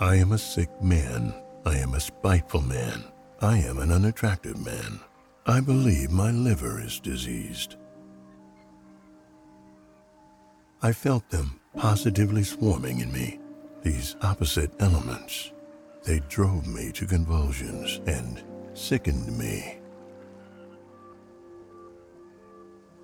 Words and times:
I 0.00 0.16
am 0.16 0.32
a 0.32 0.38
sick 0.38 0.70
man. 0.82 1.34
I 1.66 1.76
am 1.76 1.92
a 1.92 2.00
spiteful 2.00 2.62
man. 2.62 3.04
I 3.42 3.58
am 3.58 3.78
an 3.78 3.92
unattractive 3.92 4.58
man. 4.64 4.98
I 5.44 5.60
believe 5.60 6.10
my 6.10 6.30
liver 6.30 6.80
is 6.80 7.00
diseased. 7.00 7.76
I 10.80 10.92
felt 10.92 11.28
them 11.28 11.60
positively 11.76 12.44
swarming 12.44 13.00
in 13.00 13.12
me, 13.12 13.40
these 13.82 14.16
opposite 14.22 14.72
elements. 14.80 15.52
They 16.04 16.20
drove 16.30 16.66
me 16.66 16.92
to 16.92 17.04
convulsions 17.04 18.00
and 18.06 18.42
sickened 18.72 19.36
me. 19.36 19.80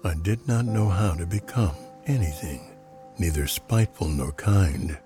I 0.03 0.15
did 0.23 0.49
not 0.49 0.65
know 0.65 0.89
how 0.89 1.13
to 1.13 1.27
become 1.27 1.77
anything, 2.07 2.75
neither 3.19 3.47
spiteful 3.47 4.09
nor 4.09 4.33
kind, 4.33 4.99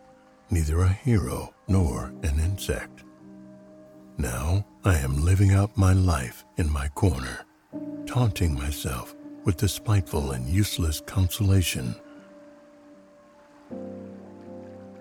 neither 0.50 0.80
a 0.80 0.88
hero 0.88 1.54
nor 1.68 2.12
an 2.22 2.38
insect. 2.40 3.04
Now 4.18 4.66
I 4.84 4.96
am 4.98 5.24
living 5.24 5.52
out 5.52 5.76
my 5.76 5.92
life 5.92 6.44
in 6.56 6.70
my 6.70 6.88
corner, 6.88 7.46
taunting 8.06 8.54
myself 8.54 9.14
with 9.44 9.56
the 9.56 9.68
spiteful 9.68 10.32
and 10.32 10.46
useless 10.48 11.00
consolation. 11.00 11.94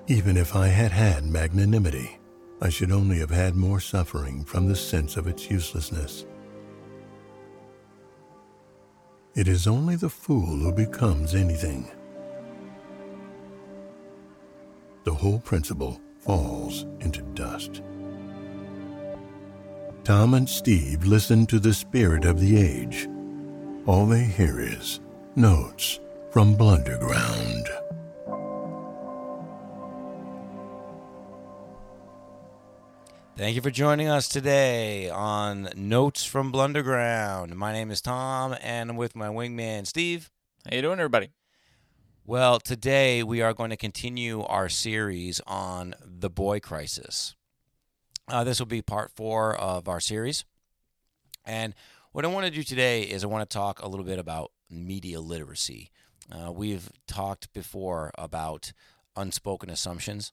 Even 0.08 0.38
if 0.38 0.56
I 0.56 0.68
had 0.68 0.92
had 0.92 1.26
magnanimity, 1.26 2.18
I 2.62 2.70
should 2.70 2.92
only 2.92 3.20
have 3.20 3.30
had 3.30 3.56
more 3.56 3.80
suffering 3.80 4.44
from 4.44 4.68
the 4.68 4.76
sense 4.76 5.18
of 5.18 5.28
its 5.28 5.50
uselessness. 5.50 6.26
It 9.36 9.48
is 9.48 9.68
only 9.68 9.95
the 9.95 10.09
fool 10.09 10.58
who 10.58 10.73
becomes 10.73 11.36
anything. 11.36 11.90
The 15.05 15.13
whole 15.13 15.39
principle 15.39 16.02
falls 16.20 16.85
into 16.99 17.21
dust. 17.34 17.81
Tom 20.03 20.33
and 20.33 20.47
Steve 20.47 21.06
listen 21.06 21.45
to 21.47 21.59
the 21.59 21.73
spirit 21.73 22.25
of 22.25 22.39
the 22.39 22.58
age. 22.58 23.08
All 23.86 24.06
they 24.06 24.23
hear 24.23 24.59
is 24.59 25.00
notes 25.36 26.00
from 26.31 26.56
Blunderground. 26.56 27.67
Thank 33.38 33.56
you 33.56 33.61
for 33.61 33.72
joining 33.72 34.09
us 34.09 34.28
today 34.28 35.09
on 35.09 35.69
Notes 35.75 36.25
from 36.25 36.52
Blunderground. 36.52 37.53
My 37.53 37.72
name 37.72 37.89
is 37.89 38.02
Tom, 38.02 38.53
and 38.61 38.89
I'm 38.89 38.97
with 38.97 39.16
my 39.16 39.30
wingman, 39.30 39.88
Steve. 39.88 40.30
How 40.69 40.75
you 40.75 40.81
doing, 40.81 41.00
everybody? 41.00 41.30
Well, 42.30 42.59
today 42.59 43.23
we 43.23 43.41
are 43.41 43.55
going 43.55 43.72
to 43.72 43.75
continue 43.75 44.44
our 44.44 44.69
series 44.69 45.41
on 45.47 45.95
the 46.05 46.30
boy 46.30 46.59
crisis. 46.59 47.33
Uh, 48.27 48.44
this 48.44 48.59
will 48.59 48.67
be 48.67 48.83
part 48.83 49.09
four 49.16 49.55
of 49.55 49.88
our 49.88 49.99
series. 49.99 50.45
And 51.44 51.73
what 52.11 52.25
I 52.25 52.27
want 52.27 52.45
to 52.45 52.52
do 52.52 52.61
today 52.61 53.02
is 53.02 53.23
I 53.23 53.27
want 53.27 53.50
to 53.50 53.52
talk 53.52 53.81
a 53.81 53.88
little 53.88 54.05
bit 54.05 54.19
about 54.19 54.52
media 54.69 55.19
literacy. 55.19 55.89
Uh, 56.31 56.52
we've 56.52 56.91
talked 57.07 57.52
before 57.52 58.11
about 58.16 58.73
unspoken 59.16 59.72
assumptions 59.72 60.31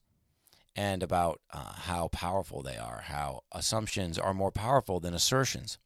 and 0.75 1.01
about 1.01 1.41
uh, 1.51 1.73
how 1.73 2.09
powerful 2.09 2.61
they 2.61 2.77
are, 2.77 3.05
how 3.05 3.41
assumptions 3.51 4.19
are 4.19 4.35
more 4.35 4.51
powerful 4.51 4.99
than 4.99 5.15
assertions. 5.15 5.79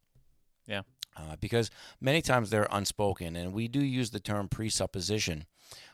Yeah. 0.66 0.82
Uh, 1.16 1.36
because 1.40 1.70
many 2.02 2.20
times 2.20 2.50
they're 2.50 2.68
unspoken, 2.70 3.34
and 3.34 3.54
we 3.54 3.66
do 3.66 3.82
use 3.82 4.10
the 4.10 4.20
term 4.20 4.48
presupposition. 4.48 5.46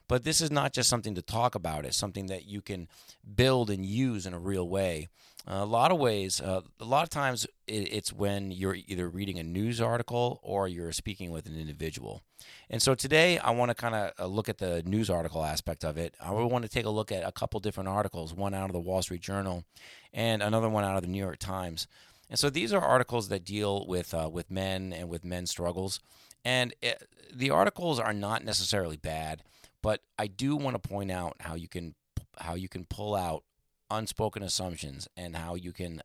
But 0.09 0.25
this 0.25 0.41
is 0.41 0.51
not 0.51 0.73
just 0.73 0.89
something 0.89 1.15
to 1.15 1.23
talk 1.23 1.55
about, 1.55 1.85
it's 1.85 1.97
something 1.97 2.27
that 2.27 2.47
you 2.47 2.63
can 2.63 2.89
build 3.37 3.71
and 3.71 3.85
use 3.85 4.27
in 4.27 4.35
a 4.35 4.39
real 4.39 4.69
way. 4.69 5.09
Uh, 5.47 5.61
a 5.63 5.65
lot 5.65 5.91
of 5.91 5.99
ways, 5.99 6.41
uh, 6.41 6.61
a 6.79 6.85
lot 6.85 7.03
of 7.03 7.09
times 7.09 7.47
it, 7.67 7.93
it's 7.93 8.13
when 8.13 8.51
you're 8.51 8.77
either 8.87 9.09
reading 9.09 9.39
a 9.39 9.43
news 9.43 9.81
article 9.81 10.41
or 10.43 10.69
you're 10.69 10.93
speaking 10.93 11.31
with 11.31 11.47
an 11.47 11.59
individual. 11.59 12.21
And 12.69 12.83
so 12.83 12.95
today 12.95 13.39
I 13.39 13.51
want 13.53 13.71
to 13.71 13.75
kind 13.75 13.95
of 13.95 14.13
uh, 14.19 14.27
look 14.27 14.49
at 14.49 14.59
the 14.59 14.83
news 14.83 15.09
article 15.09 15.43
aspect 15.45 15.85
of 15.85 15.97
it. 15.97 16.15
I 16.21 16.33
want 16.33 16.65
to 16.65 16.71
take 16.71 16.85
a 16.85 16.91
look 16.91 17.11
at 17.13 17.27
a 17.27 17.33
couple 17.33 17.61
different 17.61 17.89
articles, 17.89 18.35
one 18.35 18.53
out 18.53 18.67
of 18.67 18.73
the 18.73 18.81
Wall 18.81 19.01
Street 19.01 19.23
Journal 19.23 19.65
and 20.13 20.43
another 20.43 20.69
one 20.69 20.85
out 20.85 20.97
of 20.97 21.03
the 21.03 21.09
New 21.09 21.19
York 21.23 21.39
Times. 21.39 21.87
And 22.29 22.39
so 22.39 22.51
these 22.51 22.73
are 22.73 22.83
articles 22.83 23.29
that 23.29 23.45
deal 23.45 23.87
with 23.87 24.13
uh, 24.13 24.29
with 24.31 24.51
men 24.51 24.93
and 24.93 25.09
with 25.09 25.25
men's 25.25 25.51
struggles. 25.51 26.01
And 26.45 26.75
it, 26.83 27.09
the 27.35 27.51
articles 27.51 27.99
are 27.99 28.13
not 28.13 28.45
necessarily 28.45 28.97
bad, 28.97 29.43
but 29.83 30.01
I 30.19 30.27
do 30.27 30.57
want 30.57 30.81
to 30.81 30.89
point 30.89 31.11
out 31.11 31.37
how 31.41 31.55
you 31.55 31.69
can 31.69 31.95
how 32.39 32.55
you 32.55 32.69
can 32.69 32.85
pull 32.85 33.15
out 33.15 33.45
unspoken 33.91 34.43
assumptions 34.43 35.09
and 35.17 35.37
how 35.37 35.55
you 35.55 35.73
can 35.73 36.03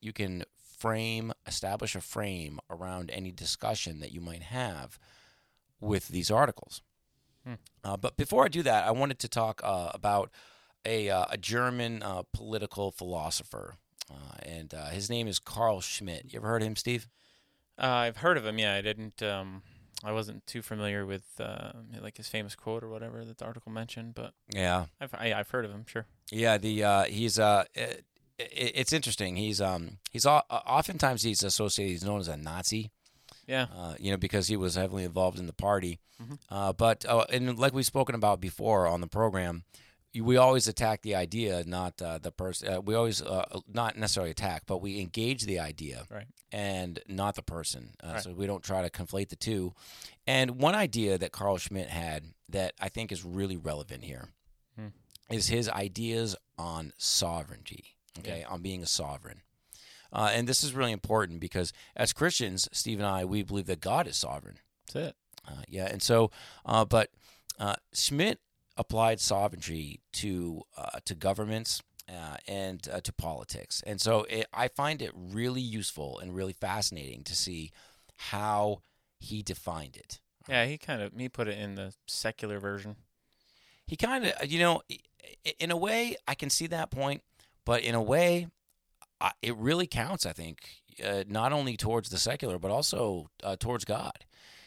you 0.00 0.12
can 0.12 0.44
frame 0.78 1.32
establish 1.46 1.94
a 1.94 2.00
frame 2.00 2.58
around 2.70 3.10
any 3.10 3.30
discussion 3.30 4.00
that 4.00 4.12
you 4.12 4.20
might 4.20 4.42
have 4.42 4.98
with 5.80 6.08
these 6.08 6.30
articles. 6.30 6.82
Hmm. 7.44 7.54
Uh, 7.84 7.96
but 7.96 8.16
before 8.16 8.44
I 8.44 8.48
do 8.48 8.62
that, 8.62 8.84
I 8.84 8.90
wanted 8.90 9.18
to 9.20 9.28
talk 9.28 9.60
uh, 9.64 9.90
about 9.94 10.30
a, 10.84 11.10
uh, 11.10 11.26
a 11.30 11.36
German 11.36 12.02
uh, 12.02 12.22
political 12.32 12.90
philosopher, 12.90 13.74
uh, 14.10 14.36
and 14.42 14.72
uh, 14.72 14.86
his 14.86 15.10
name 15.10 15.28
is 15.28 15.38
Carl 15.38 15.80
Schmitt. 15.80 16.32
You 16.32 16.38
ever 16.38 16.48
heard 16.48 16.62
of 16.62 16.68
him, 16.68 16.76
Steve? 16.76 17.08
Uh, 17.78 17.86
I've 17.86 18.18
heard 18.18 18.36
of 18.36 18.46
him. 18.46 18.58
Yeah, 18.58 18.74
I 18.74 18.80
didn't. 18.80 19.22
Um, 19.22 19.62
I 20.02 20.12
wasn't 20.12 20.46
too 20.46 20.62
familiar 20.62 21.04
with 21.04 21.24
uh, 21.40 21.72
like 22.00 22.16
his 22.16 22.28
famous 22.28 22.54
quote 22.54 22.82
or 22.82 22.88
whatever 22.88 23.24
that 23.24 23.38
the 23.38 23.44
article 23.44 23.70
mentioned, 23.72 24.14
but 24.14 24.32
Yeah, 24.54 24.86
I've 25.00 25.14
I, 25.14 25.32
I've 25.34 25.50
heard 25.50 25.64
of 25.64 25.70
him. 25.70 25.84
Sure. 25.86 26.06
yeah. 26.30 26.56
The 26.58 26.84
uh, 26.84 27.04
he's 27.04 27.38
uh, 27.38 27.64
it, 27.74 28.04
it's 28.38 28.92
interesting. 28.92 29.36
He's 29.36 29.60
um 29.60 29.98
he's 30.10 30.24
o- 30.26 30.42
oftentimes 30.50 31.22
he's 31.22 31.42
associated. 31.42 31.90
He's 31.92 32.04
known 32.04 32.20
as 32.20 32.28
a 32.28 32.36
Nazi. 32.36 32.90
Yeah. 33.46 33.66
uh, 33.76 33.94
you 33.98 34.10
know, 34.12 34.16
because 34.16 34.46
he 34.48 34.56
was 34.56 34.76
heavily 34.76 35.04
involved 35.04 35.38
in 35.38 35.46
the 35.46 35.52
party. 35.52 35.98
Mhm. 36.22 36.38
Uh, 36.48 36.72
but 36.72 37.04
uh, 37.06 37.26
and 37.32 37.58
like 37.58 37.74
we've 37.74 37.84
spoken 37.86 38.14
about 38.14 38.40
before 38.40 38.86
on 38.86 39.00
the 39.00 39.06
program, 39.08 39.64
we 40.14 40.36
always 40.36 40.66
attack 40.68 41.02
the 41.02 41.14
idea, 41.14 41.62
not 41.66 42.00
uh, 42.02 42.18
the 42.18 42.32
person. 42.32 42.72
Uh, 42.74 42.80
we 42.80 42.94
always 42.94 43.22
uh, 43.22 43.60
not 43.72 43.96
necessarily 43.96 44.30
attack, 44.32 44.64
but 44.66 44.78
we 44.82 45.00
engage 45.00 45.44
the 45.44 45.58
idea, 45.60 46.06
Right. 46.10 46.26
and 46.50 47.00
not 47.06 47.34
the 47.36 47.42
person. 47.42 47.94
Uh, 48.02 48.12
Right. 48.14 48.22
So 48.22 48.32
we 48.32 48.46
don't 48.46 48.64
try 48.64 48.82
to 48.82 48.90
conflate 48.90 49.28
the 49.28 49.36
two. 49.36 49.74
And 50.26 50.60
one 50.60 50.74
idea 50.74 51.16
that 51.18 51.30
Carl 51.32 51.58
Schmitt 51.58 51.88
had 51.90 52.34
that 52.48 52.74
I 52.80 52.88
think 52.88 53.12
is 53.12 53.24
really 53.24 53.56
relevant 53.56 54.04
here 54.04 54.30
is 55.30 55.48
Hmm. 55.48 55.54
his 55.54 55.68
ideas 55.68 56.34
on 56.58 56.92
sovereignty. 56.98 57.96
Okay, 58.18 58.42
on 58.42 58.60
being 58.60 58.82
a 58.82 58.86
sovereign. 58.86 59.42
Uh, 60.12 60.30
and 60.32 60.48
this 60.48 60.64
is 60.64 60.74
really 60.74 60.90
important 60.90 61.38
because 61.38 61.72
as 61.94 62.12
Christians, 62.12 62.68
Steve 62.72 62.98
and 62.98 63.06
I, 63.06 63.24
we 63.24 63.44
believe 63.44 63.66
that 63.66 63.80
God 63.80 64.08
is 64.08 64.16
sovereign. 64.16 64.58
That's 64.92 65.10
it. 65.10 65.16
Uh, 65.46 65.62
yeah, 65.68 65.86
and 65.86 66.02
so, 66.02 66.32
uh, 66.66 66.84
but 66.84 67.10
uh, 67.60 67.76
Schmitt 67.94 68.40
applied 68.80 69.20
sovereignty 69.20 70.00
to 70.12 70.62
uh, 70.76 70.98
to 71.04 71.14
governments 71.14 71.82
uh, 72.08 72.36
and 72.48 72.88
uh, 72.90 73.00
to 73.00 73.12
politics, 73.12 73.82
and 73.86 74.00
so 74.00 74.24
it, 74.30 74.46
I 74.52 74.68
find 74.68 75.02
it 75.02 75.12
really 75.14 75.60
useful 75.60 76.18
and 76.18 76.34
really 76.34 76.54
fascinating 76.54 77.22
to 77.24 77.34
see 77.36 77.70
how 78.16 78.80
he 79.18 79.42
defined 79.42 79.96
it. 79.96 80.18
Yeah, 80.48 80.64
he 80.64 80.78
kind 80.78 81.02
of 81.02 81.12
he 81.16 81.28
put 81.28 81.46
it 81.46 81.58
in 81.58 81.74
the 81.74 81.92
secular 82.08 82.58
version. 82.58 82.96
He 83.86 83.96
kind 83.96 84.24
of, 84.24 84.50
you 84.50 84.60
know, 84.60 84.82
in 85.58 85.70
a 85.70 85.76
way, 85.76 86.16
I 86.26 86.34
can 86.34 86.48
see 86.48 86.68
that 86.68 86.90
point, 86.90 87.22
but 87.64 87.82
in 87.82 87.94
a 87.94 88.02
way, 88.02 88.46
I, 89.20 89.32
it 89.42 89.56
really 89.56 89.86
counts. 89.86 90.24
I 90.24 90.32
think 90.32 90.58
uh, 91.04 91.24
not 91.28 91.52
only 91.52 91.76
towards 91.76 92.08
the 92.08 92.18
secular, 92.18 92.58
but 92.58 92.70
also 92.70 93.30
uh, 93.42 93.56
towards 93.58 93.84
God. 93.84 94.24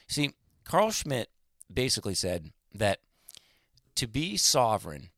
See, 0.08 0.34
Carl 0.66 0.92
Schmitt 0.92 1.30
basically 1.74 2.14
said 2.14 2.52
that 2.74 3.00
to 3.96 4.08
be 4.08 4.38
sovereign, 4.38 5.10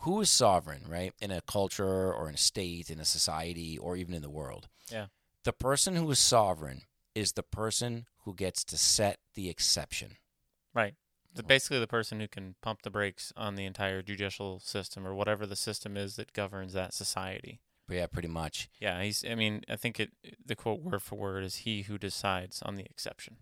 who 0.00 0.20
is 0.20 0.30
sovereign, 0.30 0.82
right, 0.88 1.12
in 1.20 1.30
a 1.30 1.40
culture 1.40 2.12
or 2.12 2.28
in 2.28 2.34
a 2.34 2.38
state, 2.38 2.90
in 2.90 3.00
a 3.00 3.04
society, 3.04 3.76
or 3.78 3.96
even 3.96 4.14
in 4.14 4.22
the 4.22 4.30
world? 4.30 4.68
Yeah. 4.90 5.06
The 5.44 5.52
person 5.52 5.96
who 5.96 6.10
is 6.10 6.18
sovereign 6.18 6.82
is 7.14 7.32
the 7.32 7.42
person 7.42 8.06
who 8.24 8.34
gets 8.34 8.64
to 8.64 8.78
set 8.78 9.18
the 9.34 9.48
exception. 9.48 10.16
Right. 10.74 10.94
The, 11.34 11.42
basically, 11.42 11.78
the 11.78 11.86
person 11.86 12.20
who 12.20 12.28
can 12.28 12.54
pump 12.62 12.82
the 12.82 12.90
brakes 12.90 13.32
on 13.36 13.54
the 13.54 13.64
entire 13.64 14.02
judicial 14.02 14.58
system 14.60 15.06
or 15.06 15.14
whatever 15.14 15.46
the 15.46 15.56
system 15.56 15.96
is 15.96 16.16
that 16.16 16.32
governs 16.32 16.72
that 16.72 16.94
society. 16.94 17.60
Yeah, 17.88 18.06
pretty 18.06 18.28
much. 18.28 18.68
Yeah, 18.80 19.02
he's. 19.02 19.24
I 19.24 19.34
mean, 19.34 19.62
I 19.68 19.76
think 19.76 19.98
it. 19.98 20.10
The 20.44 20.56
quote 20.56 20.80
word 20.80 21.02
for 21.02 21.16
word 21.16 21.44
is 21.44 21.56
"He 21.56 21.82
who 21.82 21.96
decides 21.96 22.60
on 22.62 22.76
the 22.76 22.84
exception." 22.84 23.38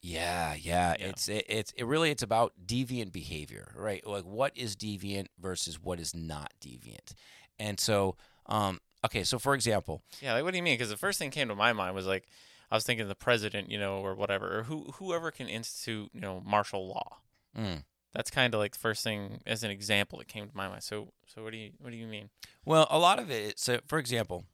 Yeah, 0.00 0.54
yeah. 0.54 0.94
Yeah. 0.98 1.06
It's 1.06 1.28
it, 1.28 1.44
it's 1.48 1.72
it 1.72 1.84
really 1.84 2.10
it's 2.10 2.22
about 2.22 2.52
deviant 2.64 3.12
behavior, 3.12 3.72
right? 3.76 4.06
Like 4.06 4.24
what 4.24 4.56
is 4.56 4.76
deviant 4.76 5.26
versus 5.40 5.80
what 5.82 5.98
is 6.00 6.14
not 6.14 6.52
deviant. 6.60 7.14
And 7.58 7.80
so, 7.80 8.16
um, 8.46 8.78
okay, 9.04 9.24
so 9.24 9.38
for 9.38 9.54
example, 9.54 10.02
Yeah, 10.20 10.34
like 10.34 10.44
what 10.44 10.52
do 10.52 10.56
you 10.56 10.62
mean? 10.62 10.74
Because 10.74 10.90
the 10.90 10.96
first 10.96 11.18
thing 11.18 11.30
came 11.30 11.48
to 11.48 11.54
my 11.56 11.72
mind 11.72 11.94
was 11.94 12.06
like, 12.06 12.28
I 12.70 12.76
was 12.76 12.84
thinking 12.84 13.08
the 13.08 13.14
president, 13.16 13.70
you 13.70 13.78
know, 13.78 13.96
or 13.98 14.14
whatever, 14.14 14.58
or 14.58 14.62
who 14.64 14.92
whoever 14.96 15.30
can 15.30 15.48
institute, 15.48 16.10
you 16.12 16.20
know, 16.20 16.40
martial 16.46 16.86
law. 16.86 17.16
mm, 17.56 17.82
That's 18.12 18.30
kind 18.30 18.54
of 18.54 18.60
like 18.60 18.72
the 18.74 18.78
first 18.78 19.02
thing 19.02 19.40
as 19.46 19.64
an 19.64 19.70
example 19.70 20.18
that 20.18 20.28
came 20.28 20.46
to 20.48 20.56
my 20.56 20.68
mind. 20.68 20.84
So, 20.84 21.08
so 21.26 21.42
what 21.42 21.52
do 21.52 21.58
you 21.58 21.72
what 21.80 21.90
do 21.90 21.96
you 21.96 22.06
mean? 22.06 22.30
Well, 22.64 22.86
a 22.90 22.98
lot 22.98 23.18
of 23.18 23.30
it. 23.30 23.58
So, 23.58 23.80
for 23.86 23.98
example, 23.98 24.44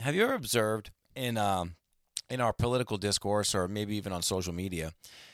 have 0.00 0.14
you 0.14 0.22
ever 0.24 0.34
observed 0.34 0.90
in 1.14 1.36
um, 1.36 1.74
in 2.30 2.40
our 2.40 2.52
political 2.52 2.96
discourse, 2.96 3.54
or 3.54 3.68
maybe 3.68 3.96
even 3.96 4.12
on 4.12 4.22
social 4.22 4.52
media, 4.52 4.92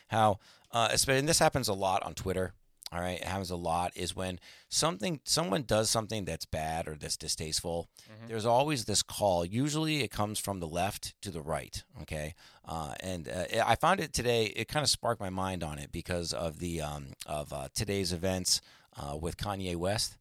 how 0.08 0.38
uh, 0.72 0.96
and 1.08 1.28
this 1.28 1.38
happens 1.38 1.69
a 1.69 1.75
lot 1.75 2.02
on 2.02 2.14
Twitter. 2.14 2.52
All 2.92 3.00
right, 3.00 3.20
it 3.20 3.25
happens 3.25 3.50
a 3.50 3.56
lot. 3.56 3.92
Is 3.94 4.16
when 4.16 4.40
something 4.69 5.20
someone 5.25 5.62
does 5.62 5.88
something 5.90 6.25
that's 6.25 6.44
bad 6.44 6.88
or 6.88 6.96
that's 6.96 7.16
distasteful. 7.16 7.88
Mhm. 8.10 8.28
There's 8.28 8.44
always 8.46 8.84
this 8.87 9.02
call. 9.04 9.44
Usually, 9.44 10.02
it 10.02 10.10
comes 10.10 10.40
from 10.40 10.58
the 10.58 10.66
left 10.66 11.14
to 11.22 11.31
the 11.31 11.40
right. 11.40 11.84
Okay, 12.02 12.34
uh, 12.64 12.94
and 12.98 13.28
uh, 13.28 13.44
I 13.64 13.76
found 13.76 14.00
it 14.00 14.12
today. 14.12 14.46
It 14.46 14.66
kind 14.66 14.82
of 14.82 14.90
sparked 14.90 15.20
my 15.20 15.31
mind 15.31 15.62
on 15.62 15.78
it 15.78 15.92
because 15.92 16.32
of 16.32 16.58
the 16.58 16.81
um, 16.81 17.12
of 17.26 17.52
uh, 17.52 17.69
today's 17.75 18.12
events 18.12 18.60
uh, 18.96 19.16
with 19.16 19.37
Kanye 19.37 19.76
West. 19.76 20.16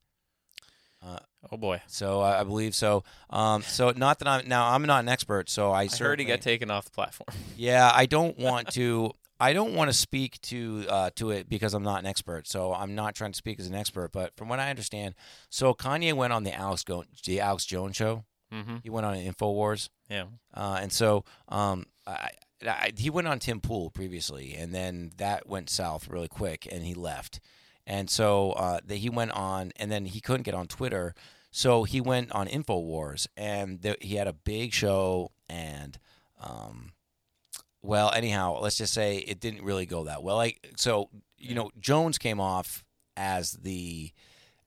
Oh 1.51 1.57
boy, 1.57 1.81
So 1.88 2.22
uh, 2.22 2.38
I 2.40 2.44
believe 2.44 2.75
so. 2.75 3.04
Um, 3.30 3.63
so 3.63 3.92
not 3.96 4.19
that 4.19 4.28
I'm 4.28 4.48
now 4.48 4.69
I'm 4.72 4.84
not 4.84 5.00
an 5.00 5.10
expert, 5.10 5.50
so 5.50 5.72
I, 5.72 5.84
I 5.84 5.88
heard 5.88 6.19
he 6.19 6.25
got 6.25 6.42
taken 6.42 6.69
off 6.69 6.86
the 6.86 6.92
platform. 6.92 7.28
Yeah, 7.57 7.92
I 7.94 8.06
don't 8.06 8.38
want 8.38 8.69
to. 8.74 9.12
I 9.42 9.54
don't 9.54 9.74
want 9.74 9.90
to 9.90 9.94
speak 9.98 10.40
to 10.44 10.86
uh, 10.90 11.10
to 11.16 11.31
it 11.31 11.50
because 11.50 11.74
I'm 11.74 11.84
not 11.84 12.00
an 12.00 12.06
expert. 12.06 12.48
So 12.48 12.74
I'm 12.74 12.94
not 12.94 13.16
trying 13.16 13.31
to 13.31 13.38
speak 13.38 13.60
as 13.60 13.68
an 13.68 13.74
expert. 13.75 14.12
But 14.12 14.36
from 14.36 14.50
what 14.50 14.60
I 14.60 14.69
understand, 14.69 15.16
so 15.50 15.74
Kanye 15.74 16.13
went 16.13 16.34
on 16.34 16.44
the 16.44 16.54
Alex 16.54 16.84
Go- 16.84 17.06
the 17.25 17.40
Alex 17.40 17.66
Jones 17.66 17.95
show. 17.95 18.25
mm-hmm. 18.54 18.78
He 18.84 18.90
went 18.90 19.06
on 19.06 19.16
Infowars. 19.16 19.90
Yeah. 20.10 20.25
Uh, 20.54 20.80
and 20.81 20.92
so 20.92 21.24
um, 21.48 21.86
I, 22.06 22.30
I, 22.66 22.92
he 22.98 23.10
went 23.10 23.28
on 23.28 23.40
Tim 23.40 23.62
Pool 23.62 23.90
previously, 23.90 24.56
and 24.56 24.74
then 24.74 25.12
that 25.18 25.48
went 25.48 25.69
south 25.69 26.10
really 26.10 26.28
quick, 26.28 26.68
and 26.72 26.84
he 26.84 26.94
left. 26.94 27.40
And 27.88 28.10
so 28.10 28.52
uh, 28.52 28.80
that 28.86 28.98
he 28.98 29.10
went 29.10 29.31
on, 29.31 29.72
and 29.78 29.92
then 29.92 30.06
he 30.06 30.22
couldn't 30.22 30.44
get 30.44 30.54
on 30.54 30.68
Twitter, 30.68 31.16
so 31.51 31.84
he 31.84 32.00
went 32.01 32.31
on 32.31 32.48
Infowars, 32.48 33.28
and 33.36 33.81
the, 33.81 33.98
he 34.01 34.16
had 34.16 34.28
a 34.28 34.34
big 34.34 34.74
show, 34.74 35.31
and 35.50 35.98
um, 36.40 36.92
well, 37.81 38.12
anyhow, 38.12 38.60
let's 38.60 38.78
just 38.78 38.94
say 38.94 39.18
it 39.18 39.40
didn't 39.40 39.63
really 39.63 39.86
go 39.86 40.04
that 40.06 40.24
well. 40.24 40.36
Like 40.36 40.74
so, 40.78 41.10
you 41.38 41.56
know, 41.56 41.72
Jones 41.80 42.18
came 42.18 42.40
off 42.40 42.84
as 43.18 43.54
the 43.54 44.12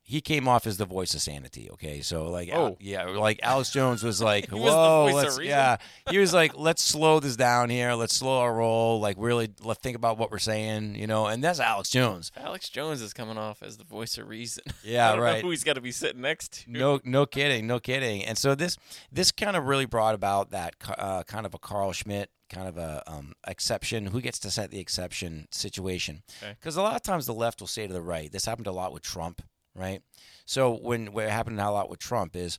he 0.04 0.20
came 0.20 0.49
off 0.49 0.66
as 0.66 0.76
the 0.78 0.84
voice 0.84 1.14
of 1.14 1.20
sanity. 1.22 1.70
Okay, 1.72 2.00
so 2.00 2.28
like, 2.31 2.49
Al- 2.49 2.62
Oh. 2.62 2.76
yeah, 2.81 3.04
like 3.04 3.38
Alex 3.43 3.70
Jones 3.70 4.02
was 4.02 4.20
like, 4.20 4.50
was 4.52 4.60
whoa, 4.60 5.04
voice 5.10 5.14
let's, 5.14 5.38
reason. 5.38 5.50
yeah, 5.50 5.76
he 6.10 6.19
was 6.19 6.34
like, 6.34 6.52
let's 6.56 6.82
slow 6.82 7.20
this 7.20 7.37
down 7.37 7.70
here, 7.70 7.93
let's 7.94 8.14
slow 8.16 8.40
our 8.40 8.52
roll, 8.52 9.00
like 9.00 9.16
really 9.19 9.49
let's 9.62 9.81
think 9.81 9.96
about 9.96 10.19
what 10.19 10.31
we're 10.31 10.38
saying, 10.38 10.96
you 10.96 11.06
know, 11.06 11.26
and 11.26 11.43
that's 11.43 11.60
Alex 11.60 11.88
Jones. 11.88 12.32
Alex 12.37 12.69
Jones 12.69 13.00
is 13.00 13.12
coming 13.12 13.38
off 13.38 13.62
as 13.62 13.76
the 13.78 13.84
voice 13.84 14.19
of 14.19 14.28
reason. 14.28 14.64
Yeah, 14.84 15.14
right. 15.16 15.43
Who 15.43 15.50
he's 15.50 15.62
got 15.64 15.75
to 15.75 15.81
be 15.81 15.93
sitting 15.93 16.20
next 16.22 16.64
to? 16.64 16.70
No, 16.72 17.00
no 17.04 17.25
kidding, 17.25 17.66
no 17.69 17.78
kidding. 17.78 18.25
And 18.25 18.37
so 18.37 18.54
this 18.56 18.76
this 19.12 19.31
kind 19.31 19.56
of 19.56 19.66
really 19.66 19.87
brought 19.87 20.14
about 20.14 20.50
that 20.50 20.75
uh, 20.99 21.22
kind 21.22 21.46
of 21.46 21.54
a 21.54 21.58
Carl 21.58 21.93
Schmitt 21.93 22.31
kind 22.50 22.69
of 22.69 22.76
a 22.76 23.02
um, 23.06 23.32
exception. 23.46 24.06
Who 24.06 24.20
gets 24.20 24.38
to 24.40 24.50
set 24.50 24.70
the 24.70 24.81
exception 24.81 25.46
situation? 25.52 26.22
Okay. 26.43 26.54
Because 26.58 26.76
a 26.76 26.82
lot 26.82 26.96
of 26.96 27.02
times 27.02 27.26
the 27.26 27.32
left 27.34 27.60
will 27.60 27.66
say 27.69 27.87
to 27.87 27.93
the 27.93 28.02
right. 28.02 28.31
This 28.31 28.44
happened 28.44 28.66
a 28.66 28.72
lot 28.72 28.93
with 28.93 29.02
Trump, 29.02 29.40
right? 29.75 30.03
So 30.45 30.75
when 30.75 31.13
what 31.13 31.29
happened 31.29 31.61
a 31.61 31.71
lot 31.71 31.91
with 31.91 31.99
Trump 31.99 32.37
is 32.37 32.59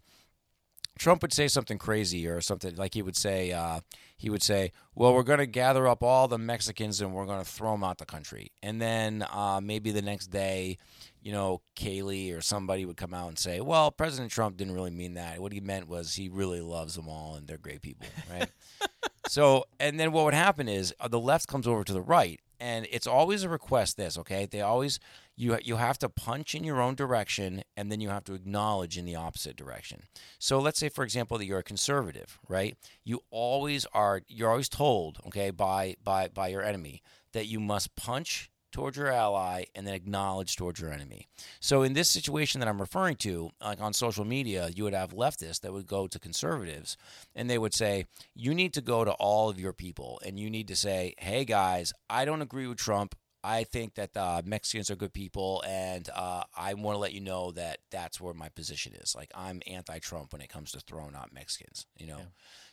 Trump 0.99 1.21
would 1.23 1.33
say 1.33 1.47
something 1.47 1.77
crazy 1.77 2.27
or 2.27 2.39
something 2.39 2.75
like 2.75 2.93
he 2.93 3.01
would 3.01 3.17
say 3.17 3.51
uh, 3.51 3.79
he 4.15 4.29
would 4.29 4.43
say, 4.43 4.71
"Well, 4.93 5.13
we're 5.13 5.23
going 5.23 5.39
to 5.39 5.47
gather 5.47 5.87
up 5.87 6.03
all 6.03 6.27
the 6.27 6.37
Mexicans 6.37 7.01
and 7.01 7.13
we're 7.13 7.25
going 7.25 7.43
to 7.43 7.49
throw 7.49 7.71
them 7.71 7.83
out 7.83 7.97
the 7.97 8.05
country." 8.05 8.51
And 8.61 8.81
then 8.81 9.25
uh, 9.31 9.59
maybe 9.61 9.91
the 9.91 10.03
next 10.03 10.27
day, 10.27 10.77
you 11.21 11.31
know, 11.31 11.61
Kayleigh 11.75 12.37
or 12.37 12.41
somebody 12.41 12.85
would 12.85 12.97
come 12.97 13.13
out 13.13 13.27
and 13.29 13.39
say, 13.39 13.59
"Well, 13.59 13.89
President 13.91 14.31
Trump 14.31 14.55
didn't 14.55 14.75
really 14.75 14.91
mean 14.91 15.15
that. 15.15 15.39
What 15.39 15.51
he 15.51 15.59
meant 15.59 15.87
was 15.87 16.13
he 16.13 16.29
really 16.29 16.61
loves 16.61 16.95
them 16.95 17.09
all 17.09 17.35
and 17.35 17.47
they're 17.47 17.57
great 17.57 17.81
people." 17.81 18.07
Right? 18.31 18.49
so, 19.27 19.65
and 19.79 19.99
then 19.99 20.11
what 20.11 20.25
would 20.25 20.35
happen 20.35 20.69
is 20.69 20.93
uh, 20.99 21.07
the 21.07 21.19
left 21.19 21.47
comes 21.47 21.67
over 21.67 21.83
to 21.83 21.93
the 21.93 22.01
right, 22.01 22.39
and 22.59 22.87
it's 22.91 23.07
always 23.07 23.43
a 23.43 23.49
request. 23.49 23.97
This, 23.97 24.17
okay? 24.19 24.45
They 24.45 24.61
always 24.61 24.99
you 25.35 25.57
you 25.63 25.77
have 25.77 25.97
to 25.99 26.09
punch 26.09 26.53
in 26.55 26.63
your 26.63 26.81
own 26.81 26.95
direction, 26.95 27.63
and 27.75 27.91
then 27.91 28.01
you 28.01 28.09
have 28.09 28.23
to 28.25 28.33
acknowledge 28.33 28.97
in 28.97 29.05
the 29.05 29.15
opposite 29.15 29.55
direction. 29.55 30.03
So, 30.39 30.59
let's 30.59 30.79
say, 30.79 30.89
for 30.89 31.03
example, 31.03 31.37
that 31.37 31.45
you're 31.45 31.59
a 31.59 31.63
conservative, 31.63 32.39
right? 32.47 32.77
You 33.03 33.21
always 33.31 33.85
are. 33.93 34.21
You're 34.27 34.49
always 34.49 34.69
told, 34.69 35.19
okay, 35.27 35.49
by 35.49 35.95
by 36.03 36.27
by 36.27 36.49
your 36.49 36.63
enemy 36.63 37.01
that 37.33 37.47
you 37.47 37.59
must 37.59 37.95
punch 37.95 38.49
towards 38.73 38.97
your 38.97 39.11
ally 39.11 39.65
and 39.75 39.85
then 39.85 39.93
acknowledge 39.93 40.55
towards 40.55 40.79
your 40.81 40.91
enemy. 40.91 41.27
So 41.59 41.83
in 41.83 41.93
this 41.93 42.09
situation 42.09 42.59
that 42.59 42.67
I'm 42.67 42.81
referring 42.81 43.17
to, 43.17 43.51
like 43.61 43.79
on 43.79 43.93
social 43.93 44.25
media, 44.25 44.69
you 44.73 44.83
would 44.83 44.95
have 44.95 45.11
leftists 45.11 45.61
that 45.61 45.71
would 45.71 45.85
go 45.85 46.07
to 46.07 46.19
conservatives 46.19 46.97
and 47.35 47.49
they 47.49 47.59
would 47.59 47.73
say, 47.73 48.07
"You 48.35 48.53
need 48.53 48.73
to 48.73 48.81
go 48.81 49.05
to 49.05 49.11
all 49.13 49.47
of 49.47 49.59
your 49.59 49.73
people 49.73 50.19
and 50.25 50.39
you 50.39 50.49
need 50.49 50.67
to 50.69 50.75
say, 50.75 51.13
"Hey 51.19 51.45
guys, 51.45 51.93
I 52.09 52.25
don't 52.25 52.41
agree 52.41 52.67
with 52.67 52.79
Trump. 52.79 53.15
I 53.43 53.65
think 53.65 53.95
that 53.95 54.15
uh, 54.15 54.41
Mexicans 54.45 54.89
are 54.89 54.95
good 54.95 55.13
people, 55.13 55.63
and 55.67 56.07
uh, 56.15 56.43
I 56.55 56.75
want 56.75 56.95
to 56.95 56.99
let 56.99 57.13
you 57.13 57.19
know 57.19 57.51
that 57.51 57.79
that's 57.91 58.21
where 58.21 58.33
my 58.33 58.49
position 58.49 58.93
is. 58.93 59.13
Like 59.15 59.31
I'm 59.35 59.61
anti-Trump 59.67 60.31
when 60.31 60.41
it 60.41 60.49
comes 60.49 60.71
to 60.71 60.79
throwing 60.79 61.15
out 61.15 61.33
Mexicans. 61.33 61.85
You 61.97 62.07
know, 62.07 62.17
Yeah. 62.17 62.23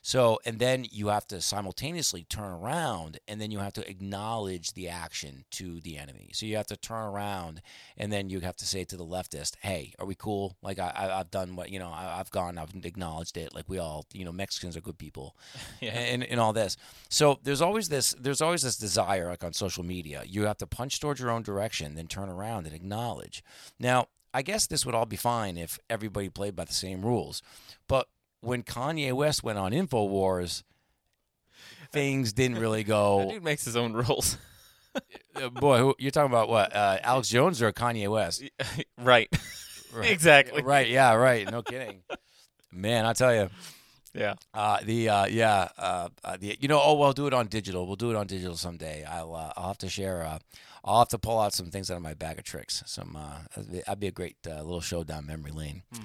So 0.02 0.38
and 0.44 0.58
then 0.58 0.86
you 0.90 1.08
have 1.08 1.26
to 1.28 1.40
simultaneously 1.40 2.24
turn 2.24 2.52
around, 2.52 3.18
and 3.28 3.40
then 3.40 3.50
you 3.50 3.58
have 3.58 3.72
to 3.74 3.88
acknowledge 3.88 4.72
the 4.72 4.88
action 4.88 5.44
to 5.52 5.80
the 5.80 5.98
enemy. 5.98 6.30
So 6.32 6.46
you 6.46 6.56
have 6.56 6.66
to 6.68 6.76
turn 6.76 7.02
around, 7.02 7.60
and 7.96 8.12
then 8.12 8.30
you 8.30 8.40
have 8.40 8.56
to 8.56 8.66
say 8.66 8.84
to 8.84 8.96
the 8.96 9.04
leftist, 9.04 9.56
"Hey, 9.60 9.92
are 9.98 10.06
we 10.06 10.14
cool? 10.14 10.56
Like 10.62 10.78
I, 10.78 10.92
I, 10.94 11.20
I've 11.20 11.30
done 11.30 11.56
what 11.56 11.70
you 11.70 11.78
know. 11.78 11.90
I, 11.90 12.18
I've 12.18 12.30
gone. 12.30 12.58
I've 12.58 12.74
acknowledged 12.82 13.36
it. 13.36 13.54
Like 13.54 13.68
we 13.68 13.78
all, 13.78 14.06
you 14.12 14.24
know, 14.24 14.32
Mexicans 14.32 14.76
are 14.76 14.80
good 14.80 14.98
people." 14.98 15.36
Yeah. 15.80 15.92
and, 15.92 16.22
and 16.24 16.38
all 16.40 16.52
this. 16.52 16.76
So 17.08 17.38
there's 17.42 17.62
always 17.62 17.88
this 17.88 18.14
there's 18.18 18.42
always 18.42 18.62
this 18.62 18.76
desire 18.76 19.28
like 19.28 19.42
on 19.44 19.52
social 19.54 19.84
media. 19.84 20.22
You 20.26 20.44
have 20.44 20.58
to 20.58 20.66
punch 20.66 21.00
towards 21.00 21.20
your 21.20 21.30
own 21.30 21.42
direction, 21.42 21.94
then 21.94 22.06
turn 22.06 22.28
around 22.28 22.66
and 22.66 22.74
acknowledge. 22.74 23.42
Now, 23.78 24.08
I 24.34 24.42
guess 24.42 24.66
this 24.66 24.84
would 24.84 24.94
all 24.94 25.06
be 25.06 25.16
fine 25.16 25.56
if 25.56 25.78
everybody 25.88 26.28
played 26.28 26.54
by 26.54 26.64
the 26.64 26.74
same 26.74 27.02
rules. 27.02 27.42
But 27.88 28.08
when 28.40 28.62
Kanye 28.62 29.12
West 29.12 29.42
went 29.42 29.58
on 29.58 29.72
InfoWars, 29.72 30.62
things 31.92 32.32
didn't 32.32 32.58
really 32.58 32.82
That 32.84 32.88
go. 32.88 33.30
dude 33.30 33.44
makes 33.44 33.64
his 33.64 33.76
own 33.76 33.92
rules. 33.92 34.36
Uh, 35.36 35.48
boy, 35.48 35.78
who, 35.78 35.94
you're 36.00 36.10
talking 36.10 36.32
about 36.32 36.48
what? 36.48 36.74
Uh, 36.74 36.98
Alex 37.04 37.28
Jones 37.28 37.62
or 37.62 37.72
Kanye 37.72 38.10
West? 38.10 38.42
right. 38.98 39.28
Right. 39.94 40.10
Exactly. 40.10 40.62
Right. 40.62 40.88
Yeah. 40.88 41.14
Right. 41.14 41.48
No 41.48 41.62
kidding. 41.62 42.02
Man, 42.72 43.06
I 43.06 43.12
tell 43.12 43.32
you. 43.32 43.50
Yeah. 44.14 44.34
Uh, 44.52 44.78
the 44.84 45.08
uh, 45.08 45.26
yeah, 45.26 45.68
uh, 45.78 46.08
uh, 46.24 46.36
the 46.38 46.56
you 46.60 46.66
know, 46.66 46.80
oh, 46.82 46.94
we'll 46.94 47.12
do 47.12 47.28
it 47.28 47.32
on 47.32 47.46
digital. 47.46 47.86
We'll 47.86 47.94
do 47.94 48.10
it 48.10 48.16
on 48.16 48.26
digital 48.26 48.56
someday. 48.56 49.04
I'll 49.04 49.34
uh, 49.34 49.52
I'll 49.56 49.68
have 49.68 49.78
to 49.78 49.88
share. 49.88 50.24
Uh, 50.24 50.38
I'll 50.84 50.98
have 50.98 51.08
to 51.10 51.18
pull 51.18 51.38
out 51.38 51.52
some 51.52 51.70
things 51.70 51.90
out 51.90 51.96
of 51.96 52.02
my 52.02 52.14
bag 52.14 52.38
of 52.38 52.44
tricks. 52.44 52.82
Some 52.86 53.16
uh, 53.16 53.38
that'd 53.56 54.00
be, 54.00 54.08
a 54.08 54.12
great 54.12 54.36
uh, 54.46 54.62
little 54.62 54.80
show 54.80 55.04
down 55.04 55.26
memory 55.26 55.52
lane. 55.52 55.82
Hmm. 55.94 56.04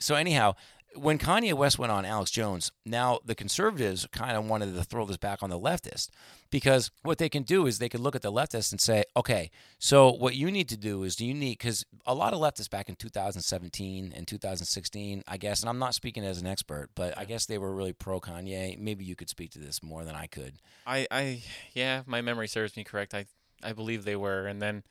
So 0.00 0.14
anyhow, 0.14 0.54
when 0.94 1.18
Kanye 1.18 1.52
West 1.52 1.78
went 1.78 1.92
on 1.92 2.04
Alex 2.04 2.30
Jones, 2.30 2.72
now 2.84 3.18
the 3.24 3.34
conservatives 3.34 4.06
kind 4.10 4.36
of 4.36 4.48
wanted 4.48 4.74
to 4.74 4.84
throw 4.84 5.04
this 5.04 5.16
back 5.16 5.42
on 5.42 5.50
the 5.50 5.58
leftists 5.58 6.08
because 6.50 6.90
what 7.02 7.18
they 7.18 7.28
can 7.28 7.42
do 7.42 7.66
is 7.66 7.78
they 7.78 7.88
can 7.88 8.02
look 8.02 8.16
at 8.16 8.22
the 8.22 8.32
leftists 8.32 8.72
and 8.72 8.80
say, 8.80 9.04
okay, 9.16 9.50
so 9.78 10.10
what 10.10 10.34
you 10.34 10.50
need 10.50 10.68
to 10.68 10.76
do 10.76 11.02
is 11.02 11.14
do 11.16 11.26
you 11.26 11.34
need 11.34 11.58
because 11.58 11.84
a 12.06 12.14
lot 12.14 12.32
of 12.32 12.40
leftists 12.40 12.70
back 12.70 12.88
in 12.88 12.96
2017 12.96 14.12
and 14.16 14.26
2016, 14.26 15.24
I 15.28 15.36
guess, 15.36 15.60
and 15.60 15.68
I'm 15.68 15.78
not 15.78 15.94
speaking 15.94 16.24
as 16.24 16.40
an 16.40 16.46
expert, 16.46 16.90
but 16.94 17.16
I 17.18 17.24
guess 17.24 17.46
they 17.46 17.58
were 17.58 17.74
really 17.74 17.92
pro 17.92 18.20
Kanye. 18.20 18.78
Maybe 18.78 19.04
you 19.04 19.14
could 19.16 19.28
speak 19.28 19.50
to 19.52 19.58
this 19.58 19.82
more 19.82 20.04
than 20.04 20.14
I 20.14 20.26
could. 20.26 20.54
I, 20.86 21.06
I, 21.10 21.42
yeah, 21.74 22.02
my 22.06 22.22
memory 22.22 22.48
serves 22.48 22.76
me 22.76 22.84
correct. 22.84 23.14
I, 23.14 23.26
I 23.62 23.72
believe 23.72 24.04
they 24.04 24.16
were, 24.16 24.46
and 24.46 24.62
then, 24.62 24.84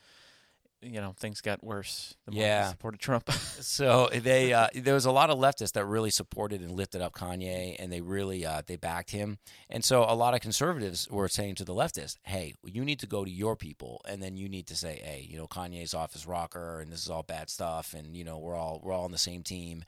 you 0.81 1.01
know, 1.01 1.13
things 1.17 1.41
got 1.41 1.63
worse. 1.63 2.15
The 2.25 2.31
more 2.33 2.41
Yeah. 2.43 2.63
they 2.65 2.69
supported 2.71 2.99
Trump. 2.99 3.29
So 3.59 4.09
they 4.13 4.53
uh, 4.53 4.67
there 4.75 4.93
was 4.93 5.05
a 5.05 5.11
lot 5.11 5.29
of 5.29 5.37
leftists 5.39 5.73
that 5.73 5.85
really 5.85 6.09
supported 6.11 6.61
and 6.61 6.71
lifted 6.71 7.01
up 7.01 7.13
Kanye, 7.13 7.75
and 7.79 7.91
they 7.91 8.01
really 8.01 8.45
uh, 8.45 8.61
they 8.65 8.75
backed 8.75 9.11
him. 9.11 9.39
And 9.69 9.83
so 9.83 10.03
a 10.03 10.13
lot 10.15 10.33
of 10.33 10.41
conservatives 10.41 11.07
were 11.09 11.27
saying 11.27 11.55
to 11.55 11.65
the 11.65 11.73
leftists, 11.73 12.17
"Hey, 12.23 12.53
you 12.63 12.85
need 12.85 12.99
to 12.99 13.07
go 13.07 13.25
to 13.25 13.31
your 13.31 13.55
people, 13.55 14.01
and 14.07 14.21
then 14.21 14.37
you 14.37 14.47
need 14.47 14.67
to 14.67 14.75
say, 14.75 15.01
hey, 15.03 15.25
you 15.29 15.37
know, 15.37 15.47
Kanye's 15.47 15.93
off 15.93 16.13
his 16.13 16.25
rocker, 16.27 16.79
and 16.79 16.91
this 16.91 17.01
is 17.03 17.09
all 17.09 17.23
bad 17.23 17.49
stuff, 17.49 17.93
and 17.93 18.15
you 18.15 18.23
know, 18.23 18.37
we're 18.37 18.55
all 18.55 18.79
we're 18.83 18.93
all 18.93 19.05
on 19.05 19.11
the 19.11 19.17
same 19.17 19.43
team. 19.43 19.83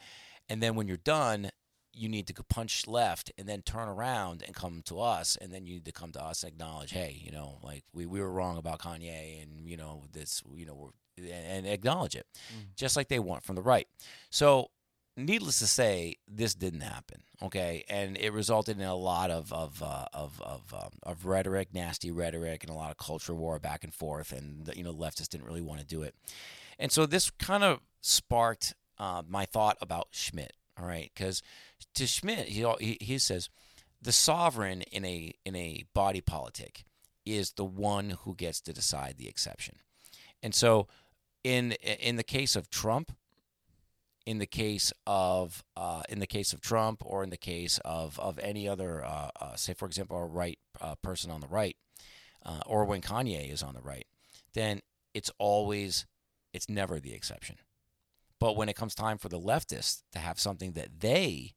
And 0.50 0.62
then 0.64 0.76
when 0.76 0.88
you're 0.88 0.98
done." 0.98 1.50
You 2.00 2.10
need 2.10 2.28
to 2.28 2.34
punch 2.44 2.88
left 2.88 3.32
and 3.38 3.48
then 3.48 3.62
turn 3.62 3.88
around 3.90 4.44
and 4.46 4.56
come 4.56 4.82
to 4.86 4.96
us, 5.00 5.38
and 5.40 5.52
then 5.54 5.66
you 5.66 5.74
need 5.76 5.86
to 5.86 5.92
come 6.02 6.12
to 6.14 6.24
us, 6.24 6.44
and 6.44 6.52
acknowledge, 6.54 6.92
hey, 6.92 7.22
you 7.26 7.32
know, 7.32 7.60
like 7.64 7.84
we, 7.94 8.06
we 8.06 8.20
were 8.22 8.32
wrong 8.32 8.58
about 8.58 8.80
Kanye, 8.80 9.42
and 9.42 9.68
you 9.70 9.78
know 9.78 10.04
this, 10.12 10.42
you 10.56 10.66
know, 10.66 10.76
we're, 10.76 10.94
and, 11.18 11.66
and 11.66 11.68
acknowledge 11.68 12.16
it 12.16 12.26
just 12.76 12.96
like 12.96 13.10
they 13.10 13.20
want 13.20 13.44
from 13.44 13.56
the 13.56 13.62
right. 13.74 13.88
So 14.30 14.70
needless 15.18 15.60
to 15.60 15.68
say, 15.68 16.16
this 16.28 16.56
didn't 16.56 16.82
happen. 16.82 17.24
Okay, 17.42 17.84
and 17.90 18.18
it 18.18 18.32
resulted 18.34 18.80
in 18.80 18.86
a 18.86 18.96
lot 18.96 19.30
of 19.32 19.52
of 19.54 19.82
uh, 19.84 20.06
of 20.14 20.42
of, 20.42 20.74
um, 20.74 20.92
of 21.04 21.26
rhetoric, 21.26 21.70
nasty 21.74 22.12
rhetoric, 22.12 22.64
and 22.64 22.72
a 22.72 22.76
lot 22.76 22.92
of 22.92 22.98
culture 22.98 23.34
war 23.34 23.60
back 23.60 23.84
and 23.84 23.94
forth. 23.94 24.32
And 24.32 24.72
you 24.76 24.84
know, 24.84 24.94
leftists 24.94 25.30
didn't 25.30 25.48
really 25.48 25.62
want 25.62 25.80
to 25.82 25.86
do 25.86 26.04
it. 26.04 26.16
And 26.78 26.92
so 26.92 27.06
this 27.06 27.30
kind 27.30 27.64
of 27.64 27.82
sparked 28.02 28.74
uh, 28.98 29.24
my 29.28 29.46
thought 29.46 29.78
about 29.82 30.08
schmitt 30.12 30.54
All 30.80 30.86
right, 30.88 31.12
because 31.14 31.42
to 31.96 32.08
Schmitt, 32.08 32.48
he, 32.48 32.98
he 33.00 33.18
says 33.18 33.50
the 34.02 34.12
sovereign 34.12 34.82
in 34.84 35.06
a 35.06 35.34
in 35.46 35.56
a 35.56 35.84
body 35.94 36.22
politic 36.22 36.84
is 37.26 37.52
the 37.52 37.66
one 37.66 38.12
who 38.22 38.36
gets 38.36 38.62
to 38.62 38.74
decide 38.74 39.16
the 39.18 39.28
exception. 39.28 39.76
And 40.42 40.56
so 40.56 40.88
in 41.44 41.74
in 41.74 42.16
the 42.16 42.24
case 42.24 42.56
of 42.56 42.70
Trump, 42.70 43.12
in 44.26 44.38
the 44.38 44.46
case 44.46 44.94
of 45.06 45.64
uh, 45.76 46.04
in 46.10 46.20
the 46.20 46.28
case 46.28 46.54
of 46.54 46.62
Trump, 46.62 47.02
or 47.06 47.24
in 47.24 47.30
the 47.30 47.38
case 47.38 47.80
of 47.84 48.20
of 48.20 48.40
any 48.40 48.68
other, 48.68 49.04
uh, 49.04 49.30
uh, 49.40 49.56
say 49.56 49.74
for 49.74 49.86
example, 49.86 50.18
a 50.18 50.26
right 50.26 50.60
uh, 50.80 50.96
person 51.02 51.32
on 51.32 51.42
the 51.42 51.48
right, 51.48 51.76
uh, 52.46 52.60
or 52.66 52.86
when 52.86 53.02
Kanye 53.02 53.52
is 53.52 53.64
on 53.64 53.74
the 53.74 53.82
right, 53.82 54.06
then 54.54 54.82
it's 55.14 55.32
always 55.38 56.06
it's 56.54 56.70
never 56.70 57.00
the 57.00 57.14
exception. 57.14 57.58
But 58.40 58.56
when 58.56 58.70
it 58.70 58.76
comes 58.76 58.96
time 58.96 59.18
for 59.18 59.28
the 59.28 59.40
leftists 59.40 60.04
to 60.14 60.20
have 60.20 60.40
something 60.40 60.72
that 60.74 61.02
they 61.02 61.54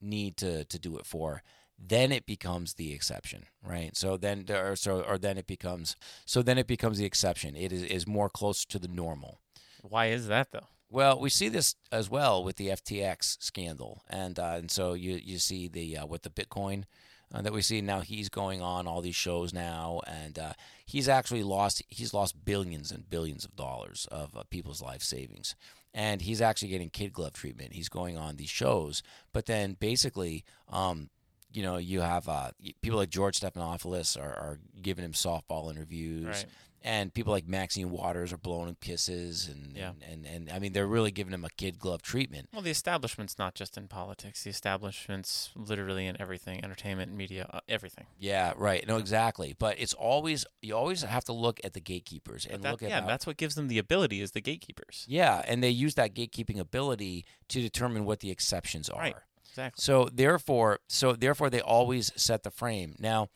need 0.00 0.36
to 0.38 0.64
to 0.64 0.78
do 0.78 0.96
it 0.98 1.06
for, 1.06 1.42
then 1.78 2.12
it 2.12 2.26
becomes 2.26 2.74
the 2.74 2.92
exception, 2.92 3.46
right? 3.62 3.96
So 3.96 4.16
then 4.16 4.46
or 4.50 4.76
so 4.76 5.02
or 5.02 5.18
then 5.18 5.38
it 5.38 5.46
becomes 5.46 5.96
so 6.24 6.42
then 6.42 6.58
it 6.58 6.66
becomes 6.66 6.98
the 6.98 7.04
exception. 7.04 7.56
It 7.56 7.72
is, 7.72 7.82
is 7.82 8.06
more 8.06 8.28
close 8.28 8.64
to 8.66 8.78
the 8.78 8.88
normal. 8.88 9.40
Why 9.82 10.06
is 10.06 10.26
that 10.28 10.50
though? 10.52 10.66
Well, 10.90 11.20
we 11.20 11.28
see 11.28 11.48
this 11.48 11.76
as 11.92 12.08
well 12.08 12.42
with 12.42 12.56
the 12.56 12.68
FTX 12.68 13.36
scandal, 13.42 14.02
and 14.08 14.38
uh, 14.38 14.54
and 14.56 14.70
so 14.70 14.94
you 14.94 15.20
you 15.22 15.38
see 15.38 15.68
the 15.68 15.98
uh, 15.98 16.06
with 16.06 16.22
the 16.22 16.30
Bitcoin 16.30 16.84
uh, 17.32 17.42
that 17.42 17.52
we 17.52 17.60
see 17.60 17.80
now. 17.82 18.00
He's 18.00 18.30
going 18.30 18.62
on 18.62 18.86
all 18.86 19.02
these 19.02 19.16
shows 19.16 19.52
now, 19.52 20.00
and 20.06 20.38
uh, 20.38 20.52
he's 20.86 21.08
actually 21.08 21.42
lost 21.42 21.82
he's 21.88 22.14
lost 22.14 22.44
billions 22.44 22.90
and 22.90 23.08
billions 23.08 23.44
of 23.44 23.54
dollars 23.54 24.08
of 24.10 24.34
uh, 24.34 24.44
people's 24.50 24.80
life 24.80 25.02
savings, 25.02 25.54
and 25.94 26.22
he's 26.22 26.40
actually 26.40 26.68
getting 26.68 26.90
kid 26.90 27.12
glove 27.12 27.32
treatment. 27.32 27.72
He's 27.72 27.88
going 27.88 28.16
on 28.16 28.36
these 28.36 28.50
shows, 28.50 29.02
but 29.32 29.46
then 29.46 29.76
basically. 29.78 30.44
Um, 30.68 31.10
you 31.50 31.62
know, 31.62 31.78
you 31.78 32.02
have 32.02 32.28
uh, 32.28 32.50
people 32.82 32.98
like 32.98 33.08
George 33.08 33.40
Stephanopoulos 33.40 34.20
are, 34.20 34.34
are 34.34 34.58
giving 34.82 35.02
him 35.02 35.12
softball 35.12 35.70
interviews. 35.70 36.26
Right 36.26 36.46
and 36.82 37.12
people 37.12 37.32
like 37.32 37.46
Maxine 37.48 37.90
Waters 37.90 38.32
are 38.32 38.38
blowing 38.38 38.68
him 38.68 38.76
kisses, 38.80 39.48
and, 39.48 39.76
Yeah. 39.76 39.90
and, 39.90 40.24
and 40.24 40.26
and 40.26 40.50
I 40.52 40.58
mean 40.58 40.72
they're 40.72 40.86
really 40.86 41.10
giving 41.10 41.32
him 41.34 41.44
a 41.44 41.50
kid 41.50 41.78
glove 41.78 42.02
treatment. 42.02 42.48
Well, 42.52 42.62
the 42.62 42.70
establishment's 42.70 43.38
not 43.38 43.54
just 43.54 43.76
in 43.76 43.88
politics. 43.88 44.44
The 44.44 44.50
establishment's 44.50 45.50
literally 45.56 46.06
in 46.06 46.20
everything, 46.20 46.64
entertainment, 46.64 47.12
media, 47.12 47.48
uh, 47.52 47.60
everything. 47.68 48.06
Yeah, 48.18 48.52
right. 48.56 48.86
No, 48.86 48.96
exactly. 48.96 49.54
But 49.58 49.78
it's 49.80 49.94
always 49.94 50.44
you 50.62 50.74
always 50.76 51.02
have 51.02 51.24
to 51.24 51.32
look 51.32 51.60
at 51.64 51.72
the 51.74 51.80
gatekeepers 51.80 52.46
and 52.46 52.62
that- 52.62 52.70
look 52.72 52.82
at 52.82 52.88
yeah, 52.90 53.00
how- 53.00 53.06
that's 53.06 53.26
what 53.26 53.36
gives 53.36 53.54
them 53.54 53.68
the 53.68 53.78
ability 53.78 54.20
is 54.20 54.30
the 54.32 54.40
gatekeepers. 54.40 55.04
yeah, 55.08 55.42
and 55.46 55.62
they 55.62 55.70
use 55.70 55.94
that 55.94 56.14
gatekeeping 56.14 56.58
ability 56.58 57.24
to 57.48 57.60
determine 57.60 58.04
what 58.04 58.20
the 58.20 58.30
exceptions 58.30 58.88
are. 58.88 59.00
Right. 59.00 59.16
Exactly. 59.50 59.82
So 59.82 60.08
therefore, 60.12 60.78
so 60.88 61.14
therefore, 61.14 61.50
they 61.50 61.60
always 61.60 62.12
set 62.14 62.44
the 62.44 62.50
frame. 62.50 62.94
Now, 63.00 63.28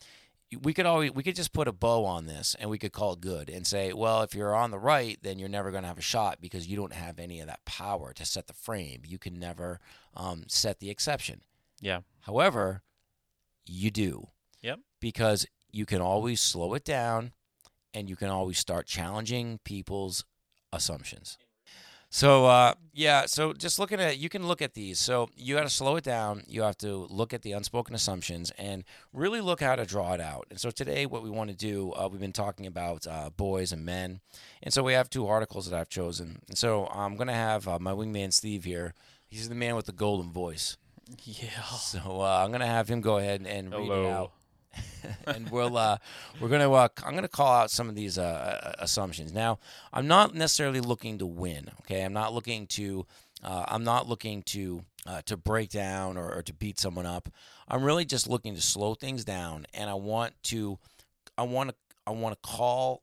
we 0.60 0.74
could 0.74 0.86
always 0.86 1.12
we 1.12 1.22
could 1.22 1.36
just 1.36 1.52
put 1.52 1.68
a 1.68 1.72
bow 1.72 2.04
on 2.04 2.26
this, 2.26 2.56
and 2.58 2.68
we 2.68 2.78
could 2.78 2.92
call 2.92 3.14
it 3.14 3.20
good, 3.20 3.48
and 3.48 3.66
say, 3.66 3.92
well, 3.92 4.22
if 4.22 4.34
you're 4.34 4.54
on 4.54 4.70
the 4.70 4.78
right, 4.78 5.18
then 5.22 5.38
you're 5.38 5.48
never 5.48 5.70
going 5.70 5.82
to 5.82 5.88
have 5.88 5.98
a 5.98 6.02
shot 6.02 6.40
because 6.40 6.66
you 6.66 6.76
don't 6.76 6.92
have 6.92 7.18
any 7.18 7.40
of 7.40 7.46
that 7.46 7.64
power 7.64 8.12
to 8.12 8.24
set 8.24 8.46
the 8.46 8.52
frame. 8.52 9.02
You 9.06 9.18
can 9.18 9.38
never 9.38 9.80
um, 10.16 10.44
set 10.48 10.80
the 10.80 10.90
exception. 10.90 11.42
Yeah. 11.80 12.00
However, 12.20 12.82
you 13.66 13.90
do. 13.90 14.28
Yep. 14.62 14.80
Because 15.00 15.46
you 15.70 15.86
can 15.86 16.00
always 16.00 16.40
slow 16.40 16.74
it 16.74 16.84
down, 16.84 17.32
and 17.94 18.08
you 18.08 18.16
can 18.16 18.28
always 18.28 18.58
start 18.58 18.86
challenging 18.86 19.58
people's 19.64 20.24
assumptions. 20.72 21.38
So 22.14 22.44
uh, 22.44 22.74
yeah, 22.92 23.24
so 23.24 23.54
just 23.54 23.78
looking 23.78 23.98
at 23.98 24.18
you 24.18 24.28
can 24.28 24.46
look 24.46 24.60
at 24.60 24.74
these. 24.74 24.98
So 24.98 25.30
you 25.34 25.54
got 25.54 25.62
to 25.62 25.70
slow 25.70 25.96
it 25.96 26.04
down. 26.04 26.42
You 26.46 26.60
have 26.60 26.76
to 26.78 27.06
look 27.08 27.32
at 27.32 27.40
the 27.40 27.52
unspoken 27.52 27.94
assumptions 27.94 28.52
and 28.58 28.84
really 29.14 29.40
look 29.40 29.62
how 29.62 29.76
to 29.76 29.86
draw 29.86 30.12
it 30.12 30.20
out. 30.20 30.46
And 30.50 30.60
so 30.60 30.70
today, 30.70 31.06
what 31.06 31.22
we 31.22 31.30
want 31.30 31.48
to 31.48 31.56
do, 31.56 31.90
uh, 31.92 32.08
we've 32.12 32.20
been 32.20 32.34
talking 32.34 32.66
about 32.66 33.06
uh, 33.06 33.30
boys 33.34 33.72
and 33.72 33.86
men, 33.86 34.20
and 34.62 34.74
so 34.74 34.82
we 34.82 34.92
have 34.92 35.08
two 35.08 35.26
articles 35.26 35.70
that 35.70 35.80
I've 35.80 35.88
chosen. 35.88 36.40
And 36.48 36.58
so 36.58 36.86
I'm 36.88 37.16
gonna 37.16 37.32
have 37.32 37.66
uh, 37.66 37.78
my 37.78 37.92
wingman 37.92 38.30
Steve 38.34 38.64
here. 38.64 38.92
He's 39.26 39.48
the 39.48 39.54
man 39.54 39.74
with 39.74 39.86
the 39.86 39.92
golden 39.92 40.30
voice. 40.30 40.76
Yeah. 41.24 41.62
So 41.78 42.20
uh, 42.20 42.42
I'm 42.44 42.52
gonna 42.52 42.66
have 42.66 42.88
him 42.88 43.00
go 43.00 43.16
ahead 43.16 43.40
and, 43.40 43.48
and 43.48 43.72
read 43.72 43.90
it 43.90 44.06
out 44.06 44.32
and 45.26 45.50
we'll 45.50 45.76
uh, 45.76 45.98
we're 46.40 46.48
gonna 46.48 46.70
uh, 46.72 46.88
I'm 47.04 47.14
gonna 47.14 47.28
call 47.28 47.52
out 47.52 47.70
some 47.70 47.88
of 47.88 47.94
these 47.94 48.18
uh, 48.18 48.74
assumptions. 48.78 49.32
Now, 49.32 49.58
I'm 49.92 50.06
not 50.06 50.34
necessarily 50.34 50.80
looking 50.80 51.18
to 51.18 51.26
win. 51.26 51.70
Okay, 51.82 52.04
I'm 52.04 52.12
not 52.12 52.32
looking 52.32 52.66
to 52.68 53.06
uh, 53.42 53.64
I'm 53.68 53.84
not 53.84 54.08
looking 54.08 54.42
to 54.44 54.84
uh, 55.06 55.22
to 55.26 55.36
break 55.36 55.70
down 55.70 56.16
or, 56.16 56.32
or 56.32 56.42
to 56.42 56.52
beat 56.52 56.78
someone 56.78 57.06
up. 57.06 57.28
I'm 57.68 57.82
really 57.82 58.04
just 58.04 58.28
looking 58.28 58.54
to 58.54 58.60
slow 58.60 58.94
things 58.94 59.24
down, 59.24 59.66
and 59.74 59.90
I 59.90 59.94
want 59.94 60.34
to 60.44 60.78
I 61.36 61.42
want 61.42 61.70
to 61.70 61.76
I 62.06 62.10
want 62.10 62.34
to 62.34 62.48
call 62.48 63.02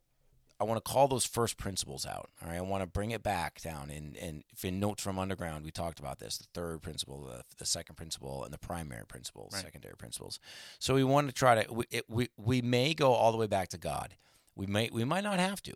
I 0.59 0.65
want 0.65 0.83
to 0.83 0.91
call 0.91 1.07
those 1.07 1.25
first 1.25 1.57
principles 1.57 2.05
out. 2.05 2.29
All 2.41 2.49
right, 2.49 2.57
I 2.57 2.61
want 2.61 2.83
to 2.83 2.87
bring 2.87 3.11
it 3.11 3.23
back 3.23 3.61
down. 3.61 3.89
And 3.89 4.17
and 4.17 4.43
if 4.51 4.65
in 4.65 4.79
notes 4.79 5.01
from 5.01 5.17
underground, 5.17 5.63
we 5.65 5.71
talked 5.71 5.99
about 5.99 6.19
this: 6.19 6.37
the 6.37 6.47
third 6.53 6.81
principle, 6.81 7.23
the, 7.25 7.43
the 7.57 7.65
second 7.65 7.95
principle, 7.95 8.43
and 8.43 8.53
the 8.53 8.57
primary 8.57 9.05
principles, 9.05 9.53
Right. 9.53 9.63
secondary 9.63 9.95
principles. 9.95 10.39
So 10.79 10.93
we 10.95 11.03
want 11.03 11.27
to 11.27 11.33
try 11.33 11.63
to 11.63 11.73
we, 11.73 11.85
it, 11.91 12.05
we 12.09 12.29
we 12.37 12.61
may 12.61 12.93
go 12.93 13.13
all 13.13 13.31
the 13.31 13.37
way 13.37 13.47
back 13.47 13.69
to 13.69 13.77
God. 13.77 14.15
We 14.55 14.65
may 14.65 14.89
we 14.91 15.05
might 15.05 15.23
not 15.23 15.39
have 15.39 15.61
to. 15.63 15.73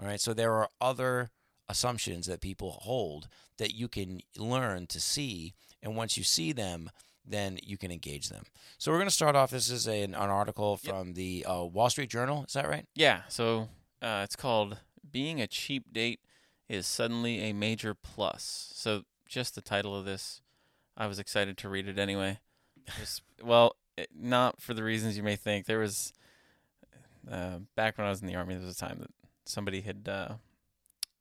All 0.00 0.06
right. 0.06 0.20
So 0.20 0.34
there 0.34 0.54
are 0.54 0.68
other 0.80 1.30
assumptions 1.68 2.26
that 2.26 2.40
people 2.40 2.72
hold 2.82 3.28
that 3.58 3.74
you 3.74 3.88
can 3.88 4.20
learn 4.36 4.86
to 4.88 5.00
see, 5.00 5.54
and 5.82 5.96
once 5.96 6.16
you 6.16 6.22
see 6.24 6.52
them, 6.52 6.90
then 7.24 7.58
you 7.62 7.76
can 7.76 7.90
engage 7.90 8.28
them. 8.28 8.44
So 8.78 8.90
we're 8.92 8.98
going 8.98 9.08
to 9.08 9.14
start 9.14 9.34
off. 9.34 9.50
This 9.50 9.70
is 9.70 9.86
an, 9.86 10.14
an 10.14 10.30
article 10.30 10.78
Yep. 10.82 10.92
from 10.94 11.14
the 11.14 11.44
uh, 11.48 11.64
Wall 11.64 11.90
Street 11.90 12.10
Journal. 12.10 12.44
Is 12.46 12.52
that 12.52 12.68
right? 12.68 12.86
Yeah. 12.94 13.22
So 13.28 13.68
uh, 14.06 14.22
it's 14.22 14.36
called 14.36 14.78
"Being 15.10 15.40
a 15.40 15.46
Cheap 15.46 15.92
Date 15.92 16.20
is 16.68 16.86
Suddenly 16.86 17.40
a 17.40 17.52
Major 17.52 17.94
Plus." 17.94 18.70
So 18.74 19.02
just 19.26 19.54
the 19.54 19.62
title 19.62 19.96
of 19.96 20.04
this, 20.04 20.40
I 20.96 21.06
was 21.06 21.18
excited 21.18 21.56
to 21.58 21.68
read 21.68 21.88
it 21.88 21.98
anyway. 21.98 22.38
Just, 22.98 23.22
well, 23.42 23.76
it, 23.96 24.10
not 24.14 24.60
for 24.60 24.74
the 24.74 24.84
reasons 24.84 25.16
you 25.16 25.22
may 25.22 25.36
think. 25.36 25.66
There 25.66 25.80
was 25.80 26.12
uh, 27.30 27.58
back 27.74 27.98
when 27.98 28.06
I 28.06 28.10
was 28.10 28.20
in 28.20 28.28
the 28.28 28.36
army, 28.36 28.54
there 28.54 28.64
was 28.64 28.76
a 28.76 28.78
time 28.78 28.98
that 29.00 29.10
somebody 29.44 29.80
had 29.80 30.08
uh, 30.08 30.34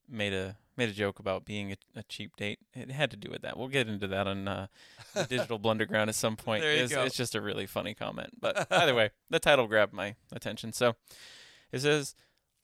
made 0.08 0.34
a 0.34 0.58
made 0.78 0.90
a 0.90 0.94
joke 0.94 1.20
about 1.20 1.46
being 1.46 1.72
a, 1.72 1.78
a 1.96 2.04
cheap 2.04 2.36
date. 2.36 2.60
It 2.74 2.92
had 2.92 3.10
to 3.12 3.18
do 3.18 3.30
with 3.30 3.42
that. 3.44 3.58
We'll 3.58 3.70
get 3.70 3.88
into 3.88 4.08
that 4.08 4.28
on 4.28 4.48
uh, 4.48 4.68
the 5.14 5.24
digital 5.24 5.60
blunderground 5.62 6.10
at 6.10 6.16
some 6.16 6.36
point. 6.36 6.62
There 6.62 6.76
you 6.76 6.84
it's, 6.84 6.94
go. 6.94 7.04
it's 7.04 7.16
just 7.16 7.34
a 7.34 7.42
really 7.42 7.66
funny 7.66 7.94
comment. 7.94 8.40
But 8.40 8.68
either 8.72 8.94
way, 8.94 9.12
the 9.30 9.40
title 9.40 9.68
grabbed 9.68 9.94
my 9.94 10.16
attention. 10.34 10.74
So 10.74 10.96
it 11.72 11.80
says, 11.80 12.16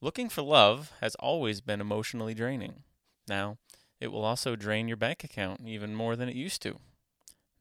"Looking 0.01 0.29
for 0.29 0.41
love 0.41 0.91
has 0.99 1.15
always 1.15 1.61
been 1.61 1.79
emotionally 1.79 2.33
draining. 2.33 2.83
Now, 3.27 3.57
it 3.99 4.07
will 4.07 4.25
also 4.25 4.55
drain 4.55 4.87
your 4.87 4.97
bank 4.97 5.23
account 5.23 5.61
even 5.65 5.95
more 5.95 6.15
than 6.15 6.27
it 6.27 6.35
used 6.35 6.61
to." 6.63 6.79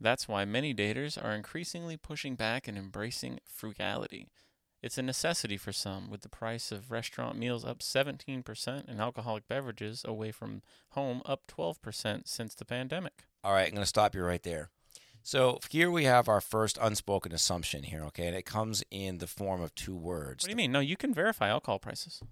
That's 0.01 0.27
why 0.27 0.47
many 0.47 0.75
daters 0.75 1.23
are 1.23 1.35
increasingly 1.35 1.99
pushing 1.99 2.35
back 2.35 2.67
and 2.67 2.79
embracing 2.79 3.41
frugality. 3.45 4.31
It's 4.83 4.97
a 4.97 5.03
necessity 5.03 5.59
for 5.59 5.73
some, 5.73 6.09
with 6.09 6.23
the 6.23 6.31
price 6.31 6.73
of 6.73 6.91
restaurant 6.91 7.37
meals 7.37 7.67
up 7.67 7.83
17% 7.83 8.89
and 8.89 8.99
alcoholic 8.99 9.47
beverages 9.47 10.03
away 10.07 10.33
from 10.33 10.63
home 10.93 11.21
up 11.27 11.47
12% 11.47 12.27
since 12.27 12.55
the 12.55 12.65
pandemic. 12.65 13.25
All 13.45 13.53
right, 13.53 13.67
I'm 13.67 13.75
going 13.75 13.83
to 13.83 13.87
stop 13.87 14.15
you 14.15 14.25
right 14.25 14.43
there. 14.43 14.71
So 15.23 15.59
here 15.69 15.91
we 15.91 16.05
have 16.05 16.29
our 16.29 16.41
first 16.41 16.79
unspoken 16.81 17.33
assumption 17.33 17.83
here, 17.85 18.03
okay, 18.05 18.27
and 18.27 18.37
it 18.37 18.45
comes 18.47 18.83
in 18.91 19.19
the 19.19 19.27
form 19.27 19.61
of 19.61 19.75
two 19.75 19.95
words. 19.95 20.45
What 20.45 20.49
do 20.49 20.51
you 20.51 20.57
mean? 20.57 20.73
No, 20.73 20.81
you 20.81 20.97
can 20.97 21.13
verify 21.15 21.49
alcohol 21.49 21.79
prices. 21.79 22.23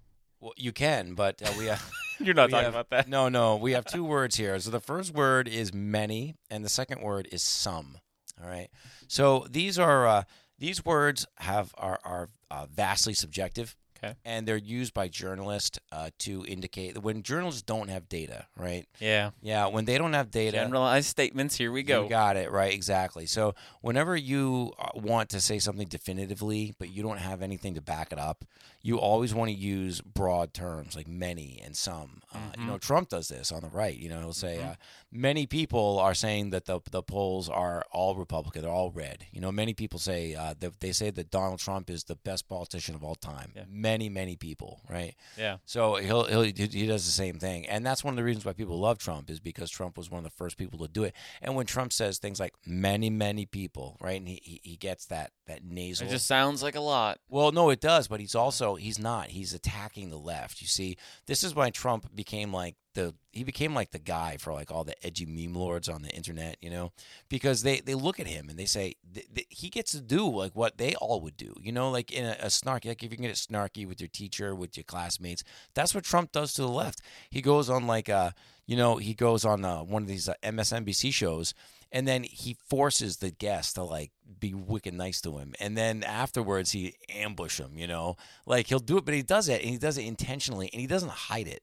Well, 0.41 0.53
you 0.57 0.71
can, 0.71 1.15
but 1.15 1.41
uh, 1.41 1.51
we 1.57 1.65
have 1.65 1.89
You're 2.19 2.33
not 2.33 2.49
talking 2.49 2.65
have- 2.65 2.73
about 2.73 2.89
that. 2.89 3.07
No, 3.07 3.29
no, 3.29 3.55
we 3.55 3.73
have 3.73 3.85
two 3.85 4.03
words 4.03 4.35
here. 4.37 4.57
So 4.59 4.69
the 4.71 4.79
first 4.79 5.13
word 5.13 5.47
is 5.47 5.73
many, 5.73 6.35
and 6.49 6.63
the 6.63 6.69
second 6.69 7.01
word 7.01 7.27
is 7.31 7.43
some. 7.43 7.97
All 8.41 8.49
right. 8.49 8.69
So 9.07 9.45
these 9.49 9.77
are 9.77 10.07
uh, 10.07 10.23
these 10.57 10.85
words 10.85 11.25
have 11.37 11.73
are 11.77 11.99
are 12.03 12.29
uh, 12.49 12.67
vastly 12.71 13.13
subjective. 13.13 13.75
Okay. 14.01 14.15
and 14.23 14.47
they're 14.47 14.57
used 14.57 14.93
by 14.93 15.07
journalists 15.07 15.79
uh, 15.91 16.09
to 16.19 16.45
indicate 16.47 16.97
when 17.01 17.21
journalists 17.21 17.61
don't 17.61 17.89
have 17.89 18.07
data, 18.07 18.45
right? 18.55 18.85
Yeah. 18.99 19.31
Yeah, 19.41 19.67
when 19.67 19.85
they 19.85 19.97
don't 19.97 20.13
have 20.13 20.31
data, 20.31 20.57
Generalized 20.57 21.07
statements. 21.07 21.55
Here 21.55 21.71
we 21.71 21.83
go. 21.83 22.03
You 22.03 22.09
got 22.09 22.37
it 22.37 22.51
right, 22.51 22.73
exactly. 22.73 23.25
So 23.25 23.55
whenever 23.81 24.15
you 24.15 24.73
uh, 24.79 24.89
want 24.95 25.29
to 25.29 25.41
say 25.41 25.59
something 25.59 25.87
definitively, 25.87 26.73
but 26.79 26.91
you 26.91 27.03
don't 27.03 27.17
have 27.19 27.41
anything 27.41 27.75
to 27.75 27.81
back 27.81 28.11
it 28.11 28.19
up, 28.19 28.45
you 28.81 28.97
always 28.97 29.33
want 29.33 29.49
to 29.49 29.55
use 29.55 29.99
broad 30.01 30.53
terms 30.53 30.95
like 30.95 31.07
many 31.07 31.61
and 31.63 31.75
some. 31.75 32.21
Uh, 32.33 32.37
you 32.57 32.65
know, 32.65 32.77
Trump 32.77 33.09
does 33.09 33.27
this 33.27 33.51
on 33.51 33.61
the 33.61 33.67
right. 33.69 33.97
You 33.97 34.07
know, 34.09 34.19
he'll 34.19 34.33
say 34.33 34.61
uh, 34.61 34.75
many 35.11 35.45
people 35.45 35.99
are 35.99 36.13
saying 36.13 36.51
that 36.51 36.65
the 36.65 36.79
the 36.91 37.03
polls 37.03 37.49
are 37.49 37.83
all 37.91 38.15
Republican, 38.15 38.61
they're 38.61 38.71
all 38.71 38.91
red. 38.91 39.25
You 39.31 39.41
know, 39.41 39.51
many 39.51 39.73
people 39.73 39.99
say 39.99 40.35
uh, 40.35 40.53
that 40.59 40.79
they 40.79 40.91
say 40.93 41.09
that 41.09 41.29
Donald 41.31 41.59
Trump 41.59 41.89
is 41.89 42.05
the 42.05 42.15
best 42.15 42.47
politician 42.47 42.95
of 42.95 43.03
all 43.03 43.15
time. 43.15 43.51
Yeah. 43.55 43.63
Many, 43.89 44.09
many 44.09 44.35
people, 44.35 44.81
right? 44.89 45.15
Yeah. 45.37 45.57
So 45.65 45.95
he'll, 45.95 46.25
he'll 46.25 46.41
he 46.43 46.51
he 46.51 46.85
does 46.85 47.05
the 47.05 47.11
same 47.11 47.39
thing, 47.39 47.65
and 47.65 47.85
that's 47.85 48.03
one 48.03 48.13
of 48.13 48.17
the 48.17 48.23
reasons 48.23 48.45
why 48.45 48.53
people 48.53 48.79
love 48.79 48.97
Trump 48.99 49.29
is 49.29 49.39
because 49.39 49.69
Trump 49.71 49.97
was 49.97 50.11
one 50.11 50.19
of 50.19 50.23
the 50.23 50.37
first 50.37 50.57
people 50.57 50.79
to 50.79 50.87
do 50.87 51.03
it. 51.03 51.13
And 51.41 51.55
when 51.55 51.65
Trump 51.65 51.91
says 51.91 52.17
things 52.19 52.39
like 52.39 52.53
many 52.65 53.09
many 53.09 53.45
people, 53.45 53.97
right, 53.99 54.19
and 54.19 54.27
he 54.27 54.39
he, 54.43 54.61
he 54.63 54.75
gets 54.75 55.05
that 55.07 55.31
that 55.47 55.63
nasal. 55.63 56.07
It 56.07 56.11
just 56.11 56.27
sounds 56.27 56.61
like 56.61 56.75
a 56.75 56.81
lot. 56.81 57.19
well, 57.29 57.51
no, 57.51 57.69
it 57.71 57.81
does, 57.81 58.07
but 58.07 58.19
he's 58.19 58.35
also 58.35 58.75
he's 58.75 58.99
not. 58.99 59.27
He's 59.29 59.53
attacking 59.53 60.09
the 60.09 60.17
left. 60.19 60.61
You 60.61 60.67
see, 60.67 60.97
this 61.25 61.43
is 61.43 61.55
why 61.55 61.69
Trump 61.71 62.15
became 62.15 62.53
like 62.53 62.75
the 62.93 63.13
he 63.31 63.43
became 63.43 63.75
like 63.75 63.91
the 63.91 63.99
guy 63.99 64.37
for 64.37 64.53
like 64.53 64.71
all 64.71 64.83
the 64.83 65.05
edgy 65.05 65.25
meme 65.25 65.53
lords 65.53 65.87
on 65.87 66.01
the 66.01 66.09
internet, 66.09 66.57
you 66.61 66.69
know, 66.69 66.91
because 67.29 67.61
they 67.63 67.79
they 67.79 67.95
look 67.95 68.19
at 68.19 68.27
him 68.27 68.49
and 68.49 68.57
they 68.57 68.65
say 68.65 68.95
th- 69.13 69.27
th- 69.33 69.47
he 69.49 69.69
gets 69.69 69.91
to 69.91 70.01
do 70.01 70.27
like 70.27 70.55
what 70.55 70.77
they 70.77 70.95
all 70.95 71.21
would 71.21 71.37
do, 71.37 71.53
you 71.61 71.71
know, 71.71 71.91
like 71.91 72.11
in 72.11 72.25
a, 72.25 72.35
a 72.39 72.47
snarky 72.47 72.85
like 72.85 73.03
if 73.03 73.11
you 73.11 73.17
can 73.17 73.25
get 73.25 73.35
snarky 73.35 73.87
with 73.87 74.01
your 74.01 74.07
teacher, 74.07 74.55
with 74.55 74.75
your 74.75 74.83
classmates, 74.83 75.43
that's 75.73 75.93
what 75.93 76.03
Trump 76.03 76.31
does 76.31 76.53
to 76.53 76.61
the 76.61 76.67
left. 76.67 77.01
He 77.29 77.41
goes 77.41 77.69
on 77.69 77.87
like 77.87 78.09
uh 78.09 78.31
you 78.65 78.75
know 78.75 78.97
he 78.97 79.13
goes 79.13 79.45
on 79.45 79.63
uh, 79.63 79.79
one 79.79 80.01
of 80.03 80.07
these 80.07 80.27
uh, 80.27 80.33
MSNBC 80.43 81.13
shows 81.13 81.53
and 81.91 82.07
then 82.07 82.23
he 82.23 82.55
forces 82.67 83.17
the 83.17 83.31
guest 83.31 83.75
to 83.75 83.83
like 83.83 84.11
be 84.39 84.53
wicked 84.53 84.93
nice 84.93 85.21
to 85.21 85.37
him. 85.37 85.53
And 85.59 85.77
then 85.77 86.03
afterwards 86.03 86.71
he 86.71 86.95
ambush 87.09 87.59
him 87.59 87.71
you 87.77 87.87
know? 87.87 88.15
Like 88.45 88.67
he'll 88.67 88.79
do 88.79 88.97
it 88.97 89.05
but 89.05 89.13
he 89.13 89.21
does 89.21 89.47
it 89.47 89.61
and 89.61 89.69
he 89.69 89.77
does 89.77 89.97
it 89.97 90.05
intentionally 90.05 90.69
and 90.73 90.81
he 90.81 90.87
doesn't 90.87 91.11
hide 91.11 91.47
it 91.47 91.61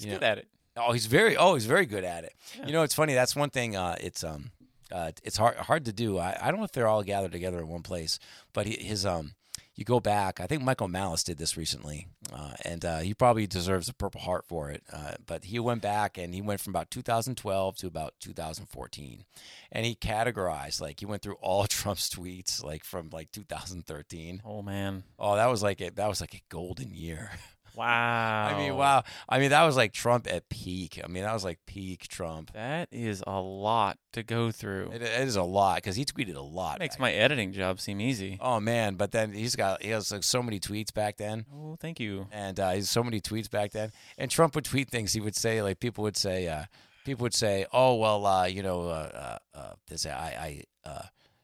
He's 0.00 0.06
You 0.06 0.12
good 0.14 0.20
know, 0.22 0.26
at 0.26 0.38
it. 0.38 0.48
oh 0.76 0.92
he's 0.92 1.06
very 1.06 1.36
oh 1.36 1.54
he's 1.54 1.66
very 1.66 1.86
good 1.86 2.04
at 2.04 2.24
it 2.24 2.32
Yeah. 2.58 2.66
you 2.66 2.72
know 2.72 2.82
it's 2.82 2.94
funny 2.94 3.14
that's 3.14 3.36
one 3.36 3.50
thing 3.50 3.76
uh 3.76 3.96
it's 4.00 4.24
um 4.24 4.50
uh 4.92 5.12
it's 5.22 5.36
hard 5.36 5.56
hard 5.56 5.84
to 5.84 5.92
do 5.92 6.18
i, 6.18 6.36
I 6.40 6.50
don't 6.50 6.58
know 6.60 6.64
if 6.64 6.72
they're 6.72 6.88
all 6.88 7.02
gathered 7.02 7.32
together 7.32 7.58
in 7.58 7.68
one 7.68 7.82
place 7.82 8.18
but 8.52 8.66
he, 8.66 8.76
his 8.82 9.04
um 9.04 9.34
you 9.76 9.84
go 9.84 10.00
back 10.00 10.40
i 10.40 10.46
think 10.46 10.62
michael 10.62 10.88
malice 10.88 11.22
did 11.24 11.38
this 11.38 11.56
recently 11.56 12.06
uh, 12.32 12.52
and 12.64 12.84
uh, 12.84 12.98
he 12.98 13.12
probably 13.14 13.46
deserves 13.46 13.88
a 13.88 13.94
purple 13.94 14.20
heart 14.20 14.44
for 14.48 14.70
it 14.70 14.82
uh, 14.92 15.12
but 15.26 15.44
he 15.46 15.58
went 15.58 15.80
back 15.82 16.16
and 16.18 16.34
he 16.34 16.40
went 16.42 16.60
from 16.60 16.70
about 16.72 16.90
2012 16.90 17.76
to 17.76 17.86
about 17.86 18.14
2014 18.20 19.24
and 19.72 19.86
he 19.86 19.94
categorized 19.94 20.80
like 20.80 21.00
he 21.00 21.06
went 21.06 21.22
through 21.22 21.34
all 21.40 21.66
trump's 21.66 22.08
tweets 22.10 22.62
like 22.62 22.84
from 22.84 23.08
like 23.12 23.30
2013 23.32 24.42
Oh 24.44 24.62
man. 24.62 25.04
oh 25.18 25.36
that 25.36 25.46
was 25.46 25.62
like 25.62 25.80
a 25.80 25.90
that 25.90 26.08
was 26.08 26.20
like 26.20 26.34
a 26.34 26.42
golden 26.48 26.92
year 26.94 27.30
Wow. 27.76 28.46
I 28.54 28.58
mean, 28.58 28.76
wow. 28.76 29.04
I 29.28 29.38
mean, 29.38 29.50
that 29.50 29.62
was 29.64 29.76
like 29.76 29.92
Trump 29.92 30.26
at 30.30 30.48
peak. 30.48 31.00
I 31.02 31.08
mean, 31.08 31.22
that 31.24 31.32
was 31.32 31.44
like 31.44 31.58
peak 31.66 32.08
Trump. 32.08 32.52
That 32.52 32.88
is 32.92 33.22
a 33.26 33.40
lot 33.40 33.98
to 34.12 34.22
go 34.22 34.50
through. 34.50 34.90
It, 34.92 35.02
it 35.02 35.20
is 35.28 35.36
a 35.36 35.42
lot 35.42 35.76
because 35.76 35.96
he 35.96 36.04
tweeted 36.04 36.34
a 36.36 36.40
lot. 36.40 36.78
makes 36.80 36.96
back 36.96 37.00
my 37.00 37.12
editing 37.12 37.52
job 37.52 37.80
seem 37.80 38.00
easy. 38.00 38.38
Oh 38.40 38.60
man, 38.60 38.94
but 38.96 39.12
then 39.12 39.32
he's 39.32 39.56
got 39.56 39.82
he 39.82 39.90
has 39.90 40.10
like 40.12 40.22
so 40.24 40.42
many 40.42 40.58
tweets 40.60 40.92
back 40.92 41.16
then, 41.16 41.46
Oh, 41.54 41.76
thank 41.80 42.00
you. 42.00 42.26
and 42.32 42.58
uh, 42.58 42.72
he's 42.72 42.90
so 42.90 43.02
many 43.04 43.20
tweets 43.20 43.50
back 43.50 43.70
then. 43.72 43.92
And 44.18 44.30
Trump 44.30 44.54
would 44.54 44.64
tweet 44.64 44.90
things. 44.90 45.12
He 45.12 45.20
would 45.20 45.36
say 45.36 45.62
like 45.62 45.80
people 45.80 46.02
would 46.02 46.16
say, 46.16 46.48
uh, 46.48 46.64
people 47.04 47.22
would 47.24 47.34
say, 47.34 47.66
oh 47.72 47.94
well, 47.96 48.26
uh, 48.26 48.46
you 48.46 48.62
know, 48.62 48.82
uh, 48.88 49.38
uh, 49.54 49.58
uh, 49.58 49.72
say 49.96 50.10
I, 50.10 50.26
I, 50.28 50.62
uh, 50.88 51.02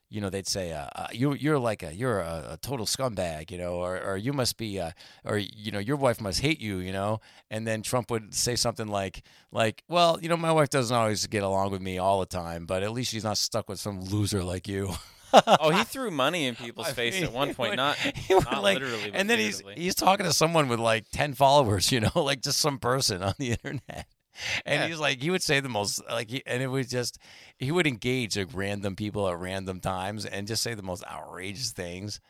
you 0.09 0.21
know, 0.21 0.31
they'd 0.31 0.47
say, 0.47 0.73
uh, 0.73 0.87
uh, 0.95 1.07
you 1.13 1.35
you're 1.35 1.59
like 1.59 1.83
a 1.83 1.95
you're 1.95 2.21
a, 2.21 2.51
a 2.53 2.57
total 2.59 2.87
scumbag, 2.87 3.51
you 3.51 3.59
know, 3.59 3.75
or 3.75 4.01
or 4.01 4.17
you 4.17 4.33
must 4.33 4.57
be, 4.57 4.79
uh, 4.81 4.93
or 5.25 5.37
you 5.39 5.73
know, 5.73 5.79
your 5.81 5.97
wife 5.97 6.21
must 6.21 6.41
hate 6.41 6.61
you, 6.61 6.79
you 6.79 6.93
know. 6.93 7.21
And 7.51 7.67
then 7.67 7.83
Trump 7.83 8.11
would 8.11 8.35
say 8.35 8.55
something 8.57 8.87
like 8.89 9.23
like, 9.51 9.83
well, 9.89 10.19
you 10.23 10.29
know, 10.29 10.37
my 10.37 10.53
wife 10.53 10.71
doesn't 10.71 10.97
always 10.97 11.27
get 11.27 11.43
along 11.43 11.71
with 11.73 11.83
me 11.83 11.99
all 11.99 12.21
the 12.21 12.27
time, 12.27 12.67
but 12.67 12.83
at 12.83 12.93
least 12.93 13.11
she's 13.11 13.25
not 13.25 13.39
stuck 13.39 13.69
with 13.69 13.79
some 13.81 14.01
loser 14.01 14.45
like 14.45 14.69
you. 14.69 14.93
Oh, 15.33 15.71
he 15.71 15.83
threw 15.93 16.11
money 16.13 16.47
in 16.47 16.55
people's 16.65 16.89
I 16.89 16.93
face 16.93 17.15
mean, 17.17 17.25
at 17.25 17.33
one 17.33 17.53
point. 17.55 17.71
would- 17.71 17.77
Not, 17.77 17.99
not 18.31 18.63
like- 18.63 18.79
literally, 18.79 19.11
and 19.13 19.29
then 19.29 19.39
he's 19.41 19.63
he's 19.75 19.95
talking 19.97 20.25
to 20.25 20.33
someone 20.33 20.69
with 20.69 20.79
like 20.79 21.05
10 21.13 21.35
followers 21.35 21.91
you 21.91 21.99
know 22.01 22.11
like 22.15 22.43
just 22.43 22.61
some 22.61 22.79
person 22.79 23.23
on 23.25 23.35
the 23.39 23.51
internet 23.53 24.07
and 24.65 24.81
Yeah. 24.83 24.87
he's 24.89 24.99
like 24.99 25.21
he 25.23 25.31
would 25.31 25.43
say 25.43 25.61
the 25.61 25.69
most 25.69 26.03
like 26.09 26.31
he, 26.31 26.43
and 26.47 26.63
it 26.63 26.69
was 26.69 26.89
just 26.89 27.19
he 27.59 27.71
would 27.73 27.87
engage 27.87 28.37
like 28.37 28.49
random 28.53 28.97
people 28.97 29.29
at 29.29 29.39
random 29.39 29.81
times 29.81 30.25
and 30.27 30.47
just 30.47 30.63
say 30.63 30.75
the 30.75 30.83
most 30.83 31.05
outrageous 31.05 31.73
things. 31.73 32.21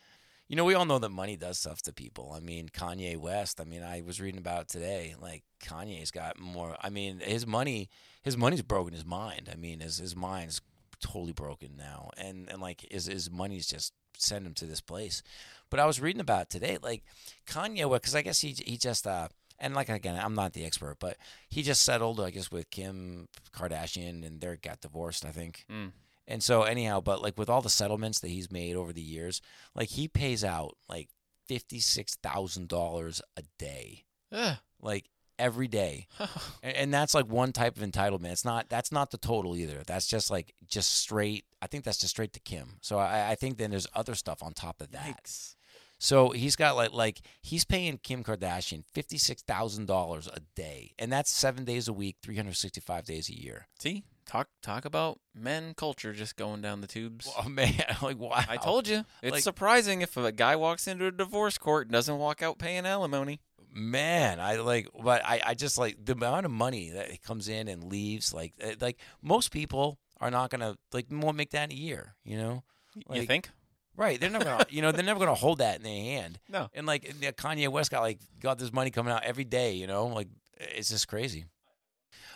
You 0.48 0.54
know 0.56 0.64
we 0.64 0.74
all 0.74 0.84
know 0.84 0.98
that 1.00 1.08
money 1.08 1.36
does 1.36 1.58
stuff 1.58 1.82
to 1.82 1.92
people. 1.92 2.32
I 2.36 2.40
mean 2.40 2.68
kanye 2.68 3.16
west 3.16 3.60
i 3.60 3.64
mean 3.64 3.82
i 3.82 4.00
was 4.02 4.20
reading 4.20 4.38
about 4.38 4.68
today 4.68 5.14
like 5.20 5.42
kanye's 5.60 6.10
got 6.12 6.38
more 6.38 6.76
i 6.80 6.88
mean 6.88 7.18
his 7.20 7.46
money 7.46 7.88
his 8.22 8.36
money's 8.36 8.62
broken 8.62 8.92
his 8.94 9.04
mind. 9.04 9.48
I 9.52 9.56
mean 9.56 9.80
his 9.80 9.98
his 9.98 10.14
mind's 10.14 10.60
totally 11.00 11.32
broken 11.32 11.76
now. 11.76 12.10
And 12.16 12.48
and 12.50 12.60
like 12.60 12.86
his 12.90 13.06
his 13.06 13.30
money's 13.30 13.66
just 13.66 13.92
sent 14.18 14.46
him 14.46 14.54
to 14.54 14.64
this 14.66 14.80
place. 14.80 15.22
But 15.68 15.78
I 15.80 15.84
was 15.86 16.00
reading 16.00 16.20
about 16.20 16.48
today, 16.48 16.78
like 16.82 17.02
Kanye, 17.46 17.90
because 17.92 18.14
I 18.14 18.22
guess 18.22 18.40
he 18.40 18.54
he 18.64 18.76
just 18.76 19.06
uh 19.06 19.28
and 19.58 19.74
like 19.74 19.88
again, 19.88 20.18
I'm 20.22 20.34
not 20.34 20.52
the 20.52 20.64
expert, 20.64 20.96
but 21.00 21.16
he 21.48 21.62
just 21.62 21.82
settled, 21.82 22.20
I 22.20 22.30
guess, 22.30 22.50
with 22.50 22.70
Kim 22.70 23.28
Kardashian, 23.52 24.26
and 24.26 24.40
they 24.40 24.56
got 24.56 24.80
divorced, 24.80 25.24
I 25.24 25.30
think. 25.30 25.64
Mm. 25.70 25.92
And 26.28 26.42
so 26.42 26.62
anyhow, 26.62 27.00
but 27.00 27.22
like 27.22 27.38
with 27.38 27.48
all 27.48 27.62
the 27.62 27.70
settlements 27.70 28.20
that 28.20 28.28
he's 28.28 28.50
made 28.50 28.76
over 28.76 28.92
the 28.92 29.02
years, 29.02 29.40
like 29.74 29.90
he 29.90 30.08
pays 30.08 30.44
out 30.44 30.76
like 30.88 31.08
fifty 31.46 31.80
six 31.80 32.14
thousand 32.16 32.68
dollars 32.68 33.22
a 33.36 33.42
day, 33.58 34.04
Ugh. 34.32 34.56
like 34.80 35.08
every 35.38 35.68
day, 35.68 36.08
and, 36.62 36.76
and 36.76 36.94
that's 36.94 37.14
like 37.14 37.26
one 37.26 37.52
type 37.52 37.76
of 37.76 37.82
entitlement. 37.82 38.32
It's 38.32 38.44
not 38.44 38.68
that's 38.68 38.90
not 38.90 39.10
the 39.10 39.18
total 39.18 39.56
either. 39.56 39.82
That's 39.86 40.06
just 40.06 40.30
like 40.30 40.54
just 40.66 40.92
straight. 40.94 41.44
I 41.62 41.68
think 41.68 41.84
that's 41.84 41.98
just 41.98 42.10
straight 42.10 42.32
to 42.34 42.40
Kim. 42.40 42.78
So 42.82 42.98
I, 42.98 43.30
I 43.30 43.34
think 43.36 43.58
then 43.58 43.70
there's 43.70 43.86
other 43.94 44.14
stuff 44.14 44.42
on 44.42 44.52
top 44.52 44.80
of 44.80 44.90
that. 44.92 45.22
Yikes. 45.22 45.55
So 45.98 46.30
he's 46.30 46.56
got 46.56 46.76
like 46.76 46.92
like 46.92 47.20
he's 47.42 47.64
paying 47.64 47.98
Kim 48.02 48.22
Kardashian 48.22 48.84
fifty 48.92 49.16
six 49.18 49.42
thousand 49.42 49.86
dollars 49.86 50.28
a 50.32 50.40
day, 50.54 50.92
and 50.98 51.10
that's 51.10 51.30
seven 51.30 51.64
days 51.64 51.88
a 51.88 51.92
week, 51.92 52.16
three 52.22 52.36
hundred 52.36 52.56
sixty 52.56 52.80
five 52.80 53.04
days 53.06 53.28
a 53.30 53.34
year. 53.40 53.66
See, 53.78 54.04
talk 54.26 54.48
talk 54.62 54.84
about 54.84 55.18
men 55.34 55.72
culture 55.74 56.12
just 56.12 56.36
going 56.36 56.60
down 56.60 56.82
the 56.82 56.86
tubes. 56.86 57.30
Oh 57.42 57.48
man, 57.48 57.72
like 58.02 58.18
wow! 58.18 58.44
I 58.48 58.58
told 58.58 58.86
you, 58.88 59.04
it's 59.22 59.32
Like- 59.32 59.42
surprising 59.42 60.02
if 60.02 60.16
a 60.18 60.32
guy 60.32 60.54
walks 60.56 60.86
into 60.86 61.06
a 61.06 61.10
divorce 61.12 61.56
court 61.56 61.86
and 61.86 61.92
doesn't 61.92 62.18
walk 62.18 62.42
out 62.42 62.58
paying 62.58 62.84
alimony. 62.84 63.40
man, 63.72 64.38
I 64.38 64.56
like, 64.56 64.88
but 65.02 65.22
I 65.24 65.40
I 65.46 65.54
just 65.54 65.78
like 65.78 65.96
the 66.04 66.12
amount 66.12 66.44
of 66.46 66.52
money 66.52 66.90
that 66.90 67.22
comes 67.22 67.48
in 67.48 67.68
and 67.68 67.84
leaves. 67.84 68.34
Like 68.34 68.52
eh, 68.60 68.74
like 68.80 68.98
most 69.22 69.50
people 69.50 69.98
are 70.20 70.30
not 70.30 70.50
gonna 70.50 70.76
like 70.92 71.06
won't 71.10 71.36
make 71.38 71.50
that 71.52 71.70
in 71.70 71.76
a 71.76 71.80
year. 71.80 72.14
You 72.22 72.36
know, 72.36 72.64
you 73.10 73.22
think? 73.24 73.48
Right? 73.96 74.20
They're 74.20 74.30
never 74.30 74.44
gonna 74.44 74.66
you 74.70 74.82
know 74.82 74.92
they're 74.92 75.04
never 75.04 75.18
gonna 75.20 75.34
hold 75.34 75.58
that 75.58 75.76
in 75.76 75.82
their 75.82 75.92
hand. 75.92 76.38
No. 76.48 76.68
And 76.74 76.86
like 76.86 77.02
Kanye 77.36 77.68
West 77.68 77.90
got 77.90 78.00
like 78.00 78.20
got 78.40 78.58
this 78.58 78.72
money 78.72 78.90
coming 78.90 79.12
out 79.12 79.24
every 79.24 79.44
day, 79.44 79.72
you 79.74 79.86
know, 79.86 80.06
like 80.06 80.28
it's 80.58 80.88
just 80.88 81.08
crazy. 81.08 81.44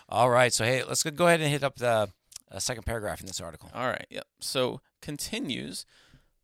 All 0.09 0.29
right, 0.29 0.53
so 0.53 0.65
hey, 0.65 0.83
let's 0.85 1.03
go 1.03 1.11
go 1.11 1.27
ahead 1.27 1.41
and 1.41 1.51
hit 1.51 1.63
up 1.63 1.77
the 1.77 2.09
uh, 2.51 2.59
second 2.59 2.85
paragraph 2.85 3.21
in 3.21 3.27
this 3.27 3.41
article. 3.41 3.71
All 3.75 3.87
right. 3.87 4.07
Yep. 4.11 4.25
So 4.41 4.81
continues. 5.01 5.87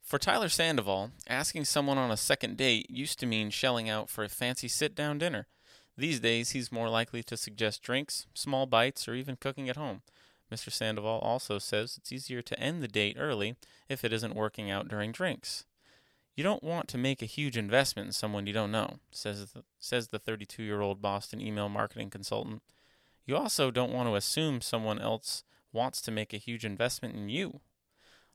For 0.02 0.20
Tyler 0.20 0.48
Sandoval, 0.48 1.10
asking 1.28 1.64
someone 1.64 1.98
on 1.98 2.12
a 2.12 2.16
second 2.16 2.56
date 2.56 2.88
used 2.88 3.18
to 3.18 3.26
mean 3.26 3.50
shelling 3.50 3.90
out 3.90 4.08
for 4.08 4.22
a 4.22 4.28
fancy 4.28 4.68
sit 4.68 4.94
down 4.94 5.18
dinner. 5.18 5.48
These 5.98 6.20
days, 6.20 6.50
he's 6.50 6.70
more 6.70 6.88
likely 6.88 7.24
to 7.24 7.36
suggest 7.36 7.82
drinks, 7.82 8.26
small 8.32 8.66
bites, 8.66 9.08
or 9.08 9.14
even 9.14 9.34
cooking 9.34 9.68
at 9.68 9.74
home. 9.74 10.02
Mr. 10.52 10.70
Sandoval 10.70 11.18
also 11.20 11.58
says 11.58 11.96
it's 11.96 12.12
easier 12.12 12.42
to 12.42 12.58
end 12.60 12.82
the 12.82 12.88
date 12.88 13.16
early 13.18 13.56
if 13.88 14.04
it 14.04 14.12
isn't 14.12 14.36
working 14.36 14.70
out 14.70 14.88
during 14.88 15.12
drinks. 15.12 15.64
You 16.36 16.44
don't 16.44 16.62
want 16.62 16.88
to 16.88 16.98
make 16.98 17.22
a 17.22 17.26
huge 17.26 17.56
investment 17.56 18.06
in 18.06 18.12
someone 18.12 18.46
you 18.46 18.52
don't 18.52 18.70
know, 18.70 18.98
says 19.10 19.52
the, 19.52 19.64
says 19.78 20.08
the 20.08 20.18
32 20.18 20.62
year 20.62 20.80
old 20.80 21.00
Boston 21.00 21.40
email 21.40 21.68
marketing 21.68 22.10
consultant. 22.10 22.62
You 23.24 23.36
also 23.36 23.70
don't 23.70 23.92
want 23.92 24.08
to 24.08 24.14
assume 24.14 24.60
someone 24.60 25.00
else 25.00 25.42
wants 25.72 26.00
to 26.02 26.10
make 26.10 26.32
a 26.32 26.38
huge 26.38 26.64
investment 26.64 27.14
in 27.16 27.28
you. 27.28 27.60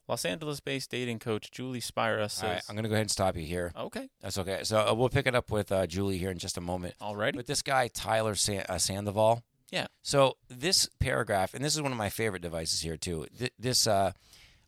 Los 0.08 0.26
Angeles 0.26 0.60
based 0.60 0.92
dating 0.92 1.20
coach 1.20 1.52
Julie 1.52 1.80
Spira 1.80 2.28
says, 2.28 2.44
All 2.44 2.50
right, 2.50 2.64
I'm 2.68 2.76
gonna 2.76 2.90
go 2.90 2.96
ahead 2.96 3.04
and 3.04 3.12
stop 3.12 3.38
you 3.38 3.46
here. 3.46 3.72
Okay, 3.78 4.10
That's 4.20 4.38
okay. 4.38 4.60
So 4.64 4.80
uh, 4.80 4.94
we'll 4.94 5.10
pick 5.10 5.28
it 5.28 5.36
up 5.36 5.52
with 5.52 5.72
uh, 5.72 5.88
Julie 5.88 6.18
here 6.18 6.32
in 6.32 6.38
just 6.38 6.58
a 6.58 6.62
moment. 6.62 6.96
alrighty. 7.00 7.36
But 7.36 7.46
this 7.46 7.62
guy 7.62 7.88
Tyler 7.88 8.36
San- 8.36 8.66
uh, 8.68 8.78
Sandoval. 8.78 9.44
Yeah. 9.72 9.88
So 10.02 10.38
this 10.50 10.90
paragraph, 11.00 11.54
and 11.54 11.64
this 11.64 11.74
is 11.76 11.82
one 11.82 11.92
of 11.94 11.98
my 11.98 12.10
favorite 12.10 12.42
devices 12.42 12.82
here 12.82 12.98
too. 12.98 13.26
Th- 13.38 13.54
this, 13.58 13.88
uh, 13.88 14.12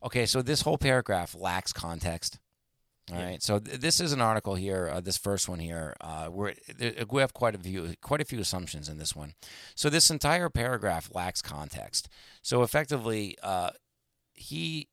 okay, 0.01 0.25
so 0.25 0.41
this 0.41 0.61
whole 0.61 0.77
paragraph 0.77 1.35
lacks 1.37 1.73
context. 1.73 2.39
All 3.11 3.17
Yeah. 3.19 3.25
right. 3.25 3.43
So 3.43 3.59
th- 3.59 3.81
this 3.81 3.99
is 3.99 4.13
an 4.13 4.21
article 4.21 4.55
here. 4.55 4.87
Uh, 4.89 5.01
this 5.01 5.17
first 5.17 5.49
one 5.49 5.59
here, 5.59 5.93
uh, 5.99 6.27
where 6.27 6.53
th- 6.79 7.05
we 7.11 7.19
have 7.19 7.33
quite 7.33 7.53
a 7.53 7.57
few, 7.59 7.95
quite 8.01 8.21
a 8.21 8.25
few 8.25 8.39
assumptions 8.39 8.87
in 8.87 8.97
this 8.97 9.13
one. 9.13 9.33
So 9.75 9.89
this 9.89 10.09
entire 10.09 10.49
paragraph 10.49 11.09
lacks 11.13 11.41
context. 11.41 12.07
So 12.41 12.63
effectively, 12.63 13.37
uh, 13.43 13.71
he, 14.33 14.87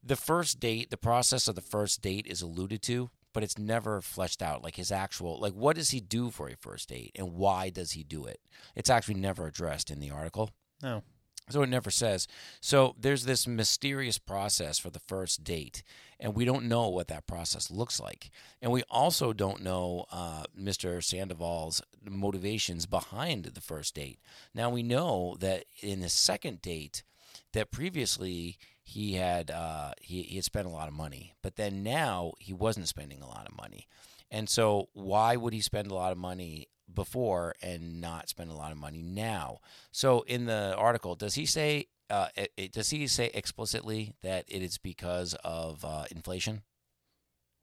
the 0.00 0.14
first 0.16 0.60
date, 0.60 0.90
the 0.90 0.96
process 0.96 1.48
of 1.48 1.56
the 1.56 1.60
first 1.60 2.00
date 2.02 2.26
is 2.28 2.40
alluded 2.40 2.82
to, 2.82 3.10
but 3.36 3.44
it's 3.44 3.58
never 3.58 4.00
fleshed 4.00 4.40
out. 4.40 4.64
Like 4.64 4.76
his 4.76 4.90
actual, 4.90 5.38
like 5.38 5.52
what 5.52 5.76
does 5.76 5.90
he 5.90 6.00
do 6.00 6.30
for 6.30 6.48
a 6.48 6.56
first 6.56 6.88
date, 6.88 7.12
and 7.16 7.34
why 7.34 7.68
does 7.68 7.92
he 7.92 8.02
do 8.02 8.24
it? 8.24 8.40
It's 8.74 8.88
actually 8.88 9.16
never 9.16 9.46
addressed 9.46 9.90
in 9.90 10.00
the 10.00 10.10
article. 10.10 10.52
No. 10.82 11.02
So 11.50 11.60
it 11.60 11.68
never 11.68 11.90
says. 11.90 12.26
So 12.62 12.96
there's 12.98 13.26
this 13.26 13.46
mysterious 13.46 14.16
process 14.16 14.78
for 14.78 14.88
the 14.88 15.00
first 15.00 15.44
date, 15.44 15.82
and 16.18 16.34
we 16.34 16.46
don't 16.46 16.64
know 16.64 16.88
what 16.88 17.08
that 17.08 17.26
process 17.26 17.70
looks 17.70 18.00
like. 18.00 18.30
And 18.62 18.72
we 18.72 18.84
also 18.90 19.34
don't 19.34 19.62
know 19.62 20.06
uh, 20.10 20.44
Mr. 20.58 21.04
Sandoval's 21.04 21.82
motivations 22.08 22.86
behind 22.86 23.44
the 23.44 23.60
first 23.60 23.94
date. 23.94 24.18
Now 24.54 24.70
we 24.70 24.82
know 24.82 25.36
that 25.40 25.66
in 25.82 26.00
the 26.00 26.08
second 26.08 26.62
date, 26.62 27.02
that 27.52 27.70
previously 27.70 28.56
he 28.86 29.14
had 29.14 29.50
uh, 29.50 29.92
he, 30.00 30.22
he 30.22 30.36
had 30.36 30.44
spent 30.44 30.66
a 30.66 30.70
lot 30.70 30.88
of 30.88 30.94
money, 30.94 31.34
but 31.42 31.56
then 31.56 31.82
now 31.82 32.32
he 32.38 32.52
wasn't 32.52 32.88
spending 32.88 33.20
a 33.20 33.26
lot 33.28 33.46
of 33.48 33.56
money. 33.56 33.86
And 34.30 34.48
so, 34.48 34.88
why 34.92 35.36
would 35.36 35.52
he 35.52 35.60
spend 35.60 35.90
a 35.90 35.94
lot 35.94 36.12
of 36.12 36.18
money 36.18 36.68
before 36.92 37.54
and 37.62 38.00
not 38.00 38.28
spend 38.28 38.50
a 38.50 38.54
lot 38.54 38.72
of 38.72 38.78
money 38.78 39.02
now? 39.02 39.58
So, 39.92 40.22
in 40.22 40.46
the 40.46 40.74
article, 40.76 41.14
does 41.16 41.34
he 41.34 41.46
say? 41.46 41.86
Uh, 42.08 42.28
it, 42.36 42.52
it- 42.56 42.72
does 42.72 42.90
he 42.90 43.06
say 43.08 43.30
explicitly 43.34 44.14
that 44.22 44.44
it 44.48 44.62
is 44.62 44.78
because 44.78 45.34
of 45.44 45.84
uh, 45.84 46.04
inflation? 46.10 46.62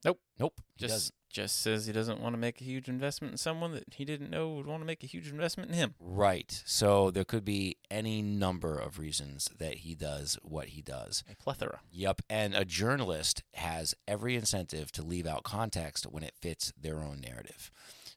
Nope. 0.05 0.19
Nope. 0.39 0.61
Just 0.77 1.13
just 1.29 1.61
says 1.61 1.87
he 1.87 1.91
doesn't 1.91 2.21
want 2.21 2.33
to 2.33 2.39
make 2.39 2.61
a 2.61 2.63
huge 2.63 2.87
investment 2.87 3.31
in 3.31 3.37
someone 3.37 3.71
that 3.71 3.85
he 3.95 4.05
didn't 4.05 4.29
know 4.29 4.51
would 4.51 4.67
want 4.67 4.81
to 4.81 4.85
make 4.85 5.03
a 5.03 5.07
huge 5.07 5.29
investment 5.29 5.71
in 5.71 5.75
him. 5.75 5.95
Right. 5.99 6.61
So 6.65 7.09
there 7.09 7.23
could 7.23 7.43
be 7.43 7.77
any 7.89 8.21
number 8.21 8.77
of 8.77 8.99
reasons 8.99 9.49
that 9.57 9.77
he 9.77 9.95
does 9.95 10.37
what 10.43 10.69
he 10.69 10.83
does. 10.83 11.23
A 11.31 11.35
plethora. 11.35 11.79
Yep. 11.91 12.21
And 12.29 12.53
a 12.53 12.63
journalist 12.63 13.41
has 13.55 13.95
every 14.07 14.35
incentive 14.35 14.91
to 14.91 15.01
leave 15.01 15.25
out 15.25 15.43
context 15.43 16.05
when 16.05 16.23
it 16.23 16.35
fits 16.39 16.71
their 16.79 16.99
own 16.99 17.19
narrative. 17.19 17.71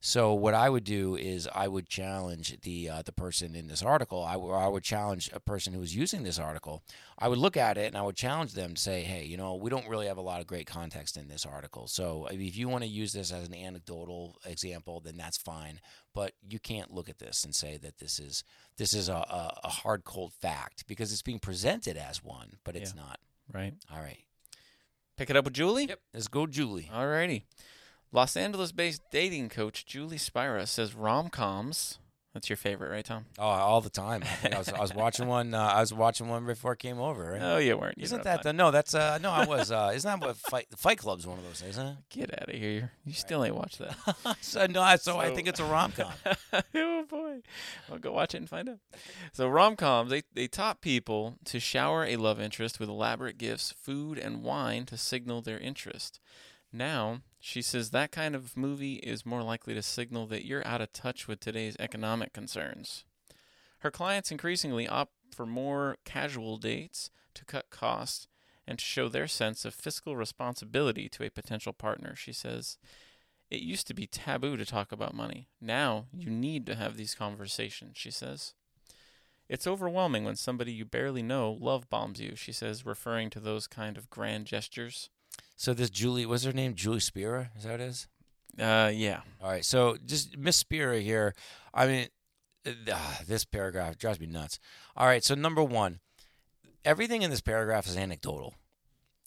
So 0.07 0.35
what 0.35 0.55
I 0.55 0.71
would 0.71 0.85
do 0.85 1.16
is 1.16 1.49
I 1.53 1.66
would 1.66 1.88
challenge 1.88 2.61
the 2.62 2.88
uh, 2.88 3.03
the 3.03 3.11
person 3.11 3.57
in 3.57 3.66
this 3.66 3.83
article. 3.83 4.23
I 4.23 4.37
would, 4.69 4.85
challenge 4.85 5.31
a 5.33 5.40
person 5.40 5.73
who 5.73 5.81
was 5.81 5.97
using 5.97 6.23
this 6.23 6.38
article. 6.38 6.85
I 7.19 7.27
would 7.27 7.38
look 7.38 7.57
at 7.57 7.77
it 7.77 7.88
and 7.88 7.97
I 7.97 8.03
would 8.03 8.14
challenge 8.14 8.53
them 8.53 8.75
to 8.75 8.81
say, 8.81 9.03
"Hey, 9.03 9.25
you 9.25 9.37
know, 9.37 9.57
we 9.57 9.69
don't 9.69 9.88
really 9.88 10.07
have 10.07 10.16
a 10.16 10.23
lot 10.23 10.40
of 10.40 10.47
great 10.47 10.69
context 10.69 11.16
in 11.16 11.27
this 11.27 11.45
article. 11.45 11.88
So 11.88 12.29
if 12.31 12.57
you 12.57 12.69
want 12.69 12.85
to 12.85 12.88
use 12.88 13.12
this 13.14 13.33
as 13.33 13.49
an 13.49 13.55
anecdotal 13.55 14.37
example, 14.45 15.01
then 15.01 15.16
that's 15.16 15.38
fine. 15.38 15.81
But 16.14 16.35
you 16.49 16.61
can't 16.61 16.95
look 16.95 17.09
at 17.09 17.19
this 17.19 17.42
and 17.42 17.53
say 17.53 17.77
that 17.79 17.99
this 17.99 18.21
is 18.21 18.45
this 18.77 18.95
is 18.95 19.09
a, 19.09 19.12
a, 19.12 19.59
a 19.64 19.69
hard 19.69 20.05
cold 20.05 20.33
fact 20.35 20.87
because 20.87 21.11
it's 21.11 21.23
being 21.23 21.40
presented 21.40 21.97
as 21.97 22.23
one, 22.23 22.59
but 22.62 22.77
it's 22.77 22.95
not. 22.95 23.19
Right. 23.53 23.75
All 23.92 24.01
right. 24.01 24.23
Pick 25.16 25.31
it 25.31 25.37
up 25.37 25.47
with 25.47 25.55
Julie? 25.55 25.87
Yep. 25.87 26.01
Let's 26.14 26.29
go, 26.29 26.47
Julie. 26.47 26.88
Alrighty. 26.95 27.42
Los 28.12 28.37
Angeles 28.37 28.73
based 28.73 29.03
dating 29.11 29.49
coach 29.49 29.85
Julie 29.87 30.19
Spira 30.19 30.66
says 30.66 30.95
rom 30.95 31.29
coms. 31.29 31.99
That's 32.35 32.51
your 32.51 32.59
favorite, 32.59 32.90
right, 32.90 33.03
Tom? 33.05 33.25
Oh, 33.38 33.45
all 33.45 33.81
the 33.81 33.88
time. 33.88 34.23
I, 34.45 34.59
was 34.59 34.69
I 34.69 34.79
was 34.79 34.92
watching 34.95 35.27
one. 35.27 35.55
Uh, 35.55 35.59
I 35.59 35.81
was 35.81 35.95
watching 35.95 36.29
one 36.29 36.45
before 36.45 36.75
it 36.75 36.79
came 36.79 37.01
over. 37.01 37.31
Right? 37.33 37.40
No, 37.40 37.57
you 37.57 37.79
weren't. 37.79 37.97
You 37.97 38.05
isn't 38.05 38.25
that 38.25 38.42
the 38.42 38.53
no? 38.53 38.71
That's 38.71 38.95
uh 38.95 39.16
no. 39.23 39.31
I 39.31 39.47
was. 39.47 39.71
Uh, 39.73 39.92
isn't 39.95 40.21
that 40.21 40.27
what 40.27 40.37
Fight 40.37 40.66
Fight 40.77 40.99
Club's 40.99 41.27
one 41.27 41.38
of 41.38 41.45
those? 41.45 41.62
Isn't 41.66 41.83
time. 41.83 41.97
Get 42.11 42.38
out 42.38 42.51
of 42.51 42.55
here. 42.55 42.92
You 43.07 43.14
still 43.14 43.42
ain't 43.42 43.55
watched 43.57 43.79
that. 43.79 43.97
so, 44.42 44.66
no. 44.66 44.83
I- 44.83 44.97
So, 44.97 45.19
I 45.19 45.35
think 45.35 45.49
it's 45.49 45.61
a 45.61 45.64
rom 45.64 45.92
com. 45.92 46.12
oh 46.75 47.05
boy. 47.09 47.38
I'll 47.90 47.99
go 47.99 48.12
watch 48.12 48.35
it 48.35 48.38
and 48.38 48.51
find 48.51 48.69
out. 48.69 48.81
So 49.33 49.49
rom 49.49 49.75
coms, 49.75 50.11
they, 50.11 50.23
they 50.35 50.47
taught 50.47 50.83
people 50.83 51.37
to 51.47 51.59
shower 51.59 52.05
a 52.05 52.16
love 52.16 52.38
interest 52.38 52.79
with 52.79 52.90
elaborate 52.90 53.38
gifts, 53.38 53.73
food, 53.73 54.19
and 54.19 54.42
wine 54.42 54.85
to 54.87 54.99
signal 54.99 55.40
their 55.40 55.59
interest. 55.59 56.21
Now, 56.71 57.21
she 57.47 57.63
says 57.63 57.91
that 57.91 58.11
kind 58.11 58.35
of 58.35 58.57
movie 58.57 58.95
is 58.95 59.25
more 59.25 59.41
likely 59.41 59.73
to 59.73 59.81
signal 59.81 60.27
that 60.27 60.45
you're 60.45 60.67
out 60.67 60.81
of 60.81 60.93
touch 60.93 61.29
with 61.29 61.39
today's 61.39 61.77
economic 61.79 62.33
concerns. 62.33 63.05
Her 63.79 63.91
clients 63.93 64.33
increasingly 64.33 64.89
opt 64.89 65.13
for 65.33 65.47
more 65.47 65.97
casual 66.05 66.57
dates 66.57 67.09
to 67.35 67.45
cut 67.45 67.71
costs 67.71 68.27
and 68.67 68.81
to 68.81 68.85
show 68.85 69.09
their 69.09 69.29
sense 69.29 69.65
of 69.65 69.77
fiscal 69.77 70.17
responsibility 70.17 71.09
to 71.09 71.23
a 71.25 71.31
potential 71.31 71.73
partner, 71.73 72.17
she 72.17 72.33
says. 72.33 72.79
It 73.49 73.61
used 73.61 73.87
to 73.87 73.95
be 73.95 74.09
taboo 74.09 74.57
to 74.57 74.67
talk 74.67 74.91
about 74.91 75.15
money. 75.15 75.47
Now 75.61 76.07
you 76.13 76.31
need 76.31 76.67
to 76.67 76.75
have 76.75 76.97
these 76.97 77.15
conversations, 77.15 77.97
she 77.97 78.11
says. 78.11 78.55
It's 79.49 79.69
overwhelming 79.69 80.25
when 80.25 80.35
somebody 80.35 80.73
you 80.73 80.85
barely 80.85 81.23
know 81.23 81.57
love 81.61 81.89
bombs 81.89 82.21
you, 82.21 82.35
she 82.35 82.51
says, 82.51 82.85
referring 82.85 83.31
to 83.31 83.39
those 83.39 83.69
kind 83.69 83.97
of 83.97 84.11
grand 84.11 84.47
gestures. 84.47 85.11
So 85.57 85.75
this 85.75 85.90
Julie, 85.90 86.27
what's 86.27 86.45
her 86.45 86.53
name? 86.53 86.75
Julie 86.75 87.01
Spira. 87.01 87.51
Is 87.57 87.64
that 87.64 87.73
what 87.73 87.81
it 87.81 87.88
is? 87.88 88.09
Uh, 88.61 88.90
yeah. 88.95 89.21
All 89.42 89.51
right. 89.51 89.64
So 89.64 89.97
just 90.05 90.37
Miss 90.37 90.57
Spira 90.57 91.01
here. 91.01 91.35
I 91.75 91.87
mean, 91.87 92.07
uh, 92.66 93.14
this 93.27 93.45
paragraph 93.45 93.99
drives 93.99 94.21
me 94.21 94.27
nuts. 94.27 94.59
All 94.97 95.07
right. 95.07 95.25
So 95.25 95.35
number 95.35 95.62
one, 95.62 96.01
everything 96.85 97.23
in 97.23 97.31
this 97.31 97.40
paragraph 97.40 97.87
is 97.87 97.97
anecdotal. 97.97 98.55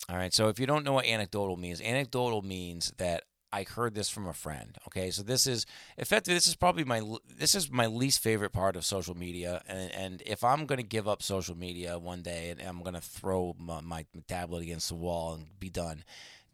All 0.08 0.16
right. 0.16 0.34
So 0.34 0.48
if 0.48 0.60
you 0.60 0.66
don't 0.66 0.86
know 0.86 0.94
what 0.94 1.06
anecdotal 1.06 1.58
means, 1.58 1.82
anecdotal 1.82 2.42
means 2.42 2.94
that 2.98 3.24
I 3.52 3.64
heard 3.64 3.96
this 3.96 4.10
from 4.10 4.28
a 4.28 4.34
friend. 4.34 4.78
Okay. 4.88 5.12
So 5.12 5.24
this 5.24 5.48
is 5.48 5.66
effectively 5.98 6.36
this 6.36 6.48
is 6.48 6.56
probably 6.56 6.84
my 6.84 7.02
this 7.38 7.56
is 7.56 7.72
my 7.72 7.88
least 7.88 8.22
favorite 8.22 8.52
part 8.52 8.76
of 8.76 8.86
social 8.86 9.16
media. 9.16 9.62
And 9.68 9.92
and 9.92 10.24
if 10.26 10.44
I'm 10.44 10.66
gonna 10.66 10.84
give 10.84 11.08
up 11.08 11.24
social 11.24 11.58
media 11.58 11.98
one 11.98 12.22
day 12.22 12.50
and 12.50 12.62
I'm 12.62 12.84
gonna 12.84 13.02
throw 13.02 13.56
my, 13.58 13.82
my 13.82 14.06
tablet 14.28 14.62
against 14.64 14.90
the 14.90 14.96
wall 14.96 15.34
and 15.34 15.60
be 15.60 15.70
done, 15.70 16.04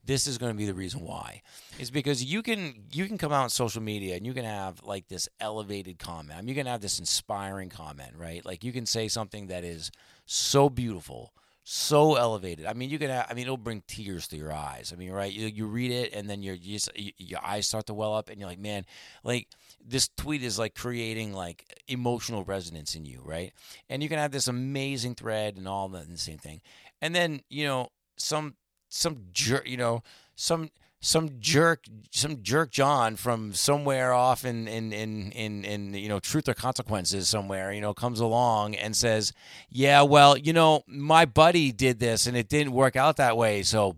this 0.05 0.27
is 0.27 0.37
going 0.37 0.51
to 0.51 0.57
be 0.57 0.65
the 0.65 0.73
reason 0.73 1.01
why 1.01 1.41
is 1.79 1.91
because 1.91 2.23
you 2.23 2.41
can 2.41 2.83
you 2.91 3.05
can 3.07 3.17
come 3.17 3.31
out 3.31 3.43
on 3.43 3.49
social 3.49 3.81
media 3.81 4.15
and 4.15 4.25
you 4.25 4.33
can 4.33 4.45
have 4.45 4.83
like 4.83 5.07
this 5.07 5.27
elevated 5.39 5.97
comment 5.97 6.37
I 6.37 6.41
mean, 6.41 6.49
you 6.49 6.55
can 6.55 6.67
have 6.67 6.81
this 6.81 6.99
inspiring 6.99 7.69
comment 7.69 8.13
right 8.15 8.45
like 8.45 8.63
you 8.63 8.71
can 8.71 8.85
say 8.85 9.07
something 9.07 9.47
that 9.47 9.63
is 9.63 9.91
so 10.25 10.69
beautiful 10.69 11.33
so 11.67 12.13
elevated. 12.13 12.67
I 12.67 12.73
mean 12.73 12.91
you 12.91 12.99
can 12.99 13.09
have, 13.09 13.25
i 13.29 13.33
mean 13.33 13.43
it'll 13.43 13.57
bring 13.57 13.83
tears 13.87 14.27
to 14.29 14.37
your 14.37 14.53
eyes. 14.53 14.93
I 14.93 14.97
mean 14.97 15.11
right? 15.11 15.33
You, 15.33 15.47
you 15.47 15.65
read 15.65 15.91
it 15.91 16.13
and 16.13 16.29
then 16.29 16.43
your 16.43 16.53
you 16.53 16.75
just, 16.75 16.91
y 16.95 17.11
your 17.17 17.43
eyes 17.43 17.67
start 17.67 17.87
to 17.87 17.93
well 17.93 18.15
up 18.15 18.29
and 18.29 18.39
you're 18.39 18.47
like 18.47 18.59
man 18.59 18.85
like 19.23 19.47
this 19.83 20.07
tweet 20.15 20.43
is 20.43 20.59
like 20.59 20.75
creating 20.75 21.33
like 21.33 21.65
emotional 21.87 22.43
resonance 22.43 22.95
in 22.95 23.03
you 23.05 23.19
right? 23.25 23.51
And 23.89 24.03
you 24.03 24.09
can 24.09 24.19
have 24.19 24.31
this 24.31 24.47
amazing 24.47 25.15
thread 25.15 25.57
and 25.57 25.67
all 25.67 25.89
that 25.89 26.05
and 26.05 26.13
the 26.13 26.19
same 26.19 26.37
thing. 26.37 26.61
And 27.01 27.15
then 27.15 27.41
you 27.49 27.65
know 27.65 27.89
some 28.15 28.55
some 28.89 29.17
jerk, 29.31 29.67
you 29.67 29.77
know, 29.77 30.03
some 30.35 30.69
some 31.05 31.39
jerk, 31.39 31.85
some 32.09 32.41
jerk 32.41 32.71
John 32.71 33.15
from 33.15 33.53
somewhere 33.53 34.11
off 34.11 34.43
in 34.43 34.67
in 34.67 34.91
in 34.91 35.31
in, 35.33 35.63
in 35.63 35.93
you 35.93 36.09
know 36.09 36.19
Truth 36.19 36.49
or 36.49 36.55
Consequences 36.55 37.29
somewhere, 37.29 37.71
you 37.71 37.79
know, 37.79 37.93
comes 37.93 38.19
along 38.19 38.73
and 38.73 38.95
says, 38.95 39.31
"Yeah, 39.69 40.01
well, 40.01 40.35
you 40.35 40.51
know, 40.51 40.81
my 40.87 41.25
buddy 41.25 41.71
did 41.71 41.99
this 41.99 42.25
and 42.25 42.35
it 42.35 42.49
didn't 42.49 42.73
work 42.73 42.95
out 42.95 43.17
that 43.17 43.37
way, 43.37 43.61
so." 43.61 43.97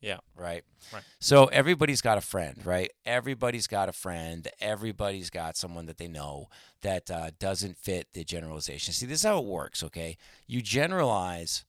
Yeah. 0.00 0.18
Right. 0.36 0.64
Right. 0.92 1.02
So 1.18 1.46
everybody's 1.46 2.02
got 2.02 2.18
a 2.18 2.22
friend, 2.22 2.60
right? 2.64 2.90
Everybody's 3.06 3.66
got 3.66 3.88
a 3.88 3.92
friend. 3.92 4.46
Everybody's 4.60 5.30
got 5.30 5.56
someone 5.56 5.86
that 5.86 5.96
they 5.96 6.08
know 6.08 6.48
that 6.82 7.10
uh, 7.10 7.30
doesn't 7.38 7.78
fit 7.78 8.08
the 8.12 8.22
generalization. 8.22 8.92
See, 8.92 9.06
this 9.06 9.20
is 9.20 9.24
how 9.24 9.38
it 9.38 9.46
works, 9.46 9.82
okay? 9.82 10.18
You 10.46 10.60
generalize 10.60 11.64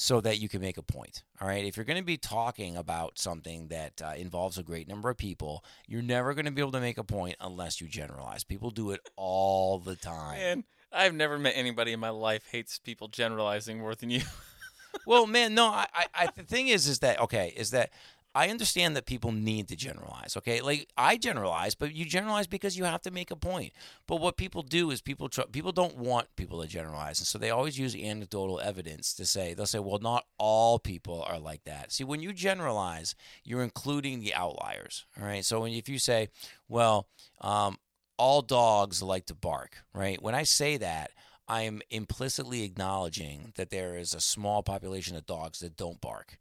so 0.00 0.18
that 0.18 0.40
you 0.40 0.48
can 0.48 0.62
make 0.62 0.78
a 0.78 0.82
point. 0.82 1.24
All 1.42 1.46
right. 1.46 1.62
If 1.62 1.76
you're 1.76 1.84
going 1.84 1.98
to 1.98 2.02
be 2.02 2.16
talking 2.16 2.74
about 2.74 3.18
something 3.18 3.68
that 3.68 4.00
uh, 4.02 4.14
involves 4.16 4.56
a 4.56 4.62
great 4.62 4.88
number 4.88 5.10
of 5.10 5.18
people, 5.18 5.62
you're 5.86 6.00
never 6.00 6.32
going 6.32 6.46
to 6.46 6.50
be 6.50 6.62
able 6.62 6.72
to 6.72 6.80
make 6.80 6.96
a 6.96 7.04
point 7.04 7.36
unless 7.38 7.82
you 7.82 7.86
generalize. 7.86 8.42
People 8.42 8.70
do 8.70 8.92
it 8.92 9.00
all 9.16 9.78
the 9.78 9.96
time. 9.96 10.38
Man, 10.38 10.64
I've 10.90 11.12
never 11.12 11.38
met 11.38 11.52
anybody 11.54 11.92
in 11.92 12.00
my 12.00 12.08
life 12.08 12.46
hates 12.50 12.78
people 12.78 13.08
generalizing 13.08 13.78
more 13.78 13.94
than 13.94 14.08
you. 14.08 14.22
well, 15.06 15.26
man, 15.26 15.54
no. 15.54 15.66
I, 15.66 15.86
I, 15.94 16.06
I, 16.14 16.28
the 16.34 16.44
thing 16.44 16.68
is, 16.68 16.88
is 16.88 17.00
that 17.00 17.20
okay? 17.20 17.52
Is 17.54 17.72
that 17.72 17.90
I 18.34 18.48
understand 18.48 18.94
that 18.94 19.06
people 19.06 19.32
need 19.32 19.68
to 19.68 19.76
generalize. 19.76 20.36
Okay, 20.36 20.60
like 20.60 20.88
I 20.96 21.16
generalize, 21.16 21.74
but 21.74 21.94
you 21.94 22.04
generalize 22.04 22.46
because 22.46 22.78
you 22.78 22.84
have 22.84 23.02
to 23.02 23.10
make 23.10 23.30
a 23.30 23.36
point. 23.36 23.72
But 24.06 24.20
what 24.20 24.36
people 24.36 24.62
do 24.62 24.90
is 24.90 25.00
people 25.00 25.28
tr- 25.28 25.42
people 25.50 25.72
don't 25.72 25.96
want 25.96 26.28
people 26.36 26.62
to 26.62 26.68
generalize, 26.68 27.18
and 27.18 27.26
so 27.26 27.38
they 27.38 27.50
always 27.50 27.78
use 27.78 27.96
anecdotal 27.96 28.60
evidence 28.60 29.14
to 29.14 29.26
say 29.26 29.52
they'll 29.52 29.66
say, 29.66 29.80
well, 29.80 29.98
not 29.98 30.26
all 30.38 30.78
people 30.78 31.22
are 31.22 31.40
like 31.40 31.64
that. 31.64 31.92
See, 31.92 32.04
when 32.04 32.20
you 32.20 32.32
generalize, 32.32 33.16
you're 33.44 33.64
including 33.64 34.20
the 34.20 34.34
outliers. 34.34 35.06
All 35.18 35.26
right. 35.26 35.44
So 35.44 35.60
when 35.60 35.72
if 35.72 35.88
you 35.88 35.98
say, 35.98 36.28
well, 36.68 37.08
um, 37.40 37.78
all 38.16 38.42
dogs 38.42 39.02
like 39.02 39.26
to 39.26 39.34
bark, 39.34 39.78
right? 39.92 40.22
When 40.22 40.34
I 40.34 40.44
say 40.44 40.76
that. 40.76 41.10
I 41.48 41.62
am 41.62 41.82
implicitly 41.90 42.62
acknowledging 42.62 43.52
that 43.56 43.70
there 43.70 43.96
is 43.96 44.14
a 44.14 44.20
small 44.20 44.62
population 44.62 45.16
of 45.16 45.26
dogs 45.26 45.58
that 45.58 45.76
don't 45.76 46.00
bark 46.00 46.38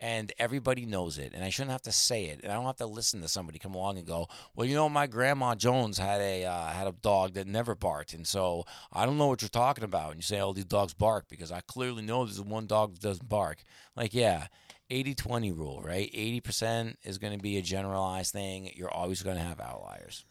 and 0.00 0.32
everybody 0.38 0.86
knows 0.86 1.18
it, 1.18 1.32
and 1.34 1.44
I 1.44 1.50
shouldn't 1.50 1.72
have 1.72 1.82
to 1.82 1.92
say 1.92 2.24
it, 2.26 2.40
and 2.42 2.50
I 2.50 2.54
don't 2.54 2.64
have 2.64 2.76
to 2.76 2.86
listen 2.86 3.20
to 3.20 3.28
somebody 3.28 3.58
come 3.58 3.74
along 3.74 3.98
and 3.98 4.06
go, 4.06 4.28
"Well, 4.54 4.66
you 4.66 4.74
know, 4.74 4.88
my 4.88 5.06
grandma 5.06 5.54
Jones 5.54 5.98
had 5.98 6.20
a 6.20 6.46
uh, 6.46 6.68
had 6.68 6.86
a 6.86 6.92
dog 6.92 7.34
that 7.34 7.46
never 7.46 7.74
barked, 7.74 8.14
and 8.14 8.26
so 8.26 8.64
I 8.92 9.04
don't 9.04 9.18
know 9.18 9.26
what 9.26 9.42
you're 9.42 9.48
talking 9.50 9.84
about." 9.84 10.12
And 10.12 10.18
you 10.18 10.22
say, 10.22 10.40
"Oh, 10.40 10.52
these 10.52 10.64
dogs 10.64 10.94
bark," 10.94 11.26
because 11.28 11.52
I 11.52 11.60
clearly 11.60 12.02
know 12.02 12.24
there's 12.24 12.40
one 12.40 12.66
dog 12.66 12.94
that 12.94 13.02
doesn't 13.02 13.28
bark. 13.28 13.62
Like, 13.96 14.14
yeah. 14.14 14.46
80-20 14.90 15.56
rule, 15.56 15.80
right? 15.80 16.10
80% 16.12 16.96
is 17.04 17.18
going 17.18 17.32
to 17.32 17.38
be 17.38 17.58
a 17.58 17.62
generalized 17.62 18.32
thing. 18.32 18.72
You're 18.74 18.90
always 18.90 19.22
going 19.22 19.36
to 19.36 19.42
have 19.42 19.60
outliers. 19.60 20.24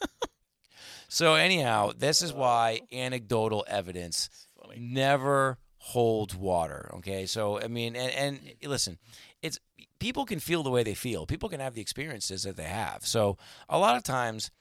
so 1.08 1.36
anyhow, 1.36 1.94
this 1.98 2.22
is 2.22 2.34
why 2.34 2.82
anecdotal 2.92 3.64
evidence 3.70 4.30
never 4.78 5.60
holds 5.80 6.36
water. 6.36 6.92
Okay, 6.96 7.26
so 7.26 7.60
I 7.60 7.68
mean, 7.68 7.96
and, 7.96 8.12
and 8.14 8.70
listen, 8.70 8.98
it's 9.42 9.60
people 10.00 10.26
can 10.26 10.40
feel 10.40 10.64
the 10.64 10.70
way 10.70 10.84
they 10.84 10.94
feel. 10.94 11.26
People 11.26 11.50
can 11.50 11.60
have 11.60 11.74
the 11.74 11.82
experiences 11.82 12.44
that 12.44 12.56
they 12.58 12.64
have. 12.64 13.06
So 13.06 13.38
a 13.68 13.78
lot 13.78 13.96
of 13.96 14.04
times, 14.04 14.52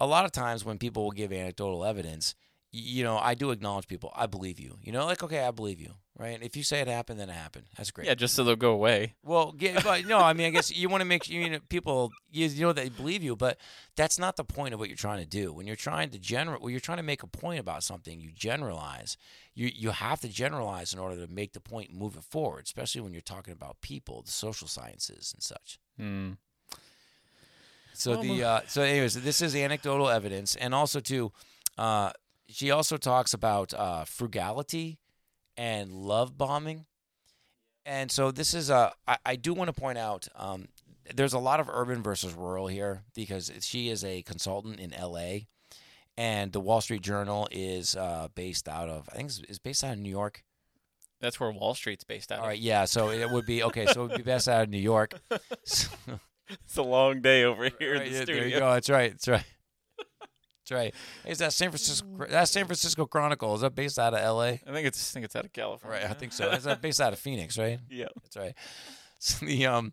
a 0.00 0.06
lot 0.06 0.24
of 0.24 0.32
times 0.32 0.64
when 0.64 0.78
people 0.78 1.04
will 1.04 1.10
give 1.10 1.32
anecdotal 1.32 1.84
evidence, 1.84 2.34
you 2.70 3.02
know, 3.02 3.18
I 3.18 3.34
do 3.34 3.50
acknowledge 3.50 3.88
people. 3.88 4.12
I 4.14 4.26
believe 4.26 4.60
you. 4.60 4.78
You 4.82 4.92
know, 4.92 5.06
like 5.06 5.22
okay, 5.22 5.44
I 5.44 5.50
believe 5.50 5.80
you. 5.80 5.94
Right? 6.18 6.42
If 6.42 6.56
you 6.56 6.64
say 6.64 6.80
it 6.80 6.88
happened, 6.88 7.20
then 7.20 7.30
it 7.30 7.34
happened. 7.34 7.66
That's 7.76 7.92
great. 7.92 8.08
Yeah, 8.08 8.16
just 8.16 8.34
so 8.34 8.42
they'll 8.42 8.56
go 8.56 8.72
away. 8.72 9.14
Well, 9.22 9.54
yeah, 9.56 9.78
but 9.84 10.04
no, 10.04 10.18
I 10.18 10.32
mean, 10.32 10.46
I 10.48 10.50
guess 10.50 10.74
you 10.74 10.88
want 10.88 11.00
to 11.00 11.04
make 11.04 11.22
sure 11.22 11.36
you 11.36 11.48
know, 11.48 11.58
people 11.68 12.10
you, 12.32 12.46
you 12.46 12.62
know 12.62 12.72
they 12.72 12.88
believe 12.88 13.22
you, 13.22 13.36
but 13.36 13.56
that's 13.94 14.18
not 14.18 14.34
the 14.34 14.42
point 14.42 14.74
of 14.74 14.80
what 14.80 14.88
you're 14.88 14.96
trying 14.96 15.20
to 15.20 15.28
do. 15.28 15.52
When 15.52 15.68
you're 15.68 15.76
trying 15.76 16.10
to 16.10 16.18
general, 16.18 16.60
when 16.60 16.72
you're 16.72 16.80
trying 16.80 16.96
to 16.96 17.04
make 17.04 17.22
a 17.22 17.28
point 17.28 17.60
about 17.60 17.84
something, 17.84 18.20
you 18.20 18.32
generalize. 18.32 19.16
You 19.54 19.70
you 19.72 19.90
have 19.90 20.20
to 20.22 20.28
generalize 20.28 20.92
in 20.92 20.98
order 20.98 21.24
to 21.24 21.32
make 21.32 21.52
the 21.52 21.60
point 21.60 21.94
move 21.94 22.16
it 22.16 22.24
forward, 22.24 22.64
especially 22.64 23.00
when 23.00 23.12
you're 23.12 23.20
talking 23.20 23.52
about 23.52 23.80
people, 23.80 24.22
the 24.22 24.32
social 24.32 24.66
sciences 24.66 25.32
and 25.32 25.42
such. 25.42 25.78
Hmm. 25.96 26.32
So 27.92 28.12
Well, 28.12 28.22
the 28.22 28.42
uh, 28.42 28.60
so 28.66 28.82
anyways, 28.82 29.22
this 29.22 29.40
is 29.40 29.54
anecdotal 29.54 30.08
evidence, 30.08 30.56
and 30.56 30.74
also 30.74 30.98
too, 30.98 31.30
uh, 31.76 32.10
she 32.48 32.72
also 32.72 32.96
talks 32.96 33.32
about 33.34 33.72
uh, 33.72 34.04
frugality 34.04 34.98
and 35.58 35.92
love 35.92 36.38
bombing, 36.38 36.86
and 37.84 38.10
so 38.10 38.30
this 38.30 38.54
is 38.54 38.70
a. 38.70 38.92
I, 39.06 39.18
I 39.26 39.36
do 39.36 39.52
want 39.52 39.68
to 39.74 39.78
point 39.78 39.98
out. 39.98 40.26
Um, 40.34 40.68
there's 41.14 41.34
a 41.34 41.38
lot 41.38 41.60
of 41.60 41.68
urban 41.70 42.02
versus 42.02 42.32
rural 42.32 42.66
here 42.68 43.02
because 43.14 43.50
she 43.60 43.90
is 43.90 44.04
a 44.04 44.22
consultant 44.22 44.78
in 44.80 44.94
L.A. 44.94 45.46
And 46.16 46.52
the 46.52 46.60
Wall 46.60 46.80
Street 46.80 47.02
Journal 47.02 47.48
is 47.50 47.94
uh, 47.96 48.28
based 48.34 48.68
out 48.68 48.88
of 48.88 49.08
I 49.12 49.16
think 49.16 49.28
it's, 49.28 49.38
it's 49.48 49.58
based 49.58 49.84
out 49.84 49.92
of 49.92 49.98
New 49.98 50.10
York. 50.10 50.42
That's 51.20 51.38
where 51.40 51.50
Wall 51.50 51.74
Street's 51.74 52.04
based 52.04 52.30
out 52.32 52.40
All 52.40 52.46
right, 52.46 52.58
yeah. 52.58 52.84
So 52.84 53.10
it 53.10 53.30
would 53.30 53.46
be 53.46 53.62
okay. 53.64 53.86
So 53.86 54.04
it 54.04 54.08
would 54.10 54.16
be 54.18 54.22
based 54.22 54.48
out 54.48 54.62
of 54.62 54.68
New 54.70 54.78
York. 54.78 55.14
So- 55.64 55.88
It's 56.64 56.78
a 56.78 56.82
long 56.82 57.20
day 57.20 57.44
over 57.44 57.68
here 57.78 57.92
Right, 57.98 58.06
in 58.06 58.12
the 58.12 58.18
yeah, 58.18 58.22
studio. 58.22 58.40
There 58.42 58.48
you 58.48 58.58
go. 58.58 58.72
That's 58.72 58.88
right. 58.88 59.10
That's 59.10 59.28
right. 59.28 59.44
That's 60.68 60.72
right. 60.72 60.94
Is 61.26 61.38
that 61.38 61.52
San 61.52 61.70
Francisco? 61.70 62.06
That 62.28 62.48
San 62.48 62.66
Francisco 62.66 63.06
Chronicle 63.06 63.54
is 63.54 63.62
that 63.62 63.74
based 63.74 63.98
out 63.98 64.14
of 64.14 64.20
L.A.? 64.20 64.60
I 64.66 64.72
think 64.72 64.86
it's 64.86 65.10
I 65.10 65.14
think 65.14 65.24
it's 65.24 65.36
out 65.36 65.44
of 65.44 65.52
California. 65.52 66.00
Right. 66.02 66.10
I 66.10 66.14
think 66.14 66.32
so. 66.32 66.50
Is 66.52 66.64
that 66.64 66.80
based 66.82 67.00
out 67.00 67.12
of 67.12 67.18
Phoenix? 67.18 67.58
Right. 67.58 67.78
Yeah. 67.90 68.08
That's 68.22 68.36
right. 68.36 68.54
So 69.18 69.46
the 69.46 69.66
um, 69.66 69.92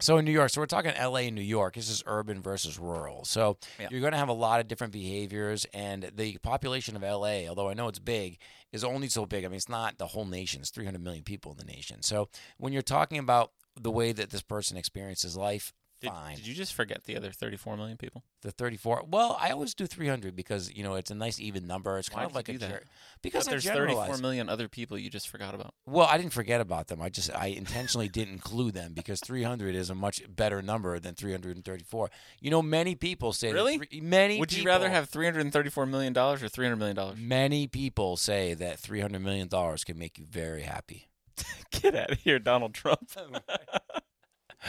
so 0.00 0.16
in 0.18 0.24
New 0.24 0.30
York, 0.32 0.50
so 0.50 0.60
we're 0.60 0.66
talking 0.66 0.92
L.A. 0.92 1.22
and 1.26 1.34
New 1.34 1.42
York. 1.42 1.74
This 1.74 1.88
is 1.88 2.04
urban 2.06 2.40
versus 2.40 2.78
rural. 2.78 3.24
So 3.24 3.58
Yeah. 3.80 3.88
you're 3.90 4.00
going 4.00 4.12
to 4.12 4.18
have 4.18 4.28
a 4.28 4.32
lot 4.32 4.60
of 4.60 4.68
different 4.68 4.92
behaviors, 4.92 5.66
and 5.74 6.12
the 6.14 6.38
population 6.38 6.94
of 6.94 7.02
L.A., 7.02 7.48
although 7.48 7.68
I 7.68 7.74
know 7.74 7.88
it's 7.88 7.98
big, 7.98 8.38
is 8.72 8.84
only 8.84 9.08
so 9.08 9.26
big. 9.26 9.44
I 9.44 9.48
mean, 9.48 9.56
it's 9.56 9.68
not 9.68 9.98
the 9.98 10.06
whole 10.08 10.24
nation. 10.24 10.60
It's 10.60 10.70
300 10.70 11.02
million 11.02 11.24
people 11.24 11.50
in 11.50 11.58
the 11.58 11.64
nation. 11.64 12.02
So 12.02 12.28
when 12.58 12.72
you're 12.72 12.82
talking 12.82 13.18
about 13.18 13.50
the 13.80 13.90
way 13.90 14.12
that 14.12 14.30
this 14.30 14.42
person 14.42 14.76
experiences 14.76 15.36
life, 15.36 15.72
Did, 16.00 16.10
fine. 16.10 16.36
did 16.36 16.46
you 16.46 16.54
just 16.54 16.74
forget 16.74 17.04
the 17.04 17.16
other 17.16 17.32
34 17.32 17.76
million 17.76 17.96
people? 17.96 18.22
the 18.42 18.52
34. 18.52 19.04
Well, 19.10 19.36
I 19.40 19.50
always 19.50 19.74
do 19.74 19.84
300 19.86 20.36
because 20.36 20.72
you 20.72 20.84
know 20.84 20.94
it's 20.94 21.10
a 21.10 21.14
nice 21.14 21.40
even 21.40 21.66
number. 21.66 21.98
It's 21.98 22.08
Why 22.10 22.18
kind 22.20 22.30
of 22.30 22.36
like 22.36 22.48
a 22.48 22.80
because 23.20 23.46
there's 23.46 23.64
generalize. 23.64 24.06
34 24.06 24.18
million 24.22 24.48
other 24.48 24.68
people 24.68 24.96
you 24.96 25.10
just 25.10 25.28
forgot 25.28 25.54
about. 25.56 25.74
Well, 25.86 26.06
I 26.08 26.16
didn't 26.18 26.32
forget 26.32 26.60
about 26.60 26.86
them. 26.86 27.02
I 27.02 27.08
just 27.08 27.34
I 27.34 27.46
intentionally 27.48 28.08
didn't 28.08 28.34
include 28.34 28.74
them 28.74 28.92
because 28.94 29.18
300 29.20 29.74
is 29.74 29.90
a 29.90 29.94
much 29.96 30.22
better 30.28 30.62
number 30.62 31.00
than 31.00 31.14
334. 31.16 32.10
You 32.40 32.50
know, 32.52 32.62
many 32.62 32.94
people 32.94 33.32
say 33.32 33.48
that 33.48 33.54
Really? 33.54 33.78
three- 33.78 34.00
many. 34.00 34.38
Would 34.38 34.52
you 34.52 34.64
rather 34.64 34.88
have 34.88 35.08
334 35.08 35.86
million 35.86 36.12
dollars 36.12 36.42
or 36.42 36.48
300 36.48 36.76
million 36.76 36.94
dollars? 36.96 37.18
Many 37.18 37.66
people 37.66 38.16
say 38.16 38.54
that 38.54 38.78
300 38.78 39.20
million 39.20 39.48
dollars 39.48 39.82
can 39.82 39.98
make 39.98 40.16
you 40.16 40.24
very 40.24 40.62
happy. 40.62 41.08
Get 41.72 41.94
out 41.96 42.12
of 42.12 42.18
here, 42.20 42.38
Donald 42.38 42.72
Trump. 42.74 43.10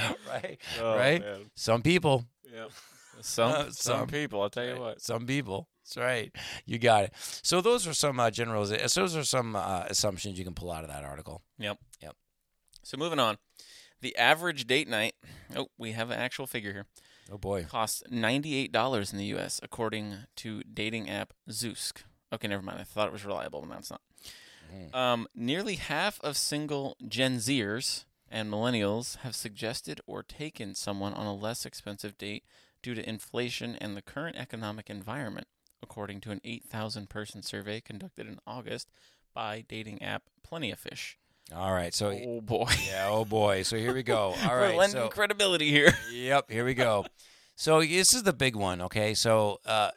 right? 0.29 0.57
Oh, 0.81 0.95
right? 0.95 1.21
man. 1.21 1.51
Some 1.55 1.81
people. 1.81 2.25
Yep. 2.53 2.71
Some, 3.21 3.51
Uh, 3.51 3.63
some 3.65 3.73
some. 3.73 4.07
people, 4.07 4.41
I'll 4.41 4.49
tell 4.49 4.63
you 4.63 4.71
Right. 4.73 4.79
what. 4.79 5.01
Some 5.01 5.25
people. 5.25 5.67
That's 5.83 5.97
right. 5.97 6.33
You 6.65 6.77
got 6.79 7.03
it. 7.03 7.13
So 7.43 7.59
those 7.59 7.85
are 7.85 7.93
some 7.93 8.17
uh, 8.17 8.31
generals. 8.31 8.69
So 8.93 9.01
those 9.01 9.13
are 9.17 9.25
some 9.25 9.57
uh, 9.57 9.83
assumptions 9.89 10.39
you 10.39 10.45
can 10.45 10.53
pull 10.53 10.71
out 10.71 10.83
of 10.85 10.89
that 10.89 11.03
article. 11.03 11.41
Yep. 11.57 11.79
Yep. 12.01 12.15
So 12.83 12.95
moving 12.95 13.19
on. 13.19 13.37
The 13.99 14.15
average 14.15 14.67
date 14.67 14.87
night, 14.87 15.15
oh, 15.53 15.67
we 15.77 15.91
have 15.91 16.11
an 16.11 16.17
actual 16.19 16.47
figure 16.47 16.71
here, 16.71 16.85
Oh 17.29 17.37
boy. 17.37 17.65
costs 17.65 18.01
$98 18.09 19.11
in 19.11 19.17
the 19.19 19.25
US 19.35 19.59
according 19.61 20.15
to 20.37 20.61
dating 20.63 21.09
app 21.09 21.33
Zoosk. 21.49 22.03
Okay, 22.31 22.47
never 22.47 22.63
mind. 22.63 22.79
I 22.79 22.83
thought 22.85 23.07
it 23.07 23.11
was 23.11 23.25
reliable, 23.25 23.59
but 23.59 23.69
now 23.69 23.77
it's 23.79 23.91
not. 23.91 24.01
Mm. 24.73 24.95
Um, 24.95 25.27
nearly 25.35 25.75
half 25.75 26.21
of 26.21 26.37
single 26.37 26.95
Gen 27.05 27.37
Zers 27.39 28.05
and 28.31 28.51
millennials 28.51 29.17
have 29.17 29.35
suggested 29.35 30.01
or 30.07 30.23
taken 30.23 30.75
someone 30.75 31.13
on 31.13 31.25
a 31.25 31.33
less 31.35 31.65
expensive 31.65 32.17
date 32.17 32.43
due 32.81 32.93
to 32.95 33.07
inflation 33.07 33.75
and 33.75 33.95
the 33.97 34.01
current 34.01 34.37
economic 34.37 34.89
environment, 34.89 35.47
according 35.81 36.21
to 36.21 36.31
an 36.31 36.41
8,000 36.43 37.09
person 37.09 37.41
survey 37.41 37.81
conducted 37.81 38.27
in 38.27 38.39
August 38.47 38.89
by 39.33 39.63
dating 39.67 40.01
app 40.01 40.23
Plenty 40.43 40.71
of 40.71 40.79
Fish. 40.79 41.17
All 41.55 41.73
right. 41.73 41.93
So 41.93 42.09
Oh 42.11 42.41
boy. 42.41 42.71
yeah. 42.87 43.07
Oh 43.09 43.25
boy. 43.25 43.63
So 43.63 43.75
here 43.77 43.93
we 43.93 44.03
go. 44.03 44.35
All 44.47 44.55
right, 44.55 44.75
lending 44.77 45.01
So 45.01 45.07
credibility 45.09 45.69
here. 45.71 45.93
yep. 46.13 46.49
Here 46.51 46.63
we 46.65 46.73
go. 46.75 47.05
So 47.55 47.81
this 47.81 48.13
is 48.13 48.23
the 48.23 48.33
big 48.33 48.55
one. 48.55 48.81
Okay. 48.81 49.13
So 49.15 49.59
uh, 49.65 49.91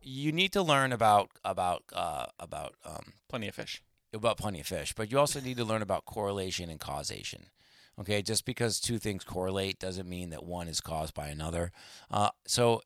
you 0.00 0.30
need 0.32 0.52
to 0.52 0.62
learn 0.62 0.92
about 0.92 1.30
about 1.44 1.82
uh, 1.92 2.26
about 2.38 2.74
um, 2.84 3.14
Plenty 3.28 3.48
of 3.48 3.54
Fish. 3.56 3.82
about 4.12 4.36
plenty 4.38 4.60
of 4.60 4.66
fish, 4.66 4.92
but 4.94 5.10
you 5.10 5.18
also 5.18 5.40
need 5.40 5.56
to 5.56 5.64
learn 5.64 5.82
about 5.82 6.04
correlation 6.04 6.70
and 6.70 6.78
causation. 6.78 7.46
Okay, 8.00 8.22
just 8.22 8.44
because 8.44 8.80
two 8.80 8.98
things 8.98 9.22
correlate 9.24 9.78
doesn't 9.78 10.08
mean 10.08 10.30
that 10.30 10.44
one 10.44 10.66
is 10.68 10.80
caused 10.80 11.14
by 11.14 11.28
another. 11.28 11.70
Uh, 12.10 12.30
so, 12.46 12.80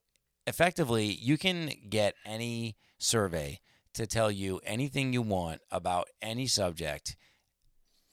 effectively, 0.47 1.07
you 1.07 1.38
can 1.38 1.73
get 1.88 2.14
any 2.27 2.77
survey 2.99 3.61
to 3.94 4.07
tell 4.07 4.31
you 4.31 4.61
anything 4.64 5.12
you 5.12 5.23
want 5.23 5.61
about 5.71 6.09
any 6.21 6.47
subject 6.47 7.16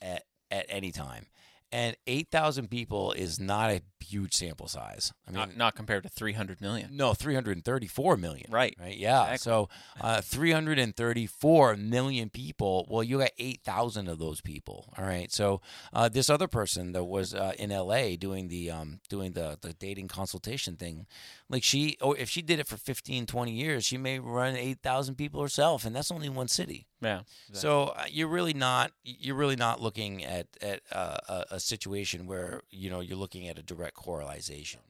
at 0.01 0.23
at 0.49 0.65
any 0.69 0.91
time. 0.91 1.27
And 1.71 1.97
8,000 2.08 2.69
people 2.69 3.12
is 3.12 3.39
not 3.39 3.69
a 3.69 3.82
huge 3.99 4.34
sample 4.34 4.67
size. 4.67 5.12
I 5.28 5.32
mean, 5.32 5.39
not, 5.39 5.58
not 5.58 5.75
compared 5.75 6.04
to 6.04 6.10
300 6.10 6.62
million. 6.62 6.95
no, 6.95 7.13
334 7.13 8.17
million. 8.17 8.49
Right. 8.51 8.75
Right. 8.80 8.95
Yeah. 8.97 9.23
Exactly. 9.23 9.38
So, 9.39 9.69
uh, 9.99 10.21
334 10.21 11.75
million 11.78 12.30
people. 12.30 12.86
Well, 12.89 13.04
you 13.04 13.19
got 13.19 13.32
8,000 13.38 14.08
of 14.08 14.19
those 14.19 14.41
people. 14.41 14.93
All 14.97 15.04
right. 15.06 15.32
So, 15.32 15.62
uh, 15.93 16.08
this 16.10 16.30
other 16.30 16.47
person 16.47 16.91
that 16.93 17.04
was 17.04 17.34
uh, 17.34 17.54
in 17.58 17.71
LA 17.71 18.15
doing 18.17 18.47
the 18.47 18.71
um, 18.71 18.99
doing 19.10 19.34
the 19.34 19.58
the 19.62 19.73
dating 19.73 20.08
consultation 20.08 20.75
thing, 20.75 21.08
like 21.49 21.63
she, 21.63 21.97
or 22.01 22.15
if 22.17 22.30
she 22.30 22.41
did 22.41 22.60
it 22.60 22.67
for 22.67 22.78
15, 22.78 23.25
20 23.25 23.51
years, 23.51 23.84
she 23.86 23.97
may 23.97 24.19
run 24.19 24.56
8,000 24.56 25.15
people 25.15 25.41
herself, 25.41 25.86
and 25.86 25.95
that's 25.95 26.12
only 26.12 26.30
one 26.30 26.47
city. 26.47 26.88
Yeah. 27.05 27.21
So 27.53 27.83
uh, 27.95 28.05
you're 28.09 28.27
really 28.27 28.53
not 28.53 28.91
you're 29.03 29.35
really 29.35 29.55
not 29.55 29.81
looking 29.81 30.23
at 30.23 30.47
at 30.61 30.81
uh, 30.91 31.17
a, 31.27 31.45
a 31.51 31.59
situation 31.59 32.27
where 32.27 32.61
you 32.69 32.89
know 32.89 32.99
you're 32.99 33.17
looking 33.17 33.47
at 33.47 33.59
a 33.59 33.63
direct 33.63 33.95
correlation. 33.95 34.81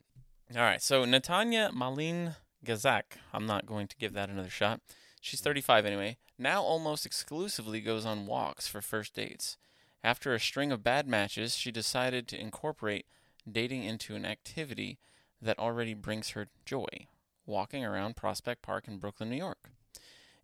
All 0.56 0.62
right. 0.62 0.82
So 0.82 1.06
Natanya 1.06 1.74
Malin 1.74 2.36
Gazak, 2.66 3.18
I'm 3.34 3.46
not 3.46 3.66
going 3.66 3.88
to 3.88 3.98
give 3.98 4.14
that 4.14 4.30
another 4.30 4.50
shot. 4.50 4.82
She's 5.22 5.42
35 5.42 5.86
anyway. 5.86 6.18
Now 6.38 6.62
almost 6.62 7.06
exclusively 7.06 7.82
goes 7.82 8.06
on 8.06 8.28
walks 8.28 8.68
for 8.68 8.82
first 8.82 9.16
dates. 9.16 9.58
After 10.04 10.34
a 10.34 10.40
string 10.40 10.72
of 10.72 10.84
bad 10.84 11.08
matches, 11.08 11.56
she 11.56 11.72
decided 11.72 12.28
to 12.28 12.40
incorporate 12.40 13.08
dating 13.50 13.84
into 13.84 14.16
an 14.16 14.26
activity 14.26 15.00
that 15.42 15.58
already 15.58 15.94
brings 15.94 16.30
her 16.30 16.48
joy, 16.66 17.08
walking 17.46 17.84
around 17.84 18.16
Prospect 18.16 18.62
Park 18.62 18.88
in 18.88 18.98
Brooklyn, 19.00 19.30
New 19.30 19.38
York. 19.38 19.72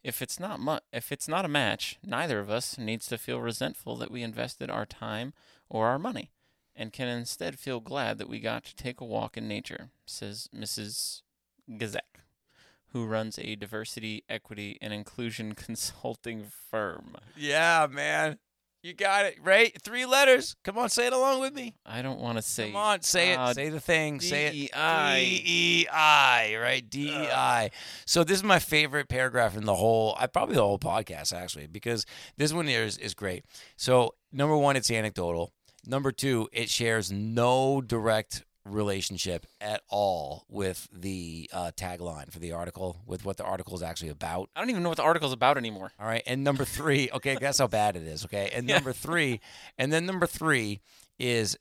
If 0.04 0.22
it's 0.22 0.40
not 0.40 0.60
mu- 0.60 0.80
if 0.92 1.12
it's 1.12 1.28
not 1.28 1.46
a 1.46 1.50
match, 1.50 1.98
neither 2.04 2.40
of 2.40 2.50
us 2.50 2.78
needs 2.78 3.06
to 3.08 3.18
feel 3.18 3.40
resentful 3.40 3.96
that 3.98 4.12
we 4.12 4.24
invested 4.24 4.70
our 4.70 4.86
time 4.86 5.34
or 5.70 5.88
our 5.88 6.00
money 6.00 6.32
and 6.76 6.94
can 6.94 7.08
instead 7.08 7.60
feel 7.60 7.80
glad 7.80 8.18
that 8.18 8.30
we 8.30 8.40
got 8.40 8.64
to 8.66 8.76
take 8.76 9.00
a 9.02 9.06
walk 9.06 9.38
in 9.38 9.48
nature, 9.48 9.90
says 10.06 10.50
Mrs. 10.56 11.22
Gazek, 11.70 12.24
who 12.94 13.06
runs 13.06 13.38
a 13.38 13.56
diversity, 13.56 14.24
equity, 14.30 14.78
and 14.82 14.94
inclusion 14.94 15.54
consulting 15.56 16.46
firm. 16.70 17.16
Yeah, 17.38 17.88
man. 17.90 18.40
You 18.84 18.96
got 18.96 19.26
it, 19.26 19.38
right? 19.44 19.80
Three 19.80 20.08
letters. 20.08 20.56
Come 20.63 20.80
on, 20.80 20.89
say 20.89 21.06
it 21.06 21.13
along 21.13 21.39
with 21.39 21.54
me. 21.54 21.76
I 21.86 22.02
don't 22.02 22.20
want 22.20 22.38
to 22.39 22.41
say. 22.41 22.67
Come 22.67 22.78
on, 22.78 23.02
say 23.02 23.36
uh, 23.36 23.52
it. 23.52 23.56
Say 23.56 23.70
the 23.70 23.80
thing. 23.80 24.20
Say 24.20 24.48
it. 24.48 24.52
DEI. 24.54 25.20
D 25.20 25.44
E 25.46 25.88
I, 25.88 26.58
right? 26.60 26.89
D 26.89 27.10
E 27.10 27.13
I. 27.13 27.70
So 28.06 28.24
this 28.24 28.38
is 28.38 28.44
my 28.44 28.58
favorite 28.58 29.08
paragraph 29.08 29.56
in 29.56 29.65
the 29.65 29.76
whole, 29.76 30.15
I 30.20 30.26
probably 30.26 30.56
the 30.56 30.63
whole 30.63 30.80
podcast 30.80 31.32
actually, 31.32 31.67
because 31.67 32.08
this 32.38 32.54
one 32.54 32.65
here 32.65 32.84
is, 32.84 32.98
is 32.98 33.13
great. 33.13 33.46
So 33.78 34.15
number 34.32 34.58
one, 34.58 34.76
it's 34.76 34.89
anecdotal. 34.89 35.54
Number 35.86 36.12
two, 36.12 36.50
it 36.52 36.70
shares 36.70 37.12
no 37.12 37.82
direct 37.82 38.44
relationship 38.65 39.45
at 39.60 39.82
all 39.89 40.45
with 40.50 40.88
the 40.93 41.50
uh, 41.52 41.71
tagline 41.76 42.32
for 42.32 42.39
the 42.39 42.52
article, 42.52 42.97
with 43.06 43.26
what 43.26 43.38
the 43.38 43.43
article 43.43 43.76
is 43.76 43.82
actually 43.82 44.10
about. 44.10 44.50
I 44.56 44.60
don't 44.62 44.69
even 44.69 44.84
know 44.84 44.89
what 44.89 44.97
the 44.97 45.04
article's 45.04 45.34
about 45.34 45.58
anymore. 45.58 45.91
All 46.00 46.06
right. 46.06 46.24
And 46.28 46.43
number 46.43 46.65
three, 46.65 47.10
okay, 47.13 47.38
that's 47.39 47.58
how 47.60 47.67
bad 47.67 47.95
it 47.95 48.04
is. 48.04 48.26
Okay. 48.26 48.52
And 48.54 48.67
Yeah. 48.67 48.76
number 48.76 48.93
three, 48.93 49.39
and 49.78 49.91
then 49.91 50.06
number 50.06 50.28
three 50.28 50.80
is 51.19 51.58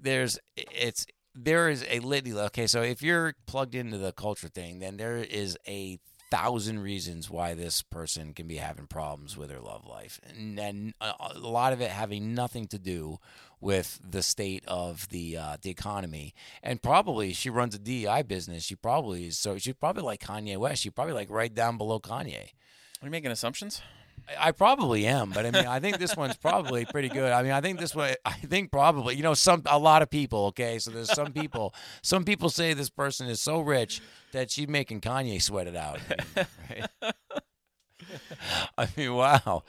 there's 0.00 0.38
it's 0.56 1.06
there 1.34 1.68
is 1.68 1.84
a 1.88 2.00
litany. 2.00 2.32
Okay, 2.32 2.66
so 2.66 2.82
if 2.82 3.02
you're 3.02 3.34
plugged 3.46 3.74
into 3.74 3.98
the 3.98 4.12
culture 4.12 4.48
thing, 4.48 4.78
then 4.80 4.96
there 4.96 5.16
is 5.18 5.56
a 5.66 5.98
thousand 6.30 6.80
reasons 6.80 7.30
why 7.30 7.54
this 7.54 7.82
person 7.82 8.34
can 8.34 8.46
be 8.46 8.56
having 8.56 8.86
problems 8.86 9.36
with 9.36 9.48
their 9.48 9.60
love 9.60 9.86
life, 9.86 10.20
and, 10.28 10.58
and 10.58 10.94
a, 11.00 11.12
a 11.34 11.38
lot 11.38 11.72
of 11.72 11.80
it 11.80 11.90
having 11.90 12.34
nothing 12.34 12.66
to 12.66 12.78
do 12.78 13.18
with 13.60 14.00
the 14.08 14.22
state 14.22 14.64
of 14.66 15.08
the 15.08 15.36
uh, 15.36 15.56
the 15.60 15.70
economy. 15.70 16.34
And 16.62 16.82
probably 16.82 17.32
she 17.32 17.50
runs 17.50 17.74
a 17.74 17.78
DEI 17.78 18.22
business. 18.22 18.64
She 18.64 18.76
probably 18.76 19.26
is 19.28 19.38
so 19.38 19.58
she's 19.58 19.74
probably 19.74 20.02
like 20.02 20.20
Kanye 20.20 20.56
West. 20.56 20.82
She 20.82 20.90
probably 20.90 21.14
like 21.14 21.30
right 21.30 21.54
down 21.54 21.76
below 21.78 22.00
Kanye. 22.00 22.50
Are 23.00 23.04
you 23.06 23.10
making 23.10 23.30
assumptions? 23.30 23.80
I- 23.80 24.48
I 24.48 24.50
probably 24.52 25.06
am, 25.06 25.30
but 25.30 25.46
I 25.46 25.50
mean, 25.50 25.64
I 25.64 25.80
think 25.80 25.96
this 25.98 26.14
one's 26.14 26.36
probably 26.36 26.84
pretty 26.84 27.08
good. 27.08 27.32
I 27.32 27.42
mean, 27.42 27.52
I 27.52 27.62
think 27.62 27.78
this 27.78 27.94
one, 27.94 28.14
I 28.26 28.32
think 28.32 28.70
probably, 28.70 29.14
you 29.14 29.22
know, 29.22 29.32
some 29.32 29.62
a 29.64 29.78
lot 29.78 30.02
of 30.02 30.10
people. 30.10 30.46
Okay, 30.46 30.78
so 30.80 30.90
there's 30.90 31.10
some 31.10 31.32
people. 31.32 31.72
Some 32.02 32.24
people 32.24 32.50
say 32.50 32.74
this 32.74 32.90
person 32.90 33.26
is 33.28 33.40
so 33.40 33.60
rich 33.60 34.02
that 34.32 34.50
she's 34.50 34.68
making 34.68 35.00
Kanye 35.00 35.40
sweat 35.40 35.66
it 35.66 35.76
out. 35.76 36.00
Right? 36.70 37.12
I 38.78 38.88
mean, 38.96 39.14
wow. 39.14 39.64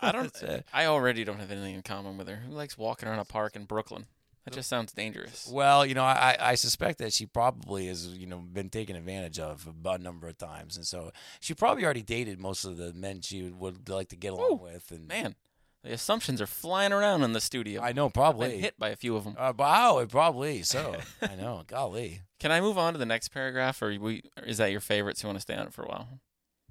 I 0.00 0.12
don't. 0.12 0.44
I 0.72 0.86
already 0.86 1.24
don't 1.24 1.38
have 1.38 1.50
anything 1.50 1.74
in 1.74 1.82
common 1.82 2.16
with 2.16 2.28
her. 2.28 2.36
Who 2.36 2.52
likes 2.52 2.78
walking 2.78 3.08
around 3.08 3.18
a 3.18 3.24
park 3.24 3.56
in 3.56 3.64
Brooklyn? 3.64 4.06
That 4.44 4.54
just 4.54 4.68
sounds 4.68 4.92
dangerous. 4.92 5.48
Well, 5.52 5.86
you 5.86 5.94
know, 5.94 6.02
I, 6.02 6.36
I 6.40 6.54
suspect 6.56 6.98
that 6.98 7.12
she 7.12 7.26
probably 7.26 7.86
has, 7.86 8.08
you 8.08 8.26
know, 8.26 8.38
been 8.38 8.70
taken 8.70 8.96
advantage 8.96 9.38
of 9.38 9.68
a 9.84 9.98
number 9.98 10.26
of 10.26 10.36
times, 10.36 10.76
and 10.76 10.84
so 10.84 11.12
she 11.38 11.54
probably 11.54 11.84
already 11.84 12.02
dated 12.02 12.40
most 12.40 12.64
of 12.64 12.76
the 12.76 12.92
men 12.92 13.20
she 13.20 13.42
would, 13.42 13.60
would 13.60 13.88
like 13.88 14.08
to 14.08 14.16
get 14.16 14.32
along 14.32 14.50
Ooh, 14.50 14.64
with. 14.64 14.90
And 14.90 15.06
Man, 15.06 15.36
the 15.84 15.92
assumptions 15.92 16.40
are 16.40 16.46
flying 16.46 16.92
around 16.92 17.22
in 17.22 17.34
the 17.34 17.40
studio. 17.40 17.82
I 17.82 17.92
know 17.92 18.06
I've 18.06 18.14
probably 18.14 18.48
been 18.48 18.60
hit 18.60 18.78
by 18.80 18.88
a 18.88 18.96
few 18.96 19.14
of 19.14 19.22
them. 19.22 19.36
Uh, 19.38 19.52
wow, 19.56 20.04
probably 20.08 20.62
so. 20.62 20.96
I 21.22 21.36
know. 21.36 21.62
Golly. 21.68 22.22
Can 22.40 22.50
I 22.50 22.60
move 22.60 22.78
on 22.78 22.94
to 22.94 22.98
the 22.98 23.06
next 23.06 23.28
paragraph, 23.28 23.80
or 23.80 23.96
we? 24.00 24.22
Or 24.36 24.42
is 24.42 24.58
that 24.58 24.72
your 24.72 24.80
favorite? 24.80 25.18
So 25.18 25.26
you 25.26 25.28
want 25.28 25.38
to 25.38 25.42
stay 25.42 25.54
on 25.54 25.68
it 25.68 25.72
for 25.72 25.84
a 25.84 25.88
while? 25.88 26.08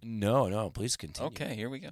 No, 0.03 0.47
no. 0.47 0.69
Please 0.69 0.95
continue. 0.95 1.27
Okay, 1.27 1.55
here 1.55 1.69
we 1.69 1.79
go. 1.79 1.91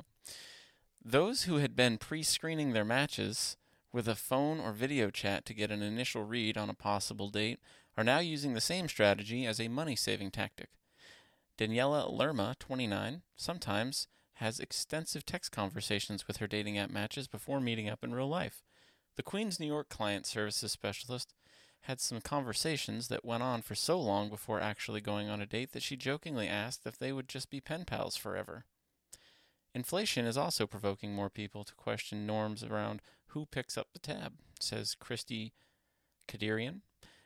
Those 1.04 1.44
who 1.44 1.58
had 1.58 1.76
been 1.76 1.98
pre-screening 1.98 2.74
their 2.74 2.86
matches 2.86 3.58
with 3.92 4.08
a 4.08 4.16
phone 4.16 4.60
or 4.60 4.72
video 4.72 5.10
chat 5.10 5.46
to 5.46 5.54
get 5.54 5.72
an 5.72 5.82
initial 5.82 6.24
read 6.24 6.58
on 6.58 6.70
a 6.70 6.74
possible 6.74 7.30
date 7.30 7.60
are 7.98 8.04
now 8.04 8.20
using 8.20 8.54
the 8.54 8.62
same 8.62 8.88
strategy 8.88 9.46
as 9.46 9.60
a 9.60 9.68
money-saving 9.68 10.32
tactic. 10.32 10.70
Daniela 11.58 12.10
Lerma, 12.12 12.56
29, 12.60 13.22
sometimes 13.36 14.08
has 14.36 14.60
extensive 14.60 15.26
text 15.26 15.52
conversations 15.52 16.26
with 16.28 16.38
her 16.38 16.48
dating 16.48 16.78
app 16.78 16.90
matches 16.90 17.28
before 17.28 17.60
meeting 17.60 17.90
up 17.90 18.04
in 18.04 18.14
real 18.14 18.30
life. 18.30 18.64
The 19.18 19.24
Queens, 19.24 19.60
New 19.60 19.68
York 19.68 19.90
client 19.90 20.26
services 20.26 20.72
specialist 20.72 21.34
had 21.82 22.00
some 22.00 22.22
conversations 22.22 23.08
that 23.08 23.26
went 23.26 23.44
on 23.44 23.62
for 23.62 23.76
so 23.76 24.00
long 24.00 24.30
before 24.30 24.60
actually 24.60 25.02
going 25.02 25.30
on 25.30 25.42
a 25.42 25.46
date 25.46 25.72
that 25.72 25.84
she 25.84 25.96
jokingly 25.96 26.48
asked 26.48 26.86
if 26.86 26.98
they 26.98 27.12
would 27.12 27.28
just 27.28 27.50
be 27.50 27.62
pen 27.62 27.86
pals 27.86 28.16
forever. 28.16 28.66
Inflation 29.74 30.26
is 30.26 30.38
also 30.38 30.66
provoking 30.66 31.14
more 31.14 31.30
people 31.30 31.64
to 31.64 31.76
question 31.76 32.26
norms 32.26 32.64
around 32.64 33.02
who 33.28 33.46
picks 33.46 33.78
up 33.78 33.88
the 33.94 34.00
tab, 34.00 34.34
says 34.60 34.96
Christy 34.96 35.54
Kadirian, 36.28 36.82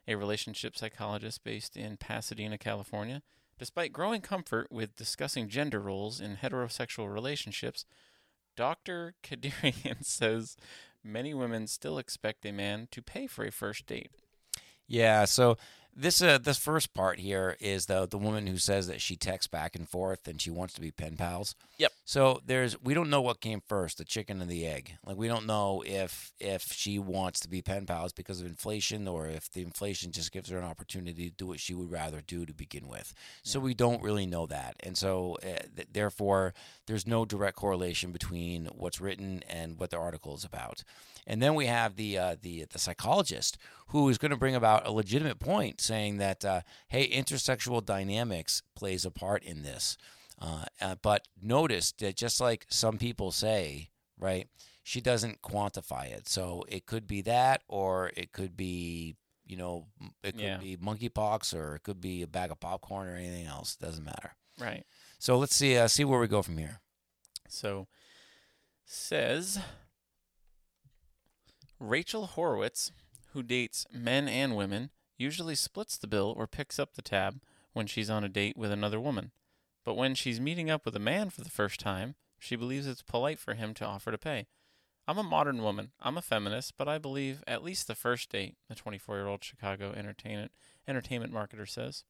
a 0.07 0.15
relationship 0.15 0.77
psychologist 0.77 1.43
based 1.43 1.77
in 1.77 1.97
Pasadena, 1.97 2.57
California. 2.57 3.21
Despite 3.57 3.93
growing 3.93 4.21
comfort 4.21 4.71
with 4.71 4.95
discussing 4.95 5.47
gender 5.47 5.79
roles 5.79 6.19
in 6.19 6.37
heterosexual 6.37 7.11
relationships, 7.11 7.85
Dr. 8.55 9.15
Kadirian 9.23 10.03
says 10.05 10.57
many 11.03 11.33
women 11.33 11.67
still 11.67 11.97
expect 11.97 12.45
a 12.45 12.51
man 12.51 12.87
to 12.91 13.01
pay 13.01 13.27
for 13.27 13.45
a 13.45 13.51
first 13.51 13.85
date. 13.85 14.11
Yeah. 14.88 15.26
So 15.26 15.58
this 15.95 16.21
uh 16.21 16.38
this 16.38 16.58
first 16.58 16.93
part 16.93 17.19
here 17.19 17.56
is 17.60 17.86
the 17.86 18.08
the 18.08 18.17
woman 18.17 18.47
who 18.47 18.58
says 18.58 18.88
that 18.88 19.01
she 19.01 19.15
texts 19.15 19.47
back 19.47 19.75
and 19.75 19.88
forth 19.88 20.27
and 20.27 20.41
she 20.41 20.49
wants 20.49 20.73
to 20.73 20.82
be 20.82 20.91
pen 20.91 21.15
pals. 21.17 21.56
Yep. 21.77 21.91
So 22.06 22.41
there's 22.45 22.82
we 22.82 22.93
don't 22.93 23.10
know 23.10 23.21
what 23.21 23.41
came 23.41 23.62
first, 23.67 23.97
the 23.97 24.06
chicken 24.06 24.41
and 24.41 24.49
the 24.49 24.65
egg. 24.65 24.97
Like 25.06 25.17
we 25.17 25.27
don't 25.27 25.45
know 25.45 25.84
if 25.86 26.34
if 26.39 26.71
she 26.71 26.99
wants 26.99 27.39
to 27.41 27.49
be 27.49 27.62
pen 27.62 27.86
pals 27.86 28.13
because 28.13 28.41
of 28.41 28.47
inflation 28.47 29.08
or 29.08 29.27
if 29.27 29.51
the 29.51 29.62
inflation 29.62 30.12
just 30.12 30.32
gives 30.32 30.49
her 30.49 30.58
an 30.58 30.63
opportunity 30.63 31.29
to 31.29 31.36
do 31.36 31.47
what 31.47 31.60
she 31.60 31.73
would 31.73 31.91
rather 31.91 32.21
do 32.21 32.45
to 32.45 32.53
begin 32.53 32.88
with. 32.88 33.13
So 33.43 33.60
we 33.60 33.73
don't 33.73 34.01
really 34.01 34.25
know 34.25 34.45
that. 34.47 34.75
And 34.82 34.97
so 34.97 35.38
uh, 35.43 35.63
th- 35.75 35.89
therefore 35.91 36.53
there's 36.88 37.08
no 37.08 37.25
direct 37.25 37.56
correlation 37.56 38.12
between 38.12 38.65
what's 38.73 39.01
written 39.01 39.43
and 39.47 39.79
what 39.79 39.91
the 39.91 39.97
article 39.97 40.36
is 40.36 40.43
about. 40.43 40.84
And 41.25 41.41
then 41.41 41.56
we 41.56 41.67
have 41.67 41.95
the 41.95 42.17
uh, 42.17 42.36
the 42.41 42.65
the 42.69 42.79
psychologist 42.79 43.58
who 43.88 44.10
is 44.10 44.17
going 44.17 44.32
to 44.32 44.38
bring 44.38 44.56
about 44.56 44.88
a 44.88 44.91
legitimate 44.91 45.39
point, 45.39 45.79
saying 45.84 46.17
that 46.17 46.43
uh, 46.46 46.62
hey, 46.88 47.08
intersexual 47.08 47.86
dynamics 47.86 48.62
plays 48.76 49.06
a 49.06 49.12
part 49.12 49.43
in 49.43 49.63
this. 49.63 49.98
Uh, 50.41 50.65
uh, 50.82 50.96
but 51.02 51.28
notice 51.41 51.91
that 52.00 52.15
just 52.15 52.41
like 52.41 52.65
some 52.69 52.98
people 52.98 53.32
say, 53.32 53.89
right, 54.19 54.48
she 54.84 55.00
doesn't 55.00 55.41
quantify 55.41 56.10
it. 56.12 56.28
So 56.28 56.63
it 56.67 56.86
could 56.86 57.08
be 57.08 57.22
that, 57.22 57.62
or 57.67 58.12
it 58.17 58.32
could 58.32 58.58
be 58.58 59.15
you 59.46 59.58
know, 59.58 59.88
it 60.24 60.32
could 60.32 60.41
Yeah. 60.41 60.58
be 60.58 60.78
monkeypox, 60.78 61.54
or 61.54 61.76
it 61.76 61.84
could 61.84 62.00
be 62.00 62.22
a 62.22 62.28
bag 62.28 62.50
of 62.50 62.62
popcorn, 62.62 63.10
or 63.10 63.15
anything 63.17 63.46
else. 63.46 63.76
It 63.80 63.84
Doesn't 63.86 64.06
matter. 64.06 64.36
Right. 64.58 64.86
So 65.19 65.38
let's 65.38 65.54
see 65.56 65.76
uh, 65.78 65.88
see 65.89 66.06
where 66.06 66.19
we 66.19 66.28
go 66.28 66.41
from 66.41 66.58
here. 66.58 66.80
So 67.50 67.88
says 68.86 69.60
Rachel 71.80 72.26
Horowitz, 72.28 72.91
who 73.34 73.43
dates 73.43 73.86
men 73.91 74.28
and 74.28 74.56
women, 74.56 74.89
usually 75.23 75.55
splits 75.55 75.97
the 75.97 76.07
bill 76.07 76.33
or 76.38 76.45
picks 76.45 76.77
up 76.77 76.93
the 76.93 77.01
tab 77.01 77.41
when 77.71 77.88
she's 77.88 78.09
on 78.09 78.23
a 78.23 78.29
date 78.29 78.57
with 78.57 78.71
another 78.71 78.99
woman. 78.99 79.31
But 79.83 79.95
when 79.95 80.15
she's 80.15 80.39
meeting 80.39 80.69
up 80.69 80.86
with 80.86 80.95
a 80.95 80.99
man 80.99 81.29
for 81.29 81.41
the 81.41 81.49
first 81.49 81.79
time, 81.79 82.15
she 82.39 82.55
believes 82.55 82.86
it's 82.86 83.01
polite 83.01 83.39
for 83.39 83.53
him 83.53 83.73
to 83.75 83.86
offer 83.86 84.12
to 84.12 84.17
pay. 84.17 84.47
I'm 85.07 85.17
a 85.17 85.23
modern 85.23 85.62
woman. 85.62 85.91
I'm 85.99 86.17
a 86.17 86.21
feminist, 86.21 86.77
but 86.77 86.88
I 86.88 86.97
believe 86.97 87.43
at 87.47 87.63
least 87.63 87.88
the 87.88 87.95
first 87.95 88.29
date, 88.29 88.55
the 88.69 88.75
24 88.75 89.17
year 89.17 89.27
old 89.27 89.43
Chicago 89.43 89.91
entertainment, 89.91 90.51
entertainment 90.88 91.33
marketer 91.33 91.67
says. 91.67 92.03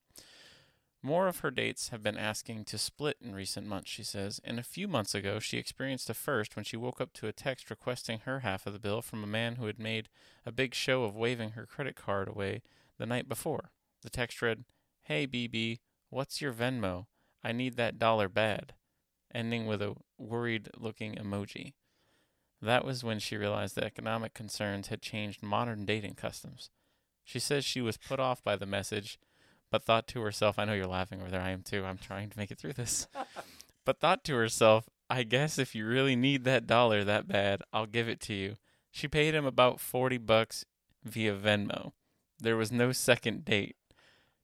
More 1.06 1.28
of 1.28 1.40
her 1.40 1.52
dates 1.52 1.90
have 1.90 2.02
been 2.02 2.18
asking 2.18 2.64
to 2.66 2.78
split 2.78 3.18
in 3.22 3.36
recent 3.36 3.68
months, 3.68 3.92
she 3.92 4.04
says, 4.04 4.40
and 4.44 4.58
a 4.58 4.64
few 4.64 4.88
months 4.88 5.14
ago 5.14 5.40
she 5.40 5.58
experienced 5.58 6.10
a 6.10 6.14
first 6.14 6.56
when 6.56 6.64
she 6.64 6.78
woke 6.78 7.02
up 7.02 7.12
to 7.14 7.28
a 7.28 7.34
text 7.34 7.70
requesting 7.70 8.20
her 8.20 8.40
half 8.40 8.66
of 8.66 8.72
the 8.72 8.80
bill 8.80 9.02
from 9.02 9.22
a 9.22 9.28
man 9.28 9.56
who 9.56 9.66
had 9.66 9.80
made 9.80 10.08
a 10.46 10.52
big 10.52 10.74
show 10.74 11.04
of 11.04 11.16
waving 11.16 11.52
her 11.52 11.66
credit 11.66 11.96
card 11.98 12.30
away 12.30 12.62
the 13.04 13.08
night 13.08 13.28
before. 13.28 13.72
The 14.02 14.10
text 14.10 14.42
read, 14.42 14.64
Hey 15.02 15.28
BB, 15.28 15.80
what's 16.10 16.40
your 16.40 16.54
Venmo? 16.54 17.08
I 17.44 17.52
need 17.52 17.76
that 17.76 18.00
dollar 18.00 18.30
bad, 18.30 18.76
ending 19.36 19.66
with 19.66 19.82
a 19.82 19.96
worried 20.18 20.70
looking 20.78 21.16
emoji. 21.16 21.74
That 22.62 22.86
was 22.86 23.04
when 23.04 23.20
she 23.20 23.36
realized 23.36 23.76
that 23.76 23.84
economic 23.84 24.34
concerns 24.34 24.88
had 24.88 25.02
changed 25.02 25.44
modern 25.44 25.84
dating 25.84 26.16
customs. 26.16 26.70
She 27.26 27.40
says 27.40 27.66
she 27.66 27.82
was 27.82 27.98
put 27.98 28.22
off 28.22 28.42
by 28.42 28.56
the 28.56 28.66
message 28.66 29.20
but 29.70 29.84
thought 29.84 30.08
to 30.10 30.22
herself, 30.22 30.58
I 30.58 30.64
know 30.64 30.74
you're 30.74 30.88
laughing 30.88 31.20
over 31.20 31.30
there, 31.30 31.42
I 31.42 31.50
am 31.50 31.62
too. 31.62 31.84
I'm 31.84 31.98
trying 31.98 32.30
to 32.30 32.38
make 32.38 32.52
it 32.52 32.58
through 32.58 32.74
this. 32.74 33.08
but 33.86 34.00
thought 34.00 34.24
to 34.26 34.36
herself, 34.36 34.88
I 35.10 35.24
guess 35.24 35.60
if 35.60 35.76
you 35.76 35.86
really 35.86 36.16
need 36.16 36.46
that 36.46 36.68
dollar 36.68 37.04
that 37.04 37.28
bad, 37.28 37.64
I'll 37.74 37.86
give 37.86 38.08
it 38.08 38.22
to 38.22 38.34
you. 38.34 38.56
She 38.92 39.10
paid 39.10 39.34
him 39.34 39.46
about 39.46 39.82
40 39.82 40.20
bucks 40.20 40.64
via 41.04 41.36
Venmo. 41.36 41.92
There 42.44 42.58
was 42.58 42.74
no 42.74 42.92
second 42.92 43.46
date. 43.46 43.78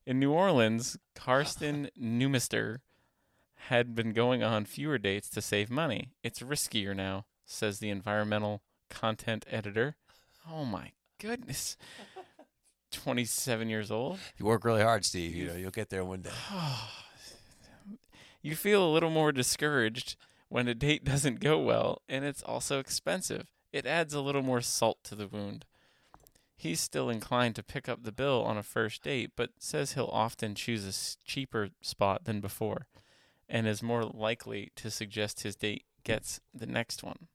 In 0.06 0.18
New 0.18 0.32
Orleans, 0.32 0.96
Karsten 1.14 1.90
Newmister 2.00 2.80
had 3.68 3.94
been 3.94 4.14
going 4.14 4.42
on 4.42 4.64
fewer 4.64 4.96
dates 4.96 5.28
to 5.28 5.42
save 5.42 5.70
money. 5.70 6.12
It's 6.22 6.40
riskier 6.40 6.96
now, 6.96 7.26
says 7.44 7.78
the 7.78 7.90
environmental 7.90 8.62
content 8.88 9.44
editor. 9.50 9.96
Oh 10.50 10.64
my 10.64 10.92
goodness. 11.18 11.76
27 12.90 13.68
years 13.68 13.90
old. 13.90 14.18
You 14.38 14.46
work 14.46 14.64
really 14.64 14.82
hard, 14.82 15.04
Steve. 15.04 15.34
You 15.34 15.48
know, 15.48 15.54
you'll 15.56 15.70
get 15.70 15.90
there 15.90 16.04
one 16.04 16.22
day. 16.22 16.30
you 18.42 18.56
feel 18.56 18.82
a 18.82 18.90
little 18.90 19.10
more 19.10 19.30
discouraged 19.30 20.16
when 20.48 20.68
a 20.68 20.74
date 20.74 21.04
doesn't 21.12 21.40
go 21.40 21.58
well 21.58 22.00
and 22.08 22.24
it's 22.24 22.42
also 22.42 22.78
expensive. 22.78 23.52
It 23.74 23.84
adds 23.84 24.14
a 24.14 24.22
little 24.22 24.42
more 24.42 24.62
salt 24.62 25.04
to 25.04 25.14
the 25.14 25.28
wound. 25.28 25.66
He's 26.60 26.80
still 26.82 27.08
inclined 27.08 27.56
to 27.56 27.62
pick 27.62 27.88
up 27.88 28.02
the 28.02 28.12
bill 28.12 28.44
on 28.44 28.58
a 28.58 28.62
first 28.62 29.02
date, 29.02 29.30
but 29.34 29.52
says 29.58 29.94
he'll 29.94 30.10
often 30.12 30.54
choose 30.54 30.84
a 30.84 31.26
cheaper 31.26 31.70
spot 31.80 32.24
than 32.24 32.42
before, 32.42 32.86
and 33.48 33.66
is 33.66 33.82
more 33.82 34.04
likely 34.04 34.70
to 34.76 34.90
suggest 34.90 35.42
his 35.42 35.56
date 35.56 35.84
gets 36.04 36.38
the 36.52 36.66
next 36.66 37.02
one. 37.02 37.28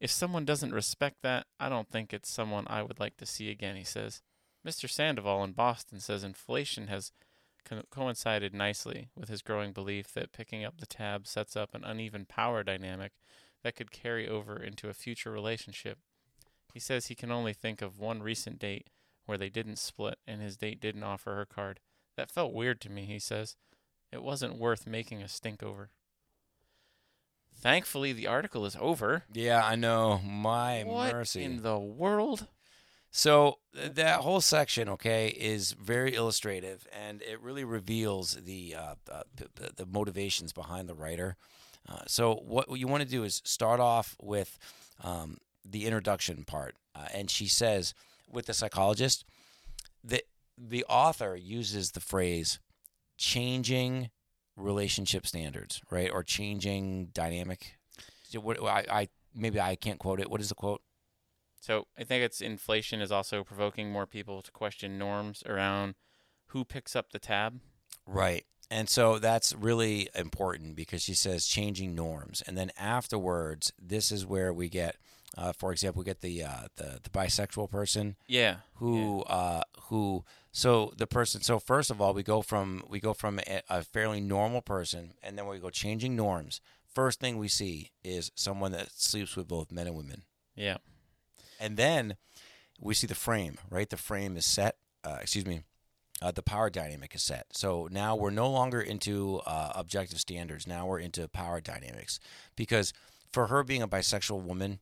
If 0.00 0.10
someone 0.10 0.46
doesn't 0.46 0.72
respect 0.72 1.16
that, 1.20 1.44
I 1.60 1.68
don't 1.68 1.90
think 1.90 2.14
it's 2.14 2.30
someone 2.30 2.64
I 2.68 2.82
would 2.82 2.98
like 2.98 3.18
to 3.18 3.26
see 3.26 3.50
again, 3.50 3.76
he 3.76 3.84
says. 3.84 4.22
Mr. 4.66 4.88
Sandoval 4.88 5.44
in 5.44 5.52
Boston 5.52 6.00
says 6.00 6.24
inflation 6.24 6.86
has 6.86 7.12
co- 7.62 7.82
coincided 7.90 8.54
nicely 8.54 9.10
with 9.14 9.28
his 9.28 9.42
growing 9.42 9.74
belief 9.74 10.14
that 10.14 10.32
picking 10.32 10.64
up 10.64 10.80
the 10.80 10.86
tab 10.86 11.26
sets 11.26 11.56
up 11.56 11.74
an 11.74 11.84
uneven 11.84 12.24
power 12.24 12.62
dynamic 12.62 13.12
that 13.62 13.76
could 13.76 13.90
carry 13.90 14.26
over 14.26 14.56
into 14.56 14.88
a 14.88 14.94
future 14.94 15.30
relationship. 15.30 15.98
He 16.76 16.80
says 16.80 17.06
he 17.06 17.14
can 17.14 17.32
only 17.32 17.54
think 17.54 17.80
of 17.80 17.98
one 17.98 18.22
recent 18.22 18.58
date 18.58 18.90
where 19.24 19.38
they 19.38 19.48
didn't 19.48 19.78
split 19.78 20.18
and 20.26 20.42
his 20.42 20.58
date 20.58 20.78
didn't 20.78 21.04
offer 21.04 21.34
her 21.34 21.46
card. 21.46 21.80
That 22.18 22.30
felt 22.30 22.52
weird 22.52 22.82
to 22.82 22.90
me, 22.90 23.06
he 23.06 23.18
says. 23.18 23.56
It 24.12 24.22
wasn't 24.22 24.58
worth 24.58 24.86
making 24.86 25.22
a 25.22 25.28
stink 25.28 25.62
over. 25.62 25.88
Thankfully, 27.50 28.12
the 28.12 28.26
article 28.26 28.66
is 28.66 28.76
over. 28.78 29.22
Yeah, 29.32 29.64
I 29.64 29.74
know. 29.74 30.18
My 30.18 30.82
what 30.82 31.14
mercy. 31.14 31.44
in 31.44 31.62
the 31.62 31.78
world? 31.78 32.46
So 33.10 33.60
that 33.72 34.20
whole 34.20 34.42
section, 34.42 34.86
okay, 34.90 35.28
is 35.28 35.72
very 35.72 36.14
illustrative, 36.14 36.86
and 36.92 37.22
it 37.22 37.40
really 37.40 37.64
reveals 37.64 38.34
the 38.34 38.76
uh, 38.78 38.94
uh, 39.10 39.22
the 39.76 39.86
motivations 39.86 40.52
behind 40.52 40.90
the 40.90 40.94
writer. 40.94 41.38
Uh, 41.88 42.00
so 42.06 42.34
what 42.34 42.68
you 42.78 42.86
want 42.86 43.02
to 43.02 43.08
do 43.08 43.24
is 43.24 43.40
start 43.46 43.80
off 43.80 44.14
with 44.20 44.58
um, 45.02 45.38
the 45.68 45.84
introduction 45.84 46.44
part, 46.44 46.74
uh, 46.94 47.06
and 47.12 47.30
she 47.30 47.46
says, 47.46 47.94
with 48.30 48.46
the 48.46 48.54
psychologist, 48.54 49.24
that 50.04 50.22
the 50.56 50.84
author 50.84 51.36
uses 51.36 51.92
the 51.92 52.00
phrase 52.00 52.58
"changing 53.16 54.10
relationship 54.56 55.26
standards," 55.26 55.80
right, 55.90 56.10
or 56.10 56.22
changing 56.22 57.06
dynamic. 57.12 57.76
So 58.24 58.40
what, 58.40 58.62
I, 58.62 58.84
I 58.90 59.08
maybe 59.34 59.60
I 59.60 59.76
can't 59.76 59.98
quote 59.98 60.20
it. 60.20 60.30
What 60.30 60.40
is 60.40 60.48
the 60.48 60.54
quote? 60.54 60.82
So 61.60 61.86
I 61.98 62.04
think 62.04 62.22
it's 62.22 62.40
inflation 62.40 63.00
is 63.00 63.10
also 63.10 63.42
provoking 63.42 63.90
more 63.90 64.06
people 64.06 64.42
to 64.42 64.52
question 64.52 64.98
norms 64.98 65.42
around 65.46 65.94
who 66.48 66.64
picks 66.64 66.94
up 66.94 67.10
the 67.10 67.18
tab. 67.18 67.60
Right. 68.06 68.46
And 68.70 68.88
so 68.88 69.18
that's 69.18 69.52
really 69.54 70.08
important 70.14 70.76
because 70.76 71.02
she 71.02 71.14
says 71.14 71.46
changing 71.46 71.94
norms. 71.94 72.42
And 72.46 72.56
then 72.56 72.70
afterwards, 72.76 73.72
this 73.80 74.10
is 74.12 74.26
where 74.26 74.52
we 74.52 74.68
get, 74.68 74.96
uh, 75.36 75.52
for 75.52 75.72
example, 75.72 76.00
we 76.00 76.04
get 76.04 76.20
the, 76.20 76.42
uh, 76.44 76.68
the 76.76 77.00
the 77.02 77.10
bisexual 77.10 77.70
person 77.70 78.16
Yeah. 78.28 78.56
who 78.74 79.22
uh, 79.22 79.62
who 79.88 80.24
so 80.52 80.92
the 80.96 81.06
person 81.06 81.42
so 81.42 81.58
first 81.58 81.90
of 81.90 82.00
all 82.00 82.14
we 82.14 82.22
go 82.22 82.42
from 82.42 82.82
we 82.88 83.00
go 83.00 83.12
from 83.14 83.38
a, 83.46 83.62
a 83.68 83.82
fairly 83.82 84.20
normal 84.20 84.62
person 84.62 85.14
and 85.22 85.36
then 85.36 85.46
we 85.46 85.58
go 85.58 85.70
changing 85.70 86.16
norms. 86.16 86.60
First 86.94 87.20
thing 87.20 87.36
we 87.38 87.48
see 87.48 87.90
is 88.02 88.30
someone 88.34 88.72
that 88.72 88.90
sleeps 88.92 89.36
with 89.36 89.46
both 89.48 89.70
men 89.70 89.86
and 89.86 89.96
women. 89.96 90.22
Yeah. 90.54 90.78
And 91.60 91.76
then 91.76 92.16
we 92.80 92.94
see 92.94 93.06
the 93.06 93.14
frame, 93.14 93.58
right? 93.70 93.88
The 93.90 93.96
frame 93.98 94.36
is 94.36 94.46
set. 94.46 94.76
Uh, 95.04 95.18
excuse 95.20 95.44
me. 95.46 95.62
Uh, 96.22 96.30
the 96.30 96.42
power 96.42 96.70
dynamic 96.70 97.14
is 97.14 97.22
set. 97.22 97.44
So 97.52 97.88
now 97.90 98.16
we're 98.16 98.30
no 98.30 98.50
longer 98.50 98.80
into 98.80 99.42
uh, 99.44 99.72
objective 99.74 100.18
standards. 100.18 100.66
Now 100.66 100.86
we're 100.86 101.00
into 101.00 101.28
power 101.28 101.60
dynamics 101.60 102.18
because 102.56 102.94
for 103.30 103.48
her 103.48 103.62
being 103.62 103.82
a 103.82 103.88
bisexual 103.88 104.40
woman, 104.42 104.80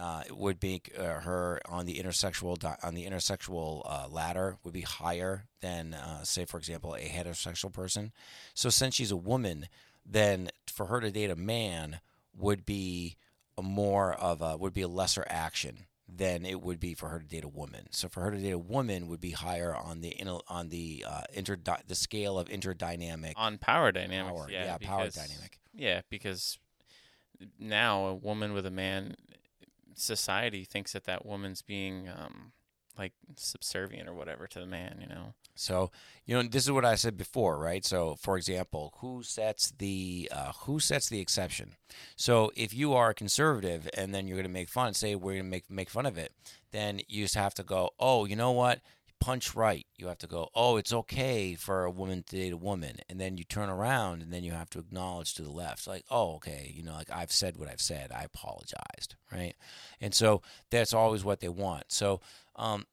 uh, 0.00 0.22
it 0.26 0.36
would 0.36 0.62
make 0.62 0.90
uh, 0.98 1.20
her 1.20 1.60
on 1.66 1.84
the 1.86 2.00
intersexual 2.02 2.58
di- 2.58 2.76
on 2.82 2.94
the 2.94 3.04
intersexual 3.06 3.82
uh, 3.84 4.08
ladder 4.10 4.56
would 4.64 4.72
be 4.72 4.80
higher 4.80 5.44
than, 5.60 5.94
uh, 5.94 6.24
say, 6.24 6.44
for 6.44 6.56
example, 6.58 6.94
a 6.94 7.00
heterosexual 7.00 7.72
person. 7.72 8.12
So 8.54 8.70
since 8.70 8.94
she's 8.94 9.10
a 9.10 9.16
woman, 9.16 9.68
then 10.06 10.48
for 10.66 10.86
her 10.86 11.00
to 11.00 11.10
date 11.10 11.30
a 11.30 11.36
man 11.36 12.00
would 12.36 12.64
be 12.64 13.16
a 13.58 13.62
more 13.62 14.12
of 14.14 14.40
a 14.40 14.56
would 14.56 14.72
be 14.72 14.82
a 14.82 14.88
lesser 14.88 15.24
action 15.28 15.86
than 16.12 16.44
it 16.44 16.60
would 16.60 16.80
be 16.80 16.94
for 16.94 17.08
her 17.08 17.18
to 17.20 17.24
date 17.26 17.44
a 17.44 17.48
woman. 17.48 17.86
So 17.90 18.08
for 18.08 18.22
her 18.22 18.30
to 18.32 18.38
date 18.38 18.50
a 18.52 18.58
woman 18.58 19.06
would 19.08 19.20
be 19.20 19.30
higher 19.32 19.74
on 19.76 20.00
the 20.00 20.16
on 20.48 20.70
the 20.70 21.04
uh, 21.06 21.22
inter 21.34 21.56
the 21.86 21.94
scale 21.94 22.38
of 22.38 22.48
interdynamic 22.48 23.34
On 23.36 23.58
power 23.58 23.92
dynamics. 23.92 24.36
power. 24.36 24.48
Yeah. 24.50 24.76
power 24.78 25.04
because- 25.04 25.14
dynamic. 25.14 25.58
Yeah, 25.72 26.00
because 26.10 26.58
now 27.58 28.06
a 28.06 28.14
woman 28.14 28.52
with 28.54 28.66
a 28.66 28.70
man, 28.70 29.14
society 29.94 30.64
thinks 30.64 30.92
that 30.92 31.04
that 31.04 31.24
woman's 31.24 31.62
being 31.62 32.08
um, 32.08 32.52
like 32.98 33.12
subservient 33.36 34.08
or 34.08 34.14
whatever 34.14 34.46
to 34.46 34.60
the 34.60 34.66
man. 34.66 34.98
You 35.00 35.08
know. 35.08 35.34
So 35.54 35.90
you 36.26 36.34
know 36.34 36.42
this 36.42 36.64
is 36.64 36.72
what 36.72 36.84
I 36.84 36.94
said 36.94 37.16
before, 37.16 37.58
right? 37.58 37.84
So 37.84 38.16
for 38.16 38.36
example, 38.36 38.94
who 38.98 39.22
sets 39.22 39.72
the 39.78 40.30
uh, 40.32 40.52
who 40.60 40.80
sets 40.80 41.08
the 41.08 41.20
exception? 41.20 41.76
So 42.16 42.52
if 42.54 42.74
you 42.74 42.94
are 42.94 43.10
a 43.10 43.14
conservative 43.14 43.88
and 43.96 44.14
then 44.14 44.26
you're 44.26 44.36
going 44.36 44.44
to 44.44 44.50
make 44.50 44.68
fun, 44.68 44.94
say 44.94 45.14
we're 45.14 45.32
going 45.32 45.44
to 45.44 45.50
make 45.50 45.70
make 45.70 45.90
fun 45.90 46.06
of 46.06 46.18
it, 46.18 46.32
then 46.72 47.00
you 47.08 47.24
just 47.24 47.34
have 47.34 47.54
to 47.54 47.62
go, 47.62 47.90
oh, 47.98 48.24
you 48.24 48.36
know 48.36 48.52
what? 48.52 48.80
Punch 49.20 49.54
right. 49.54 49.86
You 49.96 50.06
have 50.06 50.18
to 50.18 50.26
go, 50.26 50.48
oh, 50.54 50.76
it's 50.76 50.92
okay 50.92 51.54
for 51.54 51.84
a 51.84 51.90
woman 51.90 52.22
to 52.22 52.36
date 52.36 52.52
a 52.52 52.56
woman, 52.56 52.96
and 53.08 53.20
then 53.20 53.36
you 53.36 53.44
turn 53.44 53.68
around 53.68 54.22
and 54.22 54.32
then 54.32 54.44
you 54.44 54.52
have 54.52 54.70
to 54.70 54.78
acknowledge 54.78 55.34
to 55.34 55.42
the 55.42 55.50
left, 55.50 55.86
like, 55.86 56.04
oh, 56.10 56.36
okay, 56.36 56.72
you 56.74 56.82
know, 56.82 56.94
like 56.94 57.10
I've 57.10 57.32
said 57.32 57.56
what 57.56 57.68
I've 57.68 57.80
said, 57.80 58.10
I 58.12 58.22
apologized, 58.22 59.14
right? 59.30 59.54
And 60.00 60.14
so 60.14 60.42
that's 60.70 60.94
always 60.94 61.22
what 61.22 61.40
they 61.40 61.48
want. 61.48 61.92
So 61.92 62.20
um, 62.56 62.86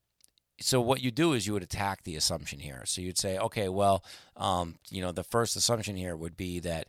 so 0.60 0.82
what 0.82 1.02
you 1.02 1.12
do 1.12 1.34
is 1.34 1.46
you 1.46 1.54
would 1.54 1.64
attack 1.64 2.04
the 2.04 2.16
assumption 2.16 2.60
here. 2.60 2.84
So 2.86 3.02
you'd 3.02 3.18
say, 3.18 3.38
okay, 3.38 3.70
well, 3.70 4.04
um, 4.36 4.76
you 4.90 5.02
know, 5.02 5.12
the 5.12 5.24
first 5.24 5.56
assumption 5.56 5.96
here 5.96 6.16
would 6.16 6.36
be 6.36 6.60
that 6.62 6.88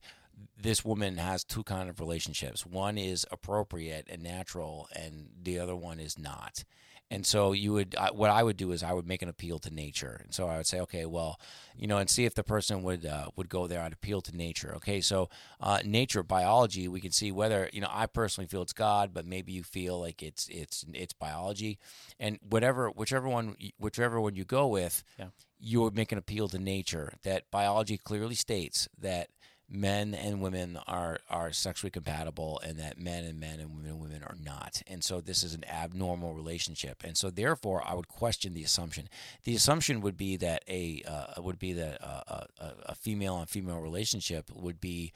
this 0.61 0.85
woman 0.85 1.19
has 1.19 1.45
two 1.45 1.63
kind 1.63 1.89
of 1.89 2.01
relationships. 2.01 2.65
One 2.65 2.97
is 2.97 3.27
appropriate 3.31 4.07
and 4.09 4.23
natural, 4.23 4.89
and 4.95 5.29
the 5.43 5.59
other 5.59 5.77
one 5.77 6.01
is 6.01 6.19
not. 6.19 6.65
And 7.11 7.25
so 7.25 7.53
you 7.53 7.73
would, 7.73 7.95
uh, 7.97 8.11
what 8.13 8.29
I 8.31 8.43
would 8.43 8.59
do 8.59 8.71
is 8.73 8.83
I 8.83 8.93
would 8.93 9.07
make 9.07 9.23
an 9.23 9.31
appeal 9.31 9.59
to 9.61 9.71
nature. 9.73 10.21
And 10.25 10.35
so 10.35 10.47
I 10.47 10.59
would 10.59 10.67
say, 10.67 10.79
okay, 10.81 11.07
well, 11.07 11.41
you 11.75 11.87
know, 11.87 11.97
and 11.97 12.11
see 12.11 12.27
if 12.27 12.35
the 12.35 12.45
person 12.45 12.83
would 12.83 13.07
uh, 13.07 13.29
would 13.37 13.49
go 13.49 13.67
there. 13.67 13.81
I'd 13.81 13.95
appeal 13.95 14.21
to 14.23 14.37
nature. 14.37 14.75
Okay, 14.77 15.01
so 15.01 15.31
uh, 15.61 15.79
nature, 15.85 16.23
biology, 16.23 16.87
we 16.87 17.01
can 17.01 17.13
see 17.13 17.33
whether 17.33 17.71
you 17.73 17.81
know. 17.81 17.89
I 17.91 18.07
personally 18.07 18.47
feel 18.49 18.61
it's 18.63 18.73
God, 18.75 19.15
but 19.15 19.25
maybe 19.25 19.53
you 19.53 19.63
feel 19.63 19.99
like 20.01 20.23
it's 20.23 20.49
it's 20.49 20.85
it's 20.93 21.13
biology, 21.15 21.79
and 22.21 22.39
whatever, 22.47 22.91
whichever 22.91 23.29
one, 23.29 23.57
whichever 23.79 24.21
one 24.21 24.35
you 24.37 24.45
go 24.45 24.67
with, 24.67 25.03
Yeah. 25.19 25.27
you 25.61 25.81
would 25.83 25.95
make 25.95 26.13
an 26.13 26.19
appeal 26.19 26.49
to 26.49 26.59
nature. 26.59 27.13
That 27.23 27.51
biology 27.51 27.97
clearly 27.97 28.35
states 28.35 28.89
that 29.01 29.29
men 29.71 30.15
and 30.15 30.41
women 30.41 30.79
are 30.87 31.19
are 31.29 31.53
sexually 31.53 31.91
compatible 31.91 32.61
and 32.65 32.79
that 32.79 32.99
men 32.99 33.25
and 33.25 33.39
men 33.39 33.61
and 33.61 33.71
women 33.71 33.91
and 33.91 34.01
women 34.01 34.23
are 34.23 34.37
not. 34.43 34.83
And 34.87 35.05
so 35.05 35.21
this 35.21 35.43
is 35.43 35.55
an 35.55 35.65
abnormal 35.69 36.35
relationship. 36.35 37.05
And 37.05 37.17
so 37.17 37.31
therefore 37.31 37.83
i 37.87 37.95
would 37.95 38.09
question 38.09 38.55
the 38.55 38.65
assumption. 38.65 39.09
The 39.45 39.55
assumption 39.55 40.01
would 40.01 40.17
be 40.17 40.37
that 40.37 40.65
a 40.69 41.03
uh, 41.07 41.43
would 41.43 41.59
be 41.59 41.73
that 41.75 42.01
a, 42.01 42.47
a, 42.61 42.75
a 42.87 42.95
female 42.95 43.35
on 43.35 43.47
female 43.47 43.81
relationship 43.81 44.51
would 44.55 44.81
be 44.81 45.13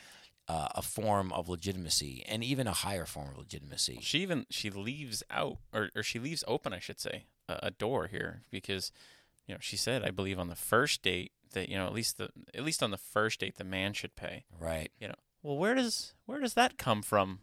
uh, 0.49 0.69
a 0.75 0.83
form 0.83 1.33
of 1.33 1.49
legitimacy 1.49 2.25
and 2.29 2.43
even 2.45 2.67
a 2.67 2.73
higher 2.73 3.07
form 3.07 3.31
of 3.31 3.39
legitimacy. 3.39 4.01
She 4.03 4.19
even 4.21 4.47
she 4.51 4.71
leaves 4.71 5.23
out 5.31 5.59
or 5.73 5.91
or 5.97 6.03
she 6.03 6.19
leaves 6.19 6.45
open, 6.47 6.73
I 6.73 6.79
should 6.79 7.01
say, 7.01 7.25
a, 7.49 7.59
a 7.65 7.71
door 7.71 8.07
here 8.09 8.43
because 8.51 8.93
you 9.47 9.55
know 9.55 9.59
she 9.63 9.77
said 9.77 10.03
I 10.03 10.11
believe 10.11 10.39
on 10.39 10.49
the 10.49 10.57
first 10.57 11.03
date 11.03 11.33
that 11.53 11.69
you 11.69 11.77
know 11.77 11.87
at 11.87 11.93
least 11.93 12.19
the 12.19 12.31
at 12.55 12.65
least 12.65 12.83
on 12.83 12.91
the 12.91 12.99
first 12.99 13.41
date 13.41 13.57
the 13.57 13.65
man 13.65 13.93
should 13.93 14.17
pay. 14.17 14.45
right 14.59 14.91
You 14.99 15.09
know, 15.09 15.15
well 15.43 15.57
where 15.57 15.75
does 15.75 16.15
where 16.27 16.41
does 16.41 16.55
that 16.55 16.79
come 16.79 17.03
from? 17.03 17.41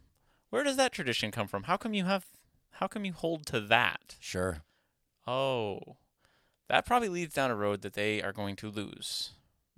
Where 0.49 0.64
does 0.64 0.78
that 0.78 0.91
tradition 0.91 1.32
come 1.32 1.47
from? 1.47 1.64
How 1.64 1.78
come 1.78 1.93
you 1.93 2.05
have 2.05 2.26
how 2.74 2.88
come 2.88 3.05
you 3.05 3.14
hold 3.14 3.45
to 3.47 3.60
that? 3.62 4.16
sure 4.20 4.64
Oh, 5.28 5.97
that 6.70 6.86
probably 6.86 7.10
leads 7.10 7.36
down 7.36 7.51
a 7.51 7.55
road 7.55 7.82
that 7.82 7.93
they 7.93 8.22
are 8.22 8.32
going 8.34 8.55
to 8.57 8.70
lose, 8.70 9.32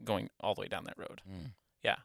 going 0.03 0.29
all 0.39 0.55
the 0.55 0.61
way 0.61 0.67
down 0.67 0.85
that 0.85 0.97
road. 0.97 1.21
Mm. 1.29 1.51
Yeah, 1.83 1.97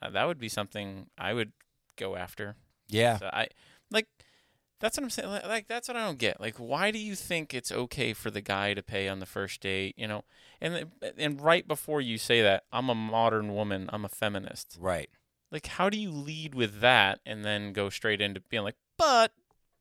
uh, 0.00 0.10
that 0.10 0.24
would 0.26 0.38
be 0.38 0.48
something 0.48 1.06
I 1.18 1.34
would 1.34 1.52
go 1.96 2.14
after. 2.16 2.56
yeah 2.88 3.18
So 3.18 3.26
I 3.32 3.48
like 3.90 4.06
that's 4.82 4.96
what 4.96 5.04
I'm 5.04 5.10
saying. 5.10 5.30
Like, 5.30 5.68
that's 5.68 5.86
what 5.86 5.96
I 5.96 6.04
don't 6.04 6.18
get. 6.18 6.40
Like, 6.40 6.56
why 6.56 6.90
do 6.90 6.98
you 6.98 7.14
think 7.14 7.54
it's 7.54 7.70
okay 7.70 8.12
for 8.12 8.32
the 8.32 8.40
guy 8.40 8.74
to 8.74 8.82
pay 8.82 9.08
on 9.08 9.20
the 9.20 9.26
first 9.26 9.60
date? 9.60 9.94
You 9.96 10.08
know, 10.08 10.24
and 10.60 10.86
and 11.16 11.40
right 11.40 11.66
before 11.66 12.00
you 12.00 12.18
say 12.18 12.42
that, 12.42 12.64
I'm 12.72 12.90
a 12.90 12.94
modern 12.94 13.54
woman. 13.54 13.88
I'm 13.92 14.04
a 14.04 14.08
feminist. 14.08 14.76
right 14.80 15.08
Like, 15.52 15.66
how 15.66 15.88
do 15.88 15.96
you 15.96 16.10
lead 16.10 16.56
with 16.56 16.80
that 16.80 17.20
and 17.24 17.44
then 17.44 17.72
go 17.72 17.90
straight 17.90 18.20
into 18.20 18.40
being 18.40 18.64
like, 18.64 18.74
but 18.98 19.32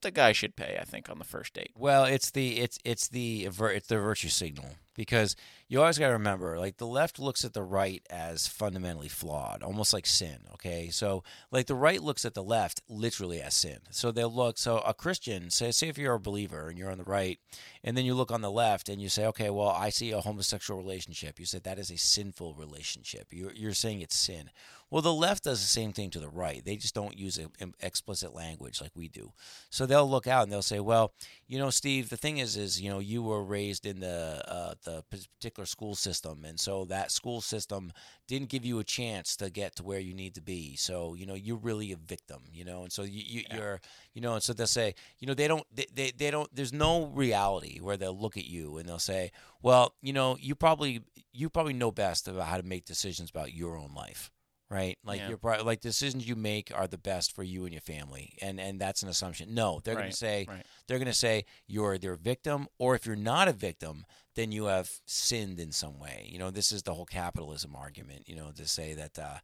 the 0.03 0.11
guy 0.11 0.33
should 0.33 0.55
pay? 0.55 0.77
I 0.79 0.83
think 0.83 1.09
on 1.09 1.17
the 1.17 1.25
first 1.25 1.55
date. 1.55 1.71
Well, 1.75 2.05
it's 2.05 2.29
the 2.29 2.59
it's 2.59 2.77
it's 2.85 3.07
the 3.07 3.49
it's 3.59 3.87
the 3.87 3.97
virtue 3.97 4.29
signal 4.29 4.75
because 5.01 5.35
you 5.67 5.79
always 5.79 5.97
got 5.97 6.09
to 6.09 6.13
remember 6.13 6.59
like 6.59 6.77
the 6.77 6.85
left 6.85 7.17
looks 7.17 7.43
at 7.43 7.53
the 7.53 7.63
right 7.63 8.05
as 8.11 8.47
fundamentally 8.47 9.07
flawed 9.07 9.63
almost 9.63 9.93
like 9.93 10.05
sin 10.05 10.37
okay? 10.53 10.89
So 10.91 11.23
like 11.49 11.65
the 11.65 11.73
right 11.73 11.99
looks 11.99 12.23
at 12.23 12.35
the 12.35 12.43
left 12.43 12.81
literally 12.87 13.41
as 13.41 13.55
sin. 13.55 13.79
So 13.89 14.11
they'll 14.11 14.31
look 14.31 14.59
so 14.59 14.77
a 14.79 14.93
christian 14.93 15.49
say 15.49 15.71
say 15.71 15.87
if 15.87 15.97
you're 15.97 16.13
a 16.13 16.19
believer 16.19 16.69
and 16.69 16.77
you're 16.77 16.91
on 16.91 16.99
the 16.99 17.03
right 17.03 17.39
and 17.83 17.97
then 17.97 18.05
you 18.05 18.13
look 18.13 18.29
on 18.29 18.41
the 18.41 18.51
left 18.51 18.89
and 18.89 19.01
you 19.01 19.09
say 19.09 19.25
okay 19.25 19.49
well 19.49 19.69
i 19.69 19.89
see 19.89 20.11
a 20.11 20.21
homosexual 20.21 20.79
relationship. 20.79 21.39
You 21.39 21.47
said 21.47 21.63
that 21.63 21.79
is 21.79 21.89
a 21.89 21.97
sinful 21.97 22.53
relationship. 22.53 23.27
You're, 23.31 23.53
you're 23.53 23.73
saying 23.73 24.01
it's 24.01 24.15
sin. 24.15 24.51
Well, 24.91 25.01
the 25.01 25.13
left 25.13 25.45
does 25.45 25.61
the 25.61 25.67
same 25.67 25.93
thing 25.93 26.09
to 26.09 26.19
the 26.19 26.27
right. 26.27 26.63
They 26.63 26.75
just 26.75 26.93
don't 26.93 27.17
use 27.17 27.39
explicit 27.79 28.35
language 28.35 28.81
like 28.81 28.91
we 28.93 29.07
do. 29.07 29.31
So 29.69 29.85
they'll 29.85 30.09
look 30.09 30.27
out 30.27 30.43
and 30.43 30.51
they'll 30.51 30.61
say, 30.61 30.81
"Well, 30.81 31.13
you 31.47 31.57
know, 31.57 31.69
Steve, 31.69 32.09
the 32.09 32.17
thing 32.17 32.39
is, 32.39 32.57
is 32.57 32.81
you 32.81 32.89
know, 32.89 32.99
you 32.99 33.23
were 33.23 33.41
raised 33.41 33.85
in 33.85 34.01
the 34.01 34.43
uh, 34.45 34.73
the 34.83 34.90
particular 35.09 35.65
school 35.65 35.95
system, 35.95 36.45
and 36.45 36.59
so 36.59 36.85
that 36.85 37.11
school 37.11 37.41
system 37.41 37.91
didn't 38.27 38.49
give 38.49 38.65
you 38.65 38.79
a 38.79 38.83
chance 38.83 39.35
to 39.37 39.49
get 39.49 39.75
to 39.75 39.83
where 39.83 39.99
you 39.99 40.13
need 40.13 40.35
to 40.35 40.41
be. 40.41 40.75
So 40.75 41.13
you 41.13 41.25
know, 41.25 41.33
you're 41.33 41.57
really 41.57 41.91
a 41.91 41.97
victim, 41.97 42.43
you 42.51 42.65
know, 42.65 42.83
and 42.83 42.91
so 42.91 43.03
you, 43.03 43.21
you 43.25 43.43
yeah. 43.49 43.55
you're, 43.55 43.81
you 44.13 44.21
know, 44.21 44.33
and 44.33 44.43
so 44.43 44.53
they'll 44.53 44.67
say, 44.67 44.95
you 45.19 45.27
know, 45.27 45.33
they 45.33 45.47
don't, 45.47 45.65
they, 45.73 45.85
they, 45.93 46.11
they 46.11 46.31
don't. 46.31 46.53
There's 46.53 46.73
no 46.73 47.05
reality 47.07 47.79
where 47.79 47.97
they'll 47.97 48.17
look 48.17 48.37
at 48.37 48.45
you 48.45 48.77
and 48.77 48.87
they'll 48.87 48.99
say, 48.99 49.31
well, 49.61 49.95
you 50.01 50.13
know, 50.13 50.37
you 50.39 50.55
probably 50.55 51.01
you 51.33 51.49
probably 51.49 51.73
know 51.73 51.91
best 51.91 52.27
about 52.27 52.47
how 52.47 52.57
to 52.57 52.63
make 52.63 52.85
decisions 52.85 53.29
about 53.29 53.53
your 53.53 53.77
own 53.77 53.93
life 53.93 54.31
right? 54.71 54.97
Like 55.03 55.19
yeah. 55.19 55.29
you're 55.29 55.63
like 55.63 55.81
decisions 55.81 56.27
you 56.27 56.37
make 56.37 56.71
are 56.73 56.87
the 56.87 56.97
best 56.97 57.35
for 57.35 57.43
you 57.43 57.65
and 57.65 57.73
your 57.73 57.81
family, 57.81 58.37
and 58.41 58.59
and 58.59 58.79
that's 58.79 59.03
an 59.03 59.09
assumption. 59.09 59.53
No, 59.53 59.81
they're 59.83 59.95
right. 59.95 60.03
going 60.03 60.11
to 60.11 60.17
say 60.17 60.45
right. 60.47 60.65
they're 60.87 60.97
going 60.97 61.07
to 61.07 61.13
say 61.13 61.45
you're 61.67 61.97
their 61.97 62.15
victim, 62.15 62.67
or 62.79 62.95
if 62.95 63.05
you're 63.05 63.17
not 63.17 63.49
a 63.49 63.53
victim, 63.53 64.05
then 64.35 64.53
you 64.53 64.65
have 64.65 64.89
sinned 65.05 65.59
in 65.59 65.73
some 65.73 65.99
way. 65.99 66.27
You 66.31 66.39
know, 66.39 66.51
this 66.51 66.71
is 66.71 66.83
the 66.83 66.93
whole 66.93 67.05
capitalism 67.05 67.75
argument. 67.75 68.29
You 68.29 68.37
know, 68.37 68.51
to 68.55 68.65
say 68.65 68.93
that 68.93 69.19
uh, 69.19 69.37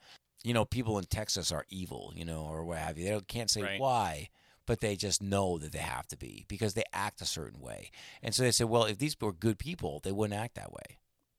you 0.44 0.54
know 0.54 0.64
people 0.64 0.98
in 0.98 1.06
Texas 1.06 1.52
are 1.52 1.66
evil, 1.70 2.14
you 2.16 2.24
know, 2.24 2.44
or 2.50 2.64
what 2.64 2.78
have 2.78 2.98
you. 2.98 3.06
They 3.06 3.20
can't 3.28 3.52
say 3.52 3.62
right. 3.62 3.80
why. 3.80 4.30
But 4.66 4.82
they 4.82 4.98
just 4.98 5.22
know 5.22 5.58
that 5.60 5.72
they 5.72 5.80
have 5.80 6.08
to 6.08 6.18
be 6.18 6.44
because 6.50 6.74
they 6.74 6.84
act 6.92 7.22
a 7.22 7.26
certain 7.26 7.62
way. 7.62 7.90
And 8.22 8.36
so 8.36 8.44
they 8.44 8.52
say, 8.52 8.66
well, 8.66 8.84
if 8.84 8.98
these 8.98 9.16
were 9.22 9.32
good 9.32 9.60
people, 9.60 10.02
they 10.04 10.12
wouldn't 10.12 10.38
act 10.38 10.56
that 10.56 10.74
way. 10.74 10.98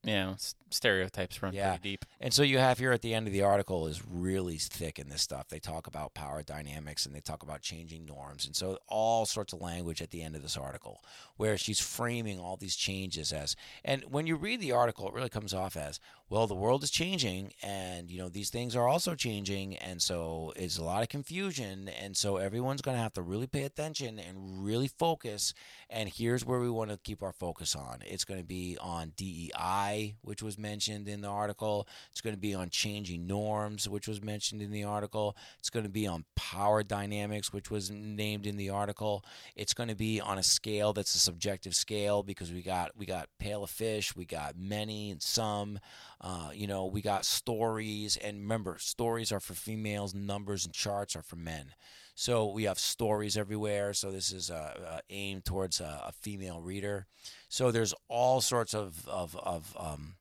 Yeah, 0.09 0.35
stereotypes 0.71 1.43
run 1.43 1.53
yeah. 1.53 1.71
pretty 1.71 1.91
deep. 1.91 2.05
And 2.21 2.33
so 2.33 2.43
you 2.43 2.59
have 2.59 2.79
here 2.79 2.93
at 2.93 3.03
the 3.03 3.15
end 3.15 3.27
of 3.27 3.33
the 3.33 3.43
article 3.43 3.87
is 3.87 4.03
really 4.07 4.57
thick 4.57 4.99
in 4.99 5.09
this 5.09 5.23
stuff. 5.23 5.49
They 5.49 5.59
talk 5.59 5.87
about 5.87 6.15
power 6.15 6.43
dynamics 6.43 7.07
and 7.07 7.15
they 7.15 7.21
talk 7.21 7.43
about 7.43 7.61
changing 7.61 8.07
norms. 8.07 8.47
And 8.47 8.57
so 8.57 8.79
all 8.89 9.27
sorts 9.27 9.53
of 9.53 9.61
language 9.61 10.03
at 10.03 10.11
the 10.11 10.23
end 10.23 10.35
of 10.35 10.43
this 10.43 10.57
article 10.57 11.03
where 11.37 11.57
she's 11.57 11.81
framing 11.81 12.39
all 12.39 12.57
these 12.57 12.77
changes 12.77 13.33
as 13.33 13.57
and 13.85 14.03
when 14.09 14.27
you 14.27 14.37
read 14.37 14.61
the 14.61 14.73
article 14.73 15.09
it 15.09 15.15
really 15.15 15.29
comes 15.29 15.55
off 15.55 15.77
as 15.77 16.01
well 16.31 16.47
the 16.47 16.55
world 16.55 16.83
is 16.83 16.91
changing 16.91 17.53
and 17.62 18.11
you 18.11 18.18
know 18.18 18.29
these 18.29 18.51
things 18.51 18.76
are 18.76 18.89
also 18.89 19.14
changing 19.14 19.76
and 19.76 20.03
so 20.03 20.53
it's 20.57 20.79
a 20.79 20.85
lot 20.85 21.03
of 21.03 21.09
confusion 21.09 21.89
and 22.01 22.16
so 22.16 22.37
everyone's 22.37 22.83
going 22.83 22.97
to 22.97 23.03
have 23.03 23.12
to 23.12 23.22
really 23.22 23.47
pay 23.47 23.64
attention 23.64 24.18
and 24.18 24.64
really 24.64 24.89
focus 24.89 25.55
and 25.91 26.09
here's 26.09 26.45
where 26.45 26.61
we 26.61 26.68
want 26.68 26.91
to 26.91 26.99
keep 26.99 27.22
our 27.22 27.33
focus 27.33 27.74
on. 27.74 28.01
It's 28.05 28.24
going 28.24 28.41
to 28.41 28.47
be 28.47 28.76
on 28.79 29.12
DEI, 29.16 30.16
which 30.20 30.43
was 30.43 30.59
mentioned 30.59 31.09
in 31.09 31.22
the 31.22 31.29
article. 31.29 31.89
It's 32.11 32.20
going 32.20 32.35
to 32.35 32.41
be 32.41 32.55
on 32.55 32.68
changing 32.68 33.26
norms, 33.26 33.89
which 33.89 34.07
was 34.07 34.22
mentioned 34.22 34.61
in 34.61 34.70
the 34.70 34.85
article. 34.85 35.35
It's 35.59 35.70
going 35.70 35.85
to 35.85 35.91
be 35.91 36.07
on 36.07 36.26
power 36.37 36.83
dynamics, 36.83 37.55
which 37.55 37.70
was 37.70 37.91
named 37.91 38.47
in 38.47 38.59
the 38.59 38.68
article. 38.68 39.24
It's 39.57 39.72
going 39.72 39.89
to 39.89 39.95
be 39.95 40.20
on 40.20 40.37
a 40.37 40.43
scale 40.43 40.93
that's 40.93 41.14
a 41.14 41.18
subjective 41.18 41.74
scale 41.74 42.22
because 42.22 42.53
we 42.53 42.62
got 42.62 42.91
we 42.97 43.07
got 43.07 43.31
pail 43.39 43.64
of 43.64 43.70
fish, 43.70 44.14
we 44.14 44.26
got 44.26 44.59
many 44.59 45.11
and 45.11 45.22
some. 45.22 45.79
Uh, 46.21 46.51
you 46.53 46.66
know, 46.66 46.87
we 46.87 47.01
got 47.01 47.25
stories, 47.25 48.16
and 48.16 48.39
remember, 48.39 48.77
stories 48.79 49.31
are 49.31 49.41
for 49.41 49.55
females, 49.55 50.14
numbers 50.14 50.64
and 50.64 50.75
charts 50.75 51.14
are 51.14 51.23
for 51.23 51.37
men. 51.37 51.73
So 52.16 52.49
we 52.49 52.64
have 52.64 52.81
stories 52.81 53.37
everywhere. 53.37 53.93
So 53.93 54.11
this 54.11 54.33
is 54.33 54.51
uh, 54.51 54.75
uh, 54.95 54.99
aimed 55.09 55.45
towards 55.45 55.81
a, 55.81 56.03
a, 56.09 56.12
female 56.12 56.61
reader. 56.61 57.07
So 57.49 57.71
there's 57.71 57.95
all 58.09 58.41
sorts 58.41 58.75
of 58.75 59.07
of 59.09 59.37
of, 59.37 59.77
um, 59.79 60.16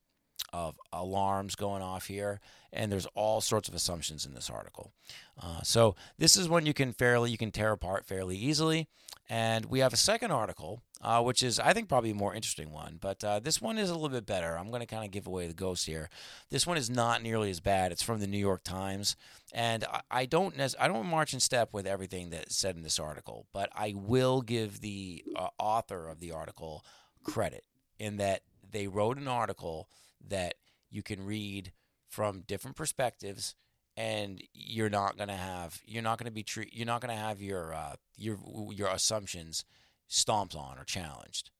of 0.53 0.79
alarms 0.93 1.55
going 1.55 1.81
off 1.81 2.05
here, 2.05 2.39
and 2.71 2.91
there's 2.91 3.07
all 3.15 3.41
sorts 3.41 3.67
of 3.67 3.73
assumptions 3.73 4.27
in 4.27 4.35
this 4.35 4.51
article. 4.51 4.93
Uh, 5.41 5.61
so 5.63 5.95
this 6.19 6.37
is 6.37 6.47
one 6.47 6.67
you 6.67 6.73
can 6.75 6.93
fairly 6.93 7.31
you 7.31 7.37
can 7.37 7.51
tear 7.51 7.71
apart 7.71 8.05
fairly 8.05 8.37
easily. 8.37 8.87
And 9.27 9.65
we 9.65 9.79
have 9.79 9.91
a 9.91 9.97
second 9.97 10.29
article, 10.31 10.83
uh, 11.01 11.21
which 11.21 11.43
is, 11.43 11.59
I 11.59 11.73
think, 11.73 11.89
probably 11.89 12.11
a 12.11 12.15
more 12.15 12.33
interesting 12.33 12.71
one. 12.71 12.97
But 12.99 13.23
uh, 13.23 13.39
this 13.39 13.61
one 13.61 13.77
is 13.77 13.89
a 13.89 13.93
little 13.93 14.09
bit 14.09 14.25
better. 14.25 14.57
I'm 14.57 14.69
going 14.69 14.81
to 14.81 14.87
kind 14.87 15.05
of 15.05 15.11
give 15.11 15.27
away 15.27 15.47
the 15.47 15.53
ghost 15.53 15.85
here. 15.85 16.09
This 16.49 16.65
one 16.65 16.77
is 16.77 16.89
not 16.89 17.21
nearly 17.21 17.49
as 17.49 17.59
bad. 17.59 17.91
It's 17.91 18.01
from 18.01 18.19
the 18.19 18.27
New 18.27 18.37
York 18.37 18.63
Times, 18.63 19.15
and 19.53 19.83
I, 19.85 20.01
I 20.09 20.25
don't 20.25 20.55
I 20.79 20.87
don't 20.87 21.05
march 21.05 21.33
in 21.33 21.39
step 21.39 21.69
with 21.73 21.85
everything 21.85 22.31
that's 22.31 22.55
said 22.55 22.75
in 22.75 22.83
this 22.83 22.99
article, 22.99 23.45
but 23.53 23.69
I 23.75 23.93
will 23.95 24.41
give 24.41 24.81
the 24.81 25.23
uh, 25.35 25.49
author 25.59 26.07
of 26.07 26.19
the 26.19 26.31
article 26.31 26.83
credit 27.23 27.63
in 27.99 28.17
that 28.17 28.41
they 28.69 28.87
wrote 28.87 29.17
an 29.17 29.27
article 29.27 29.89
that 30.27 30.55
you 30.89 31.03
can 31.03 31.25
read 31.25 31.71
from 32.07 32.41
different 32.41 32.75
perspectives 32.77 33.55
and 33.95 34.41
you're 34.53 34.89
not 34.89 35.17
gonna 35.17 35.35
have 35.35 35.81
you're 35.85 36.03
not 36.03 36.17
gonna 36.17 36.31
be 36.31 36.43
tre- 36.43 36.69
you're 36.71 36.85
not 36.85 37.01
gonna 37.01 37.15
have 37.15 37.41
your 37.41 37.73
uh, 37.73 37.95
your 38.15 38.37
your 38.71 38.87
assumptions 38.87 39.65
stomped 40.07 40.55
on 40.55 40.77
or 40.77 40.83
challenged. 40.83 41.51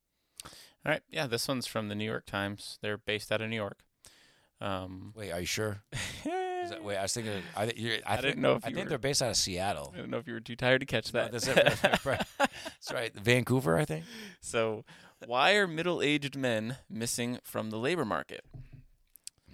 All 0.44 0.92
right, 0.92 1.02
yeah, 1.10 1.28
this 1.28 1.48
one's 1.48 1.68
from 1.68 1.90
the 1.90 1.96
New 1.96 2.06
York 2.06 2.26
Times. 2.26 2.80
They're 2.82 2.98
based 2.98 3.32
out 3.32 3.42
of 3.42 3.50
New 3.50 3.56
York. 3.56 3.80
Um, 4.62 5.14
wait, 5.16 5.32
are 5.32 5.40
you 5.40 5.46
sure? 5.46 5.84
that, 6.70 6.84
wait, 6.84 6.98
I 6.98 7.04
was 7.04 7.14
thinking. 7.14 7.34
I, 7.56 7.62
I, 7.62 7.64
I 7.64 7.68
think, 7.68 8.22
didn't 8.22 8.42
know 8.42 8.56
if 8.56 8.66
I 8.66 8.70
think 8.70 8.86
were, 8.86 8.90
they're 8.90 8.98
based 8.98 9.22
out 9.22 9.30
of 9.30 9.36
Seattle. 9.38 9.94
I 9.94 10.00
don't 10.00 10.10
know 10.10 10.18
if 10.18 10.28
you 10.28 10.34
were 10.34 10.40
too 10.40 10.56
tired 10.56 10.80
to 10.80 10.86
catch 10.86 11.12
that. 11.12 11.34
No, 11.34 11.40
that's, 11.40 12.06
right. 12.06 12.22
that's 12.38 12.92
right, 12.92 13.14
Vancouver, 13.14 13.78
I 13.78 13.86
think. 13.86 14.06
So, 14.40 14.86
why 15.26 15.56
are 15.56 15.68
middle-aged 15.68 16.36
men 16.36 16.78
missing 16.90 17.40
from 17.44 17.70
the 17.70 17.78
labor 17.78 18.06
market? 18.06 18.46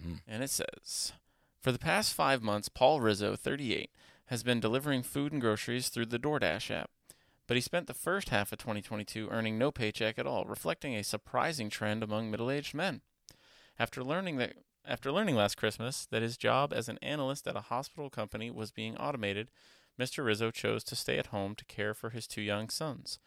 Mm. 0.06 0.20
And 0.28 0.44
it 0.44 0.50
says 0.50 1.14
for 1.64 1.72
the 1.72 1.80
past 1.80 2.14
five 2.14 2.44
months, 2.44 2.68
Paul 2.68 3.00
Rizzo, 3.00 3.36
38, 3.36 3.90
has 4.28 4.44
been 4.44 4.60
delivering 4.60 5.02
food 5.02 5.32
and 5.32 5.42
groceries 5.42 5.90
through 5.90 6.08
the 6.08 6.20
DoorDash 6.20 6.70
app. 6.70 6.90
But 7.48 7.58
he 7.58 7.62
spent 7.62 7.88
the 7.88 7.94
first 7.94 8.30
half 8.30 8.52
of 8.52 8.60
2022 8.60 9.30
earning 9.30 9.58
no 9.58 9.72
paycheck 9.72 10.18
at 10.18 10.28
all, 10.28 10.46
reflecting 10.46 10.96
a 10.96 11.04
surprising 11.04 11.70
trend 11.70 12.04
among 12.04 12.32
middle-aged 12.32 12.74
men. 12.74 13.02
After 13.78 14.04
learning 14.04 14.38
that 14.38 14.56
after 14.86 15.12
learning 15.14 15.36
last 15.36 15.56
Christmas 15.56 16.06
that 16.08 16.22
his 16.22 16.36
job 16.36 16.74
as 16.74 16.90
an 16.90 17.00
analyst 17.02 17.48
at 17.48 17.56
a 17.56 17.62
hospital 17.62 18.10
company 18.10 18.52
was 18.52 18.72
being 18.72 18.98
automated, 18.98 19.50
Mr. 20.00 20.26
Rizzo 20.26 20.52
chose 20.52 20.84
to 20.84 20.96
stay 20.96 21.18
at 21.18 21.28
home 21.28 21.56
to 21.56 21.66
care 21.66 21.94
for 21.94 22.10
his 22.10 22.28
two 22.28 22.42
young 22.42 22.70
sons. 22.70 23.20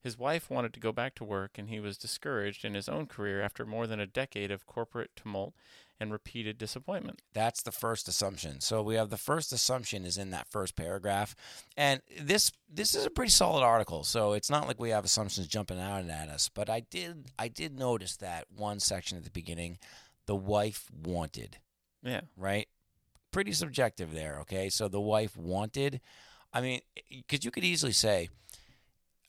His 0.00 0.18
wife 0.18 0.50
wanted 0.50 0.74
to 0.74 0.80
go 0.80 0.92
back 0.92 1.14
to 1.14 1.24
work, 1.24 1.56
and 1.56 1.68
he 1.68 1.80
was 1.80 1.96
discouraged 1.96 2.64
in 2.64 2.74
his 2.74 2.88
own 2.88 3.06
career 3.06 3.40
after 3.40 3.64
more 3.64 3.86
than 3.86 4.00
a 4.00 4.06
decade 4.06 4.50
of 4.50 4.66
corporate 4.66 5.10
tumult 5.16 5.54
and 6.00 6.12
repeated 6.12 6.58
disappointment. 6.58 7.22
That's 7.32 7.62
the 7.62 7.72
first 7.72 8.08
assumption. 8.08 8.60
So 8.60 8.82
we 8.82 8.96
have 8.96 9.10
the 9.10 9.16
first 9.16 9.52
assumption 9.52 10.04
is 10.04 10.18
in 10.18 10.30
that 10.30 10.48
first 10.48 10.76
paragraph, 10.76 11.34
and 11.76 12.00
this 12.20 12.52
this 12.68 12.94
is 12.94 13.06
a 13.06 13.10
pretty 13.10 13.30
solid 13.30 13.62
article. 13.62 14.04
So 14.04 14.32
it's 14.32 14.50
not 14.50 14.66
like 14.66 14.80
we 14.80 14.90
have 14.90 15.04
assumptions 15.04 15.46
jumping 15.46 15.80
out 15.80 16.04
at 16.08 16.28
us. 16.28 16.48
But 16.48 16.68
I 16.68 16.80
did 16.80 17.26
I 17.38 17.48
did 17.48 17.78
notice 17.78 18.16
that 18.16 18.46
one 18.54 18.80
section 18.80 19.18
at 19.18 19.24
the 19.24 19.30
beginning, 19.30 19.78
the 20.26 20.36
wife 20.36 20.90
wanted. 21.04 21.58
Yeah. 22.02 22.22
Right. 22.36 22.68
Pretty 23.30 23.52
subjective 23.52 24.12
there. 24.12 24.38
Okay. 24.40 24.68
So 24.68 24.88
the 24.88 25.00
wife 25.00 25.36
wanted. 25.36 26.00
I 26.52 26.60
mean, 26.60 26.80
because 27.10 27.44
you 27.44 27.50
could 27.50 27.64
easily 27.64 27.92
say 27.92 28.28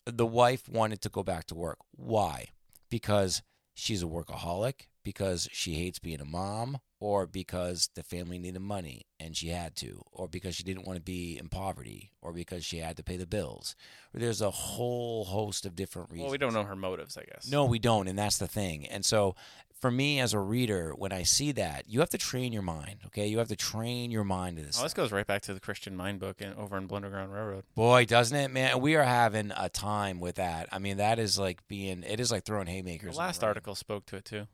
the 0.05 0.25
wife 0.25 0.69
wanted 0.69 1.01
to 1.01 1.09
go 1.09 1.23
back 1.23 1.45
to 1.47 1.55
work. 1.55 1.79
Why? 1.91 2.49
Because 2.89 3.41
she's 3.73 4.03
a 4.03 4.07
workaholic 4.07 4.87
because 5.05 5.47
she 5.53 5.75
hates 5.75 5.99
being 5.99 6.19
a 6.19 6.25
mom 6.25 6.79
or 6.99 7.27
because 7.27 7.89
the 7.93 8.03
family 8.03 8.39
needed 8.39 8.59
money 8.59 9.05
and 9.19 9.37
she 9.37 9.49
had 9.49 9.75
to 9.77 10.01
or 10.11 10.27
because 10.27 10.55
she 10.55 10.63
didn't 10.63 10.85
want 10.85 10.97
to 10.97 11.03
be 11.03 11.37
in 11.37 11.47
poverty 11.47 12.11
or 12.21 12.33
because 12.33 12.65
she 12.65 12.79
had 12.79 12.97
to 12.97 13.03
pay 13.03 13.15
the 13.15 13.27
bills. 13.27 13.75
There's 14.13 14.41
a 14.41 14.49
whole 14.49 15.25
host 15.25 15.65
of 15.65 15.75
different 15.75 16.09
reasons 16.09 16.23
well 16.23 16.31
we 16.31 16.37
don't 16.37 16.53
know 16.53 16.63
her 16.63 16.75
motives 16.75 17.17
i 17.17 17.23
guess. 17.23 17.49
No 17.49 17.63
we 17.65 17.79
don't 17.79 18.07
and 18.09 18.19
that's 18.19 18.39
the 18.39 18.47
thing. 18.47 18.85
And 18.87 19.05
so 19.05 19.35
for 19.79 19.91
me 19.91 20.19
as 20.19 20.33
a 20.33 20.39
reader 20.39 20.93
when 20.95 21.11
i 21.11 21.21
see 21.21 21.51
that 21.51 21.83
you 21.87 21.99
have 21.99 22.09
to 22.09 22.17
train 22.17 22.51
your 22.51 22.63
mind 22.63 22.99
okay? 23.05 23.27
You 23.27 23.37
have 23.37 23.49
to 23.49 23.55
train 23.55 24.09
your 24.09 24.23
mind 24.23 24.57
to 24.57 24.63
this 24.63 24.79
oh, 24.79 24.83
this 24.83 24.93
goes 24.93 25.11
right 25.11 25.27
back 25.27 25.43
to 25.43 25.53
the 25.53 25.59
christian 25.59 25.95
mind 25.95 26.19
book 26.19 26.41
and 26.41 26.55
over 26.55 26.77
in 26.77 26.87
blunderground 26.87 27.31
railroad. 27.31 27.65
Boy 27.75 28.05
doesn't 28.05 28.35
it 28.35 28.51
man? 28.51 28.81
We 28.81 28.95
are 28.95 29.03
having 29.03 29.51
a 29.55 29.69
time 29.69 30.19
with 30.19 30.35
that. 30.35 30.69
I 30.71 30.79
mean 30.79 30.97
that 30.97 31.19
is 31.19 31.37
like 31.37 31.67
being 31.67 32.01
it 32.01 32.19
is 32.19 32.31
like 32.31 32.45
throwing 32.45 32.67
haymakers 32.67 33.13
the 33.13 33.19
last 33.19 33.43
article 33.43 33.75
spoke 33.75 34.07
to 34.07 34.15
it 34.15 34.25
too 34.25 34.47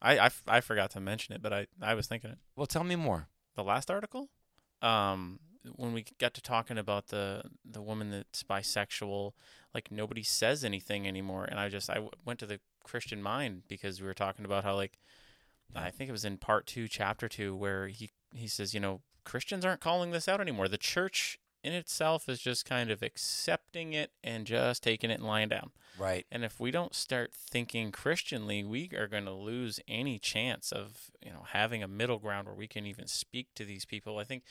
I, 0.00 0.18
I, 0.18 0.30
I 0.46 0.60
forgot 0.60 0.90
to 0.92 1.00
mention 1.00 1.34
it, 1.34 1.42
but 1.42 1.52
I, 1.52 1.66
I 1.82 1.94
was 1.94 2.06
thinking 2.06 2.30
it. 2.30 2.38
Well, 2.56 2.66
tell 2.66 2.84
me 2.84 2.96
more. 2.96 3.28
The 3.56 3.64
last 3.64 3.90
article? 3.90 4.30
Um, 4.82 5.40
when 5.74 5.92
we 5.92 6.04
got 6.18 6.34
to 6.34 6.40
talking 6.40 6.78
about 6.78 7.08
the 7.08 7.42
the 7.64 7.82
woman 7.82 8.10
that's 8.10 8.42
bisexual, 8.42 9.32
like 9.74 9.90
nobody 9.90 10.22
says 10.22 10.64
anything 10.64 11.06
anymore. 11.06 11.44
And 11.44 11.58
I 11.58 11.68
just 11.68 11.90
I 11.90 11.94
w- 11.94 12.12
went 12.24 12.38
to 12.40 12.46
the 12.46 12.60
Christian 12.84 13.22
Mind 13.22 13.62
because 13.68 14.00
we 14.00 14.06
were 14.06 14.14
talking 14.14 14.44
about 14.44 14.64
how 14.64 14.74
like 14.76 14.98
I 15.74 15.90
think 15.90 16.08
it 16.08 16.12
was 16.12 16.24
in 16.24 16.38
part 16.38 16.66
two, 16.66 16.88
chapter 16.88 17.28
two, 17.28 17.54
where 17.56 17.88
he 17.88 18.10
he 18.32 18.46
says, 18.46 18.74
you 18.74 18.80
know, 18.80 19.02
Christians 19.24 19.64
aren't 19.64 19.80
calling 19.80 20.10
this 20.10 20.28
out 20.28 20.40
anymore. 20.40 20.68
The 20.68 20.78
church 20.78 21.38
in 21.62 21.72
itself 21.72 22.28
is 22.28 22.40
just 22.40 22.64
kind 22.64 22.90
of 22.90 23.02
accepting 23.02 23.92
it 23.92 24.12
and 24.22 24.46
just 24.46 24.82
taking 24.82 25.10
it 25.10 25.18
and 25.18 25.26
lying 25.26 25.48
down. 25.48 25.70
Right. 25.98 26.26
And 26.30 26.44
if 26.44 26.60
we 26.60 26.70
don't 26.70 26.94
start 26.94 27.32
thinking 27.32 27.90
Christianly, 27.90 28.64
we 28.64 28.90
are 28.96 29.08
going 29.08 29.24
to 29.24 29.32
lose 29.32 29.80
any 29.88 30.18
chance 30.18 30.72
of 30.72 31.10
you 31.24 31.30
know 31.30 31.44
having 31.48 31.82
a 31.82 31.88
middle 31.88 32.18
ground 32.18 32.46
where 32.46 32.54
we 32.54 32.68
can 32.68 32.86
even 32.86 33.06
speak 33.06 33.48
to 33.56 33.64
these 33.64 33.84
people. 33.84 34.18
I 34.18 34.24
think, 34.24 34.44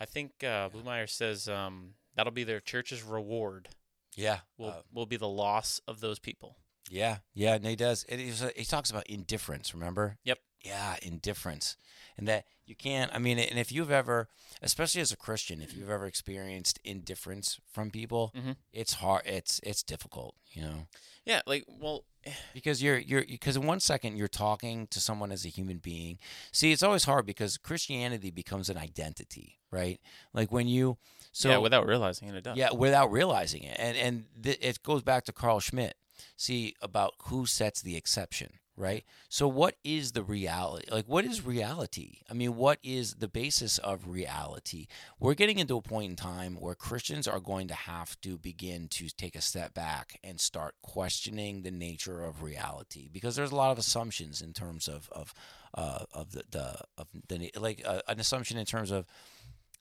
I 0.00 0.04
think 0.04 0.42
uh, 0.42 0.70
Blamires 0.70 1.10
says 1.10 1.48
um, 1.48 1.94
that'll 2.14 2.32
be 2.32 2.44
their 2.44 2.60
church's 2.60 3.02
reward. 3.02 3.68
Yeah. 4.16 4.40
Will 4.56 4.68
uh, 4.68 4.82
will 4.92 5.06
be 5.06 5.16
the 5.16 5.28
loss 5.28 5.80
of 5.86 6.00
those 6.00 6.18
people. 6.18 6.56
Yeah, 6.90 7.18
yeah, 7.32 7.54
and 7.54 7.66
he 7.66 7.76
does. 7.76 8.04
Is. 8.04 8.44
He 8.56 8.64
talks 8.64 8.90
about 8.90 9.06
indifference. 9.06 9.72
Remember? 9.72 10.18
Yep. 10.24 10.38
Yeah, 10.64 10.96
indifference, 11.02 11.76
and 12.16 12.26
that 12.26 12.46
you 12.64 12.74
can't. 12.74 13.14
I 13.14 13.18
mean, 13.18 13.38
and 13.38 13.58
if 13.58 13.70
you've 13.70 13.90
ever, 13.90 14.28
especially 14.62 15.02
as 15.02 15.12
a 15.12 15.16
Christian, 15.16 15.60
if 15.60 15.76
you've 15.76 15.90
ever 15.90 16.06
experienced 16.06 16.78
indifference 16.84 17.60
from 17.70 17.90
people, 17.90 18.32
Mhm. 18.34 18.56
it's 18.72 18.94
hard. 18.94 19.22
It's 19.26 19.60
it's 19.62 19.82
difficult. 19.82 20.34
You 20.52 20.62
know, 20.62 20.86
Yeah, 21.26 21.42
like 21.46 21.64
well, 21.68 22.04
because 22.54 22.82
you're 22.82 22.96
you're 22.98 23.24
because 23.26 23.56
in 23.56 23.66
one 23.66 23.80
second 23.80 24.16
you're 24.16 24.26
talking 24.28 24.86
to 24.88 25.00
someone 25.00 25.30
as 25.32 25.44
a 25.44 25.50
human 25.50 25.78
being. 25.78 26.18
See, 26.50 26.72
it's 26.72 26.82
always 26.82 27.04
hard 27.04 27.26
because 27.26 27.58
Christianity 27.58 28.30
becomes 28.30 28.70
an 28.70 28.78
identity, 28.78 29.58
right? 29.70 30.00
Like 30.32 30.50
when 30.50 30.66
you 30.66 30.96
so 31.32 31.50
yeah, 31.50 31.58
without 31.58 31.86
realizing 31.86 32.28
it, 32.28 32.36
it 32.36 32.44
does. 32.44 32.56
yeah, 32.56 32.72
without 32.72 33.12
realizing 33.12 33.64
it, 33.64 33.76
and 33.78 33.96
and 33.98 34.24
th- 34.42 34.58
it 34.62 34.82
goes 34.82 35.02
back 35.02 35.24
to 35.26 35.32
Carl 35.32 35.60
Schmitt. 35.60 35.96
See 36.36 36.74
about 36.80 37.12
who 37.24 37.44
sets 37.44 37.82
the 37.82 37.96
exception, 37.96 38.60
right? 38.76 39.04
So 39.28 39.46
what 39.46 39.76
is 39.84 40.12
the 40.12 40.22
reality? 40.22 40.86
Like 40.90 41.06
what 41.06 41.24
is 41.24 41.44
reality? 41.44 42.18
I 42.30 42.34
mean, 42.34 42.56
what 42.56 42.78
is 42.82 43.14
the 43.14 43.28
basis 43.28 43.78
of 43.78 44.08
reality? 44.08 44.86
We're 45.20 45.34
getting 45.34 45.58
into 45.58 45.76
a 45.76 45.82
point 45.82 46.10
in 46.10 46.16
time 46.16 46.56
where 46.56 46.74
Christians 46.74 47.28
are 47.28 47.40
going 47.40 47.68
to 47.68 47.74
have 47.74 48.20
to 48.22 48.36
begin 48.36 48.88
to 48.88 49.08
take 49.08 49.36
a 49.36 49.40
step 49.40 49.74
back 49.74 50.18
and 50.24 50.40
start 50.40 50.74
questioning 50.82 51.62
the 51.62 51.70
nature 51.70 52.22
of 52.22 52.42
reality 52.42 53.08
because 53.12 53.36
there's 53.36 53.52
a 53.52 53.56
lot 53.56 53.70
of 53.70 53.78
assumptions 53.78 54.42
in 54.42 54.52
terms 54.52 54.88
of 54.88 55.08
of 55.12 55.34
uh, 55.74 56.04
of 56.12 56.32
the, 56.32 56.44
the 56.50 56.78
of 56.98 57.08
the 57.28 57.50
like 57.56 57.82
uh, 57.86 58.00
an 58.08 58.18
assumption 58.18 58.58
in 58.58 58.66
terms 58.66 58.90
of 58.90 59.06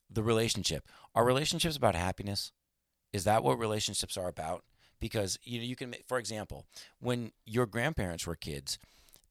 the 0.09 0.23
relationship. 0.23 0.87
Are 1.15 1.25
relationships 1.25 1.77
about 1.77 1.95
happiness? 1.95 2.51
Is 3.11 3.23
that 3.25 3.43
what 3.43 3.59
relationships 3.59 4.17
are 4.17 4.27
about? 4.27 4.63
Because 4.99 5.37
you 5.43 5.59
know, 5.59 5.65
you 5.65 5.75
can, 5.75 5.95
for 6.07 6.17
example, 6.17 6.65
when 6.99 7.31
your 7.45 7.65
grandparents 7.65 8.25
were 8.25 8.35
kids, 8.35 8.77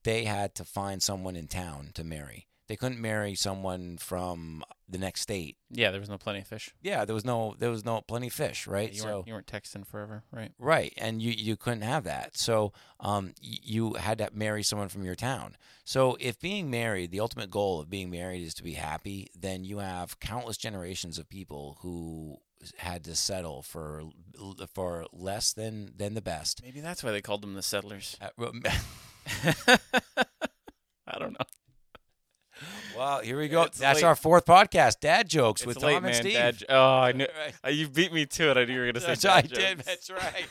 they 0.04 0.24
had 0.24 0.54
to 0.56 0.64
find 0.64 1.02
someone 1.02 1.36
in 1.36 1.48
town 1.48 1.90
to 1.94 2.04
marry. 2.04 2.46
They 2.68 2.76
couldn't 2.76 3.00
marry 3.00 3.34
someone 3.34 3.98
from 3.98 4.64
the 4.93 4.99
next 4.99 5.22
state. 5.22 5.57
Yeah, 5.70 5.90
there 5.90 6.01
was 6.01 6.09
no 6.09 6.18
plenty 6.18 6.40
of 6.40 6.47
fish. 6.47 6.74
Yeah, 6.82 7.05
there 7.05 7.14
was 7.14 7.24
no, 7.24 7.57
there 7.59 7.70
was 7.70 7.84
no 7.84 8.01
plenty 8.03 8.28
of 8.28 8.32
fish, 8.32 8.66
right? 8.66 8.93
You 8.93 9.01
so 9.01 9.07
weren't 9.07 9.26
you 9.26 9.32
weren't 9.34 9.47
texting 9.47 9.86
forever, 9.86 10.22
right? 10.30 10.53
Right, 10.59 10.93
and 10.97 11.20
you 11.20 11.32
you 11.32 11.57
couldn't 11.57 11.82
have 11.82 12.05
that. 12.05 12.36
So 12.36 12.72
um, 13.01 13.34
you 13.40 13.95
had 13.95 14.18
to 14.18 14.28
marry 14.32 14.62
someone 14.62 14.88
from 14.88 15.05
your 15.05 15.14
town. 15.14 15.57
So 15.84 16.16
if 16.20 16.38
being 16.38 16.70
married, 16.70 17.11
the 17.11 17.20
ultimate 17.20 17.51
goal 17.51 17.80
of 17.80 17.90
being 17.90 18.11
married 18.11 18.43
is 18.43 18.55
to 18.55 18.62
be 18.62 18.74
happy, 18.74 19.28
then 19.38 19.64
you 19.64 19.78
have 19.78 20.20
countless 20.20 20.57
generations 20.57 21.18
of 21.18 21.28
people 21.28 21.78
who 21.80 22.38
had 22.76 23.03
to 23.05 23.16
settle 23.16 23.62
for 23.62 24.05
for 24.72 25.07
less 25.12 25.53
than 25.53 25.93
than 25.97 26.14
the 26.14 26.22
best. 26.22 26.62
Maybe 26.62 26.80
that's 26.80 27.03
why 27.03 27.11
they 27.11 27.20
called 27.20 27.43
them 27.43 27.55
the 27.55 27.62
settlers. 27.62 28.16
Uh, 28.20 28.28
I 31.07 31.18
don't 31.18 31.32
know. 31.32 31.47
Well, 32.97 33.20
here 33.20 33.38
we 33.38 33.49
go. 33.49 33.62
It's 33.62 33.78
That's 33.78 33.99
late. 34.03 34.05
our 34.07 34.16
fourth 34.16 34.45
podcast, 34.47 35.01
Dad 35.01 35.28
jokes 35.28 35.64
with 35.66 35.76
it's 35.76 35.84
late, 35.84 35.95
Tom 35.95 36.05
and 36.05 36.12
man. 36.12 36.22
Steve. 36.22 36.32
Dad, 36.34 36.57
j- 36.59 36.66
oh, 36.68 36.95
I 36.99 37.12
knew. 37.12 37.26
Right. 37.38 37.55
Uh, 37.64 37.68
you 37.70 37.88
beat 37.88 38.12
me 38.12 38.26
to 38.26 38.51
it. 38.51 38.57
I 38.57 38.64
knew 38.64 38.72
you 38.74 38.78
were 38.80 38.84
going 38.86 38.95
to 38.95 39.01
say 39.01 39.07
That's 39.09 39.22
dad 39.22 39.30
right, 39.34 39.45
I 39.45 39.74
did. 39.74 39.78
That's 39.80 40.11
right. 40.11 40.47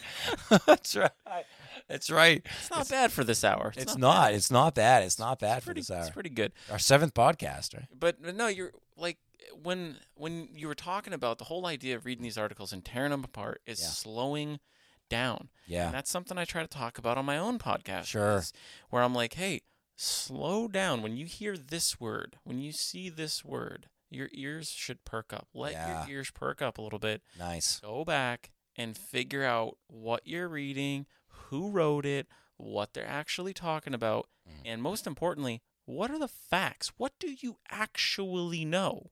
That's 0.66 0.96
right. 0.96 1.46
That's 1.88 2.10
right. 2.10 2.46
It's 2.60 2.70
not 2.72 2.90
bad 2.90 3.12
for 3.12 3.24
this 3.24 3.44
hour. 3.44 3.74
It's 3.76 3.94
bad. 3.94 4.00
not. 4.02 4.34
It's 4.34 4.52
not 4.52 4.76
bad. 4.76 5.04
It's 5.04 5.20
not 5.20 5.40
bad 5.40 5.58
It's 5.58 5.66
for 5.66 5.70
pretty, 5.72 5.82
this 5.82 5.92
hour. 5.92 6.02
it's 6.02 6.10
pretty 6.10 6.30
good. 6.30 6.54
Our 6.72 6.80
seventh 6.80 7.14
podcast, 7.14 7.74
right? 7.76 7.88
But 7.98 8.22
but 8.22 8.36
no, 8.36 8.48
you're 8.48 8.72
like 8.98 9.18
when 9.62 9.98
when 10.16 10.48
you 10.54 10.68
were 10.68 10.76
talking 10.76 11.12
about 11.14 11.38
the 11.38 11.46
whole 11.46 11.66
idea 11.66 11.96
of 11.96 12.06
reading 12.06 12.24
these 12.24 12.38
articles 12.38 12.72
and 12.72 12.86
tearing 12.86 13.12
them 13.12 13.24
apart 13.24 13.62
is 13.66 13.82
Yeah. 13.82 13.88
slowing 13.88 14.60
down. 15.10 15.50
Yeah. 15.68 15.88
And 15.88 15.94
that's 15.94 16.10
something 16.10 16.38
I 16.38 16.46
try 16.46 16.62
to 16.62 16.68
talk 16.68 16.98
about 16.98 17.18
on 17.18 17.26
my 17.26 17.38
own 17.38 17.60
podcast. 17.60 18.06
Sure. 18.06 18.42
Where 18.90 19.04
I'm 19.04 19.14
like, 19.14 19.34
hey, 19.34 19.62
slow 20.02 20.68
down. 20.68 21.02
When 21.02 21.16
you 21.18 21.26
hear 21.26 21.56
this 21.58 22.00
word, 22.00 22.38
when 22.44 22.60
you 22.60 22.72
see 22.72 23.10
this 23.10 23.44
word, 23.46 23.88
your 24.10 24.30
ears 24.34 24.70
should 24.70 25.06
perk 25.06 25.32
up. 25.32 25.48
Let 25.54 25.74
Yeah. 25.74 26.08
your 26.08 26.18
ears 26.18 26.32
perk 26.32 26.62
up 26.62 26.78
a 26.78 26.82
little 26.82 27.00
bit. 27.00 27.22
Nice. 27.38 27.80
Go 27.80 28.04
back 28.04 28.52
and 28.76 28.98
figure 28.98 29.44
out 29.44 29.78
what 29.88 30.26
you're 30.28 30.50
reading, 30.50 31.06
who 31.28 31.70
wrote 31.70 32.06
it, 32.06 32.28
what 32.58 32.94
they're 32.94 33.08
actually 33.08 33.54
talking 33.54 33.94
about, 33.94 34.30
Mhm. 34.48 34.62
and 34.66 34.82
most 34.84 35.06
importantly, 35.08 35.62
what 35.86 36.12
are 36.12 36.20
the 36.20 36.28
facts? 36.28 36.90
What 36.98 37.14
do 37.20 37.36
you 37.40 37.58
actually 37.70 38.66
know? 38.66 39.12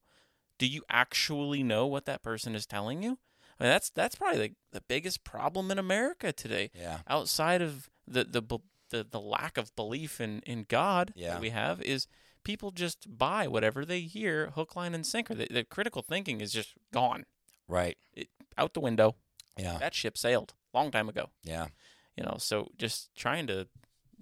Do 0.58 0.68
you 0.68 0.84
actually 0.90 1.64
know 1.64 1.88
what 1.88 2.06
that 2.06 2.22
person 2.22 2.56
is 2.56 2.66
telling 2.66 3.02
you? 3.04 3.20
I 3.60 3.64
mean, 3.64 3.72
that's 3.72 3.90
that's 3.90 4.16
probably 4.16 4.48
the, 4.50 4.56
the 4.72 4.82
biggest 4.82 5.24
problem 5.24 5.72
in 5.72 5.78
America 5.80 6.32
today. 6.32 6.72
Yeah. 6.74 7.02
Outside 7.08 7.62
of 7.62 7.90
the 8.08 8.24
the 8.24 8.42
the, 8.90 9.06
the 9.10 9.20
lack 9.20 9.58
of 9.58 9.76
belief 9.76 10.20
in, 10.22 10.40
in 10.46 10.66
God 10.68 11.14
Yeah. 11.16 11.34
that 11.34 11.42
we 11.42 11.50
have 11.52 11.82
is 11.82 12.08
people 12.44 12.72
just 12.72 13.18
buy 13.18 13.48
whatever 13.48 13.86
they 13.86 14.02
hear, 14.02 14.52
hook, 14.52 14.76
line, 14.76 14.94
and 14.96 15.06
sinker. 15.06 15.34
The, 15.36 15.48
the 15.50 15.64
critical 15.64 16.02
thinking 16.02 16.42
is 16.42 16.52
just 16.52 16.74
gone 16.94 17.26
Right. 17.68 17.98
out 18.58 18.74
the 18.74 18.80
window. 18.80 19.16
Yeah. 19.58 19.78
That 19.78 19.94
ship 19.94 20.18
sailed 20.18 20.54
long 20.74 20.92
time 20.92 21.10
ago. 21.10 21.30
Yeah. 21.44 21.68
You 22.16 22.24
know, 22.24 22.36
so 22.40 22.70
just 22.78 23.14
trying 23.16 23.48
to 23.48 23.68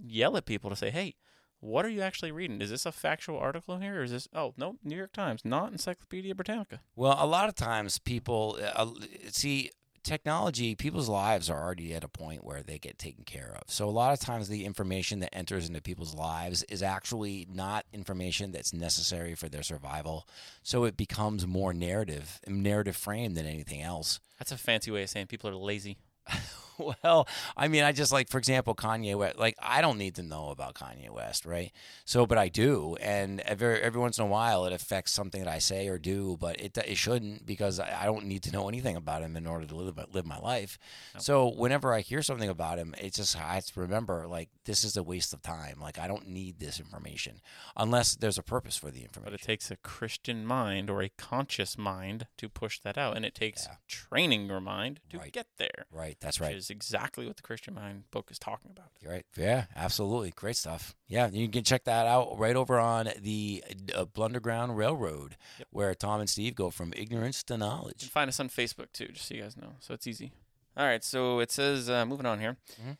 yell 0.03 0.36
at 0.38 0.45
people 0.45 0.70
to 0.70 0.76
say, 0.76 0.89
"Hey, 0.91 1.15
what 1.59 1.86
are 1.86 1.89
you 1.89 2.01
actually 2.01 2.32
reading? 2.32 2.61
Is 2.61 2.70
this 2.70 2.86
a 2.86 2.91
factual 2.91 3.38
article 3.39 3.78
here, 3.80 3.99
or 3.99 4.03
is 4.03 4.11
this? 4.11 4.28
Oh, 4.34 4.53
no, 4.57 4.78
New 4.84 4.95
York 4.95 5.11
Times, 5.13 5.41
not 5.43 5.72
Encyclopedia 5.72 6.36
Britannica." 6.36 6.82
Well, 6.95 7.15
a 7.20 7.26
lot 7.26 7.49
of 7.49 7.55
times 7.55 7.97
people 7.99 8.59
uh, 8.76 8.88
see 9.30 9.72
technology, 10.08 10.74
people's 10.74 11.10
lives 11.10 11.49
are 11.49 11.62
already 11.62 11.93
at 11.93 12.03
a 12.03 12.08
point 12.08 12.43
where 12.43 12.64
they 12.64 12.80
get 12.80 12.97
taken 12.97 13.24
care 13.24 13.55
of. 13.55 13.64
So 13.68 13.88
a 13.88 13.91
lot 13.91 14.14
of 14.14 14.20
times 14.20 14.47
the 14.47 14.66
information 14.66 15.20
that 15.20 15.36
enters 15.36 15.68
into 15.68 15.82
people's 15.82 16.16
lives 16.16 16.64
is 16.64 16.82
actually 16.82 17.45
not 17.51 17.86
information 17.93 18.51
that's 18.51 18.74
necessary 18.74 19.36
for 19.36 19.49
their 19.49 19.64
survival. 19.64 20.28
So 20.64 20.86
it 20.86 20.97
becomes 20.97 21.45
more 21.45 21.74
narrative, 21.74 22.39
narrative 22.47 22.95
frame 22.95 23.34
than 23.36 23.45
anything 23.45 23.82
else. 23.82 24.20
That's 24.39 24.51
a 24.51 24.58
fancy 24.58 24.91
way 24.91 25.03
of 25.03 25.10
saying 25.10 25.28
people 25.28 25.49
are 25.49 25.55
lazy. 25.55 25.97
well, 27.03 27.28
I 27.55 27.67
mean, 27.67 27.84
I 27.84 27.91
just 27.91 28.11
like, 28.11 28.30
for 28.30 28.38
example, 28.38 28.75
Kanye 28.75 29.15
West. 29.15 29.38
Like, 29.38 29.55
I 29.59 29.82
don't 29.82 29.97
need 29.97 30.15
to 30.15 30.23
know 30.23 30.49
about 30.49 30.75
Kanye 30.75 31.09
West, 31.09 31.45
right? 31.45 31.71
So, 32.05 32.25
but 32.25 32.38
I 32.38 32.49
do, 32.49 32.95
and 33.01 33.39
every 33.41 33.82
every 33.82 33.99
once 34.01 34.17
in 34.17 34.23
a 34.23 34.28
while, 34.28 34.65
it 34.65 34.73
affects 34.73 35.11
something 35.11 35.43
that 35.43 35.51
I 35.51 35.59
say 35.59 35.88
or 35.88 35.97
do, 35.97 36.38
but 36.39 36.59
it 36.59 36.78
it 36.78 36.97
shouldn't 36.97 37.45
because 37.45 37.80
I 37.80 38.03
I 38.03 38.05
don't 38.05 38.25
need 38.25 38.43
to 38.43 38.51
know 38.51 38.67
anything 38.69 38.95
about 38.95 39.21
him 39.21 39.36
in 39.36 39.47
order 39.47 39.65
to 39.65 39.75
live 39.75 39.99
live 40.13 40.25
my 40.25 40.39
life. 40.39 40.78
No. 41.15 41.19
So, 41.21 41.47
whenever 41.47 41.93
I 41.93 42.01
hear 42.01 42.21
something 42.21 42.49
about 42.49 42.78
him, 42.78 42.93
it's 42.97 43.17
just 43.17 43.36
I 43.38 43.55
have 43.55 43.65
to 43.65 43.80
remember 43.80 44.28
like 44.28 44.49
this 44.65 44.84
is 44.84 44.95
a 44.97 45.03
waste 45.03 45.34
of 45.34 45.41
time. 45.41 45.80
Like, 45.82 45.97
I 45.99 46.07
don't 46.07 46.28
need 46.28 46.59
this 46.59 46.80
information 46.80 47.41
unless 47.75 48.15
there's 48.15 48.38
a 48.38 48.43
purpose 48.43 48.78
for 48.78 48.91
the 48.91 49.01
information. 49.01 49.32
But 49.34 49.41
it 49.41 49.43
takes 49.45 49.71
a 49.71 49.78
Christian 49.78 50.45
mind 50.45 50.89
or 50.89 51.01
a 51.01 51.09
conscious 51.17 51.78
mind 51.78 52.28
to 52.38 52.49
push 52.49 52.80
that 52.82 52.97
out, 52.97 53.15
and 53.15 53.25
it 53.25 53.34
takes 53.36 53.65
Yeah. 53.65 53.75
training 53.88 54.47
your 54.47 54.59
mind 54.61 54.99
to 55.09 55.17
Right. 55.17 55.32
get 55.34 55.47
there. 55.57 55.86
right, 55.91 56.17
that's 56.19 56.39
right. 56.39 56.51
Is 56.68 56.72
exactly 56.72 57.26
what 57.26 57.36
the 57.38 57.41
Christian 57.41 57.74
Mind 57.74 58.03
book 58.11 58.30
is 58.32 58.38
talking 58.39 58.72
about. 58.72 58.89
You're 59.01 59.11
right. 59.11 59.26
Yeah, 59.36 59.65
absolutely. 59.76 60.32
Great 60.32 60.55
stuff. 60.55 60.95
Yeah, 61.07 61.30
you 61.32 61.47
can 61.49 61.63
check 61.63 61.86
that 61.86 62.05
out 62.07 62.38
right 62.38 62.55
over 62.55 62.80
on 62.80 63.09
the 63.20 63.63
uh, 63.95 64.05
Blunderground 64.05 64.76
Railroad, 64.76 65.38
Yep. 65.59 65.68
where 65.72 65.95
Tom 65.95 66.20
and 66.20 66.30
Steve 66.30 66.55
go 66.55 66.70
from 66.70 66.93
ignorance 66.95 67.43
to 67.43 67.57
knowledge. 67.57 68.03
You 68.03 68.07
can 68.09 68.13
find 68.13 68.28
us 68.30 68.39
on 68.39 68.49
Facebook 68.49 68.91
too, 68.93 69.07
just 69.07 69.28
so 69.28 69.36
you 69.36 69.41
guys 69.41 69.55
know. 69.57 69.76
So 69.80 69.93
it's 69.93 70.07
easy. 70.07 70.32
All 70.76 70.86
right, 70.86 71.03
so 71.03 71.39
it 71.39 71.51
says, 71.51 71.89
uh, 71.89 72.05
moving 72.05 72.26
on 72.26 72.39
here. 72.39 72.57
Mhm. 72.82 72.97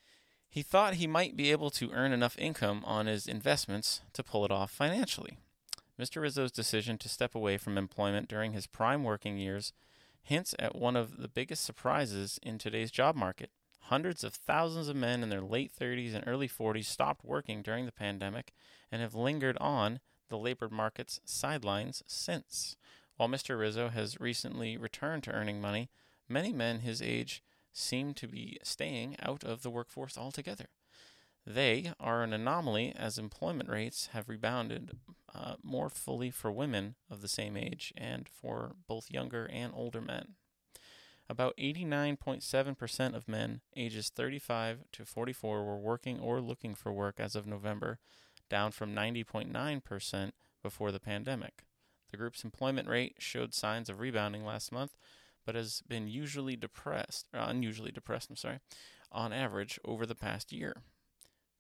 He 0.50 0.64
thought 0.64 0.96
he 0.96 1.06
might 1.08 1.36
be 1.36 1.52
able 1.52 1.70
to 1.72 1.92
earn 1.92 2.12
enough 2.14 2.38
income 2.40 2.84
on 2.86 3.06
his 3.06 3.28
investments 3.28 4.02
to 4.14 4.24
pull 4.24 4.46
it 4.46 4.52
off 4.52 4.72
financially. 4.72 5.38
Mr. 6.00 6.22
Rizzo's 6.22 6.52
decision 6.52 6.98
to 7.00 7.10
step 7.10 7.36
away 7.36 7.58
from 7.58 7.78
employment 7.78 8.28
during 8.30 8.54
his 8.54 8.66
prime 8.68 9.04
working 9.04 9.38
years 9.38 9.74
hints 10.24 10.54
at 10.60 10.76
one 10.76 10.96
of 10.96 11.18
the 11.18 11.28
biggest 11.28 11.64
surprises 11.64 12.40
in 12.44 12.58
today's 12.58 12.92
job 12.92 13.16
market. 13.16 13.50
Hundreds 13.88 14.26
of 14.26 14.34
thousands 14.34 14.90
of 14.90 14.98
men 14.98 15.24
in 15.24 15.30
their 15.30 15.42
late 15.42 15.72
30s 15.74 16.14
and 16.14 16.22
early 16.28 16.50
40s 16.50 16.84
stopped 16.84 17.24
working 17.24 17.62
during 17.62 17.86
the 17.86 17.92
pandemic 17.94 18.52
and 18.92 19.02
have 19.02 19.16
lingered 19.16 19.58
on 19.60 20.02
the 20.28 20.38
labor 20.38 20.68
market's 20.68 21.22
sidelines 21.24 22.04
since. 22.06 22.76
While 23.16 23.30
Mr. 23.30 23.58
Rizzo 23.58 23.88
has 23.88 24.20
recently 24.20 24.76
returned 24.76 25.24
to 25.24 25.32
earning 25.32 25.62
money, 25.62 25.90
many 26.28 26.52
men 26.52 26.80
his 26.80 27.02
age 27.02 27.42
seem 27.72 28.14
to 28.16 28.28
be 28.28 28.58
staying 28.62 29.16
out 29.22 29.46
of 29.46 29.62
the 29.62 29.70
workforce 29.70 30.18
altogether. 30.18 30.68
They 31.46 31.94
are 31.98 32.24
an 32.24 32.34
anomaly 32.34 32.94
as 32.94 33.18
employment 33.18 33.70
rates 33.70 34.08
have 34.08 34.28
rebounded 34.28 34.98
uh, 35.34 35.56
more 35.64 35.90
fully 35.90 36.30
for 36.30 36.52
women 36.52 36.96
of 37.10 37.22
the 37.22 37.30
same 37.30 37.56
age 37.56 37.94
and 37.96 38.28
for 38.28 38.76
both 38.86 39.10
younger 39.10 39.46
and 39.46 39.72
older 39.74 40.02
men. 40.02 40.36
About 41.30 41.58
89.7% 41.58 43.16
of 43.16 43.28
men 43.28 43.62
ages 43.76 44.10
35 44.10 44.86
to 44.94 45.06
44 45.06 45.64
were 45.66 45.78
working 45.78 46.20
or 46.20 46.40
looking 46.40 46.74
for 46.74 46.94
work 46.94 47.20
as 47.20 47.36
of 47.36 47.46
November, 47.46 48.00
down 48.50 48.72
from 48.72 48.96
90.9% 48.96 50.32
before 50.64 50.92
the 50.92 51.00
pandemic. 51.00 51.64
The 52.12 52.18
group's 52.18 52.46
employment 52.46 52.88
rate 52.88 53.16
showed 53.20 53.54
signs 53.54 53.90
of 53.90 54.00
rebounding 54.00 54.46
last 54.46 54.72
month, 54.72 54.96
but 55.46 55.56
has 55.56 55.82
been 55.88 56.08
usually 56.08 56.56
depressed, 56.56 57.28
or 57.34 57.42
unusually 57.42 57.92
depressed, 57.92 58.30
I'm 58.30 58.38
sorry, 58.38 58.60
on 59.12 59.34
average 59.34 59.80
over 59.84 60.06
the 60.06 60.16
past 60.16 60.54
year. 60.54 60.84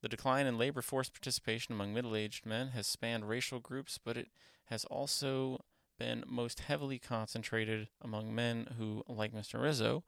The 0.01 0.09
decline 0.09 0.45
in 0.45 0.57
labor 0.57 0.81
force 0.81 1.09
participation 1.09 1.73
among 1.73 1.93
middle 1.93 2.15
aged 2.15 2.45
men 2.45 2.69
has 2.69 2.87
spanned 2.87 3.27
racial 3.27 3.59
groups, 3.59 3.99
but 4.03 4.15
it 4.15 4.29
has 4.65 4.85
also 4.85 5.61
been 5.97 6.23
most 6.27 6.61
heavily 6.61 6.99
concentrated 6.99 7.89
among 8.01 8.33
men 8.33 8.69
who, 8.77 9.03
like 9.07 9.33
Mr. 9.33 9.61
Rizzo, 9.61 10.03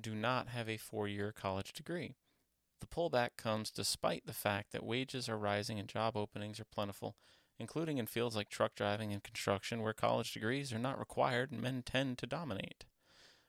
do 0.00 0.14
not 0.14 0.48
have 0.48 0.68
a 0.68 0.76
four 0.76 1.08
year 1.08 1.32
college 1.32 1.72
degree. 1.72 2.14
The 2.80 2.86
pullback 2.86 3.30
comes 3.36 3.70
despite 3.70 4.26
the 4.26 4.32
fact 4.32 4.72
that 4.72 4.84
wages 4.84 5.28
are 5.28 5.38
rising 5.38 5.78
and 5.78 5.88
job 5.88 6.16
openings 6.16 6.60
are 6.60 6.64
plentiful, 6.64 7.16
including 7.58 7.98
in 7.98 8.06
fields 8.06 8.36
like 8.36 8.48
truck 8.48 8.74
driving 8.74 9.12
and 9.12 9.22
construction, 9.22 9.82
where 9.82 9.92
college 9.92 10.32
degrees 10.32 10.72
are 10.72 10.78
not 10.78 10.98
required 10.98 11.50
and 11.50 11.60
men 11.60 11.82
tend 11.82 12.18
to 12.18 12.26
dominate. 12.26 12.84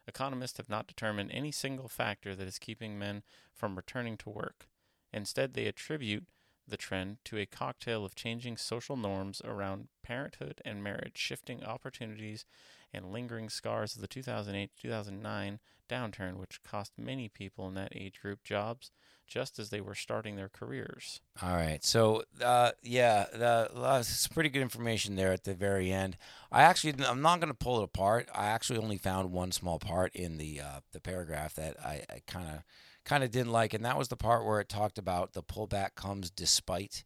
Economists 0.08 0.58
have 0.58 0.70
not 0.70 0.88
determined 0.88 1.30
any 1.32 1.52
single 1.52 1.88
factor 1.88 2.36
that 2.36 2.48
is 2.48 2.58
keeping 2.58 2.98
men 2.98 3.22
from 3.54 3.76
returning 3.76 4.18
to 4.18 4.30
work. 4.30 4.68
Instead, 5.14 5.54
they 5.54 5.68
attribute 5.68 6.26
the 6.70 6.78
trend 6.78 7.18
to 7.26 7.38
a 7.38 7.46
cocktail 7.46 8.06
of 8.06 8.16
changing 8.16 8.58
social 8.58 8.98
norms 8.98 9.42
around 9.44 9.88
parenthood 10.04 10.62
and 10.66 10.84
marriage, 10.84 11.18
shifting 11.18 11.64
opportunities, 11.64 12.46
and 12.94 13.12
lingering 13.12 13.50
scars 13.50 13.96
of 13.96 14.02
the 14.02 14.08
2008 14.08 14.72
2009 14.80 15.60
downturn, 15.90 16.38
which 16.38 16.64
cost 16.64 16.94
many 16.98 17.28
people 17.28 17.68
in 17.68 17.74
that 17.74 17.94
age 17.96 18.22
group 18.22 18.44
jobs 18.44 18.92
just 19.30 19.60
as 19.60 19.70
they 19.70 19.80
were 19.80 19.96
starting 19.96 20.36
their 20.36 20.50
careers. 20.50 21.22
All 21.42 21.54
right. 21.54 21.84
So, 21.84 22.24
uh, 22.44 22.72
yeah, 22.82 23.26
the, 23.32 23.70
uh, 23.76 24.02
some 24.02 24.34
pretty 24.34 24.50
good 24.50 24.64
information 24.64 25.16
there 25.16 25.32
at 25.32 25.44
the 25.44 25.54
very 25.54 25.92
end. 25.92 26.18
I 26.52 26.64
actually, 26.64 26.96
I'm 27.06 27.22
not 27.22 27.40
going 27.40 27.52
to 27.52 27.58
pull 27.58 27.80
it 27.80 27.84
apart. 27.84 28.28
I 28.34 28.48
actually 28.48 28.80
only 28.80 28.98
found 28.98 29.32
one 29.32 29.52
small 29.52 29.78
part 29.78 30.16
in 30.16 30.38
the 30.38 30.62
uh, 30.62 30.80
the 30.94 31.00
paragraph 31.00 31.54
that 31.56 31.80
I 31.80 32.04
kind 32.26 32.50
of 32.50 32.64
kind 33.10 33.24
of 33.24 33.32
didn't 33.32 33.52
like, 33.52 33.74
and 33.74 33.84
that 33.84 33.98
was 33.98 34.08
the 34.08 34.16
part 34.16 34.46
where 34.46 34.60
it 34.60 34.70
talked 34.70 35.00
about 35.00 35.34
the 35.34 35.42
pullback 35.42 35.96
comes 35.96 36.30
despite. 36.30 37.04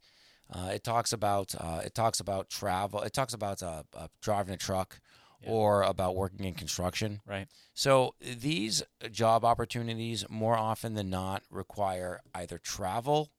Uh, 0.52 0.70
it 0.74 0.84
talks 0.84 1.14
about 1.14 1.54
uh, 1.58 1.80
it 1.82 1.94
talks 1.94 2.20
about 2.20 2.50
travel. 2.50 3.00
It 3.00 3.14
talks 3.14 3.32
about 3.32 3.62
uh, 3.62 3.84
uh 3.96 4.08
driving 4.20 4.52
a 4.52 4.58
truck 4.58 5.00
yeah. 5.42 5.50
or 5.50 5.82
about 5.82 6.14
working 6.14 6.44
in 6.44 6.52
construction. 6.52 7.22
Right. 7.26 7.48
So 7.72 8.14
these 8.20 8.82
job 9.10 9.44
opportunities 9.44 10.26
more 10.28 10.56
often 10.56 10.92
than 10.92 11.08
not 11.08 11.42
require 11.50 12.20
either 12.34 12.58
travel 12.58 13.30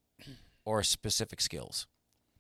or 0.66 0.82
specific 0.82 1.41
skills. 1.41 1.86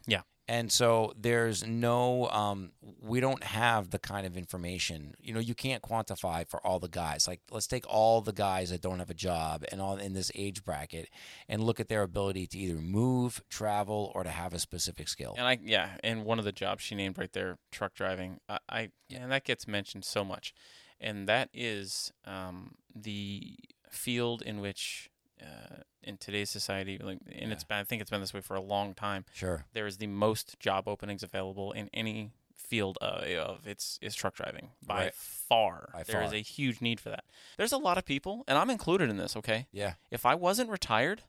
Yeah 0.07 0.21
and 0.47 0.71
so 0.71 1.13
there's 1.19 1.65
no 1.65 2.29
um, 2.29 2.71
we 3.01 3.19
don't 3.19 3.43
have 3.43 3.89
the 3.89 3.99
kind 3.99 4.27
of 4.27 4.37
information 4.37 5.15
you 5.19 5.33
know 5.33 5.39
you 5.39 5.55
can't 5.55 5.81
quantify 5.81 6.47
for 6.47 6.65
all 6.65 6.79
the 6.79 6.87
guys. 6.87 7.27
Like 7.27 7.41
let's 7.51 7.67
take 7.67 7.85
all 7.87 8.21
the 8.21 8.33
guys 8.33 8.69
that 8.69 8.81
don't 8.81 8.99
have 8.99 9.09
a 9.09 9.15
job 9.15 9.63
and 9.71 9.81
all 9.81 9.97
in 9.97 10.13
this 10.13 10.31
age 10.35 10.63
bracket 10.63 11.09
and 11.49 11.63
look 11.63 11.79
at 11.79 11.89
their 11.89 12.03
ability 12.03 12.47
to 12.47 12.57
either 12.57 12.79
move 12.79 13.41
travel 13.49 14.11
or 14.15 14.23
to 14.23 14.29
have 14.29 14.53
a 14.53 14.59
specific 14.59 15.07
skill. 15.07 15.35
And 15.37 15.47
i 15.47 15.59
yeah 15.63 15.89
and 16.03 16.25
one 16.25 16.39
of 16.39 16.45
the 16.45 16.51
jobs 16.51 16.83
she 16.83 16.95
named 16.95 17.17
right 17.17 17.31
there 17.33 17.57
truck 17.71 17.93
driving 17.93 18.39
i, 18.47 18.59
I 18.69 18.89
yeah. 19.09 19.23
and 19.23 19.31
that 19.31 19.43
gets 19.43 19.67
mentioned 19.67 20.05
so 20.05 20.23
much. 20.23 20.53
And 20.99 21.27
that 21.27 21.49
is 21.53 22.11
um, 22.25 22.75
the 22.95 23.57
field 23.91 24.41
in 24.41 24.61
which 24.61 25.09
uh, 25.41 25.81
in 26.05 26.17
today's 26.17 26.49
society, 26.49 26.97
like, 26.97 27.19
and 27.25 27.47
yeah. 27.47 27.51
it's 27.51 27.63
been, 27.63 27.77
I 27.77 27.83
think 27.83 28.01
it's 28.01 28.11
been 28.11 28.21
this 28.21 28.33
way 28.33 28.41
for 28.41 28.55
a 28.55 28.61
long 28.61 28.93
time. 28.93 29.25
Sure, 29.33 29.65
there 29.73 29.87
is 29.87 29.97
the 29.97 30.07
most 30.07 30.59
job 30.59 30.87
openings 30.87 31.23
available 31.23 31.71
in 31.71 31.89
any 31.93 32.31
field 32.65 32.97
uh, 33.01 33.21
of 33.39 33.67
it's 33.67 33.99
is 34.01 34.15
truck 34.15 34.35
driving 34.35 34.69
by 34.85 35.05
right. 35.05 35.13
far. 35.13 35.89
By 35.93 36.03
there 36.03 36.15
far. 36.15 36.23
is 36.23 36.33
a 36.33 36.41
huge 36.41 36.81
need 36.81 36.99
for 36.99 37.09
that. 37.09 37.25
There's 37.57 37.71
a 37.71 37.77
lot 37.77 37.97
of 37.97 38.05
people, 38.05 38.43
and 38.47 38.57
I'm 38.57 38.69
included 38.69 39.09
in 39.09 39.17
this. 39.17 39.35
Okay, 39.35 39.67
yeah. 39.71 39.93
If 40.11 40.25
I 40.25 40.35
wasn't 40.35 40.69
retired, 40.69 41.23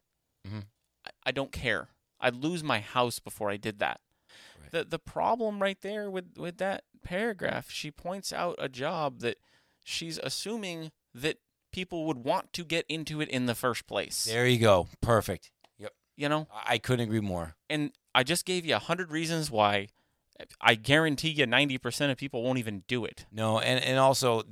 mm-hmm. 0.47 0.61
I, 1.07 1.11
I, 1.27 1.33
don't 1.33 1.53
care. 1.53 1.89
I'd 2.20 2.37
lose 2.37 2.62
my 2.62 2.81
house 2.81 3.18
before 3.18 3.51
I 3.51 3.57
did 3.57 3.79
that. 3.79 4.01
Right. 4.61 4.70
The 4.72 4.85
the 4.85 4.99
problem 4.99 5.61
right 5.61 5.81
there 5.81 6.11
with 6.11 6.37
with 6.37 6.59
that 6.59 6.85
paragraph, 7.03 7.70
she 7.70 7.91
points 7.91 8.33
out 8.33 8.57
a 8.59 8.68
job 8.68 9.20
that 9.20 9.39
she's 9.85 10.18
assuming 10.18 10.91
that 11.14 11.39
people 11.77 12.07
would 12.07 12.24
want 12.24 12.55
to 12.55 12.64
get 12.64 12.87
into 12.89 13.20
it 13.20 13.29
in 13.29 13.45
the 13.45 13.55
first 13.55 13.87
place. 13.87 14.24
There 14.24 14.47
you 14.47 14.59
go. 14.59 14.89
Perfect. 15.03 15.51
Yep. 15.79 15.93
You 16.16 16.31
know, 16.31 16.49
I 16.66 16.79
couldn't 16.79 17.05
agree 17.05 17.20
more. 17.20 17.55
And 17.68 17.93
I 18.14 18.22
just 18.22 18.47
gave 18.47 18.64
you 18.64 18.74
a 18.74 18.79
hundred 18.81 19.12
reasons 19.12 19.51
why. 19.51 19.89
I 20.61 20.74
guarantee 20.74 21.31
you, 21.31 21.47
ninety 21.47 21.79
percent 21.79 22.12
of 22.12 22.18
people 22.18 22.43
won't 22.43 22.59
even 22.59 22.83
do 22.89 23.05
it. 23.05 23.27
No, 23.31 23.59
and 23.59 23.83
and 23.85 23.99
also 23.99 24.43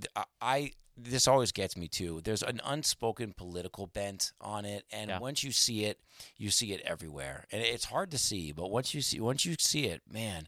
I 0.41 0.73
this 0.97 1.27
always 1.27 1.51
gets 1.51 1.77
me 1.77 1.89
too. 1.89 2.21
There's 2.23 2.43
an 2.43 2.61
unspoken 2.65 3.33
political 3.35 3.87
bent 3.87 4.33
on 4.41 4.65
it, 4.65 4.85
and 4.93 5.09
yeah. 5.09 5.19
once 5.19 5.43
you 5.43 5.51
see 5.51 5.85
it, 5.85 6.01
you 6.37 6.51
see 6.51 6.73
it 6.73 6.83
everywhere, 6.83 7.47
and 7.51 7.63
it's 7.63 7.87
hard 7.87 8.11
to 8.13 8.19
see. 8.19 8.53
But 8.53 8.71
once 8.71 8.95
you 8.95 9.01
see, 9.01 9.21
once 9.21 9.45
you 9.45 9.57
see 9.59 9.87
it, 9.87 10.03
man. 10.11 10.47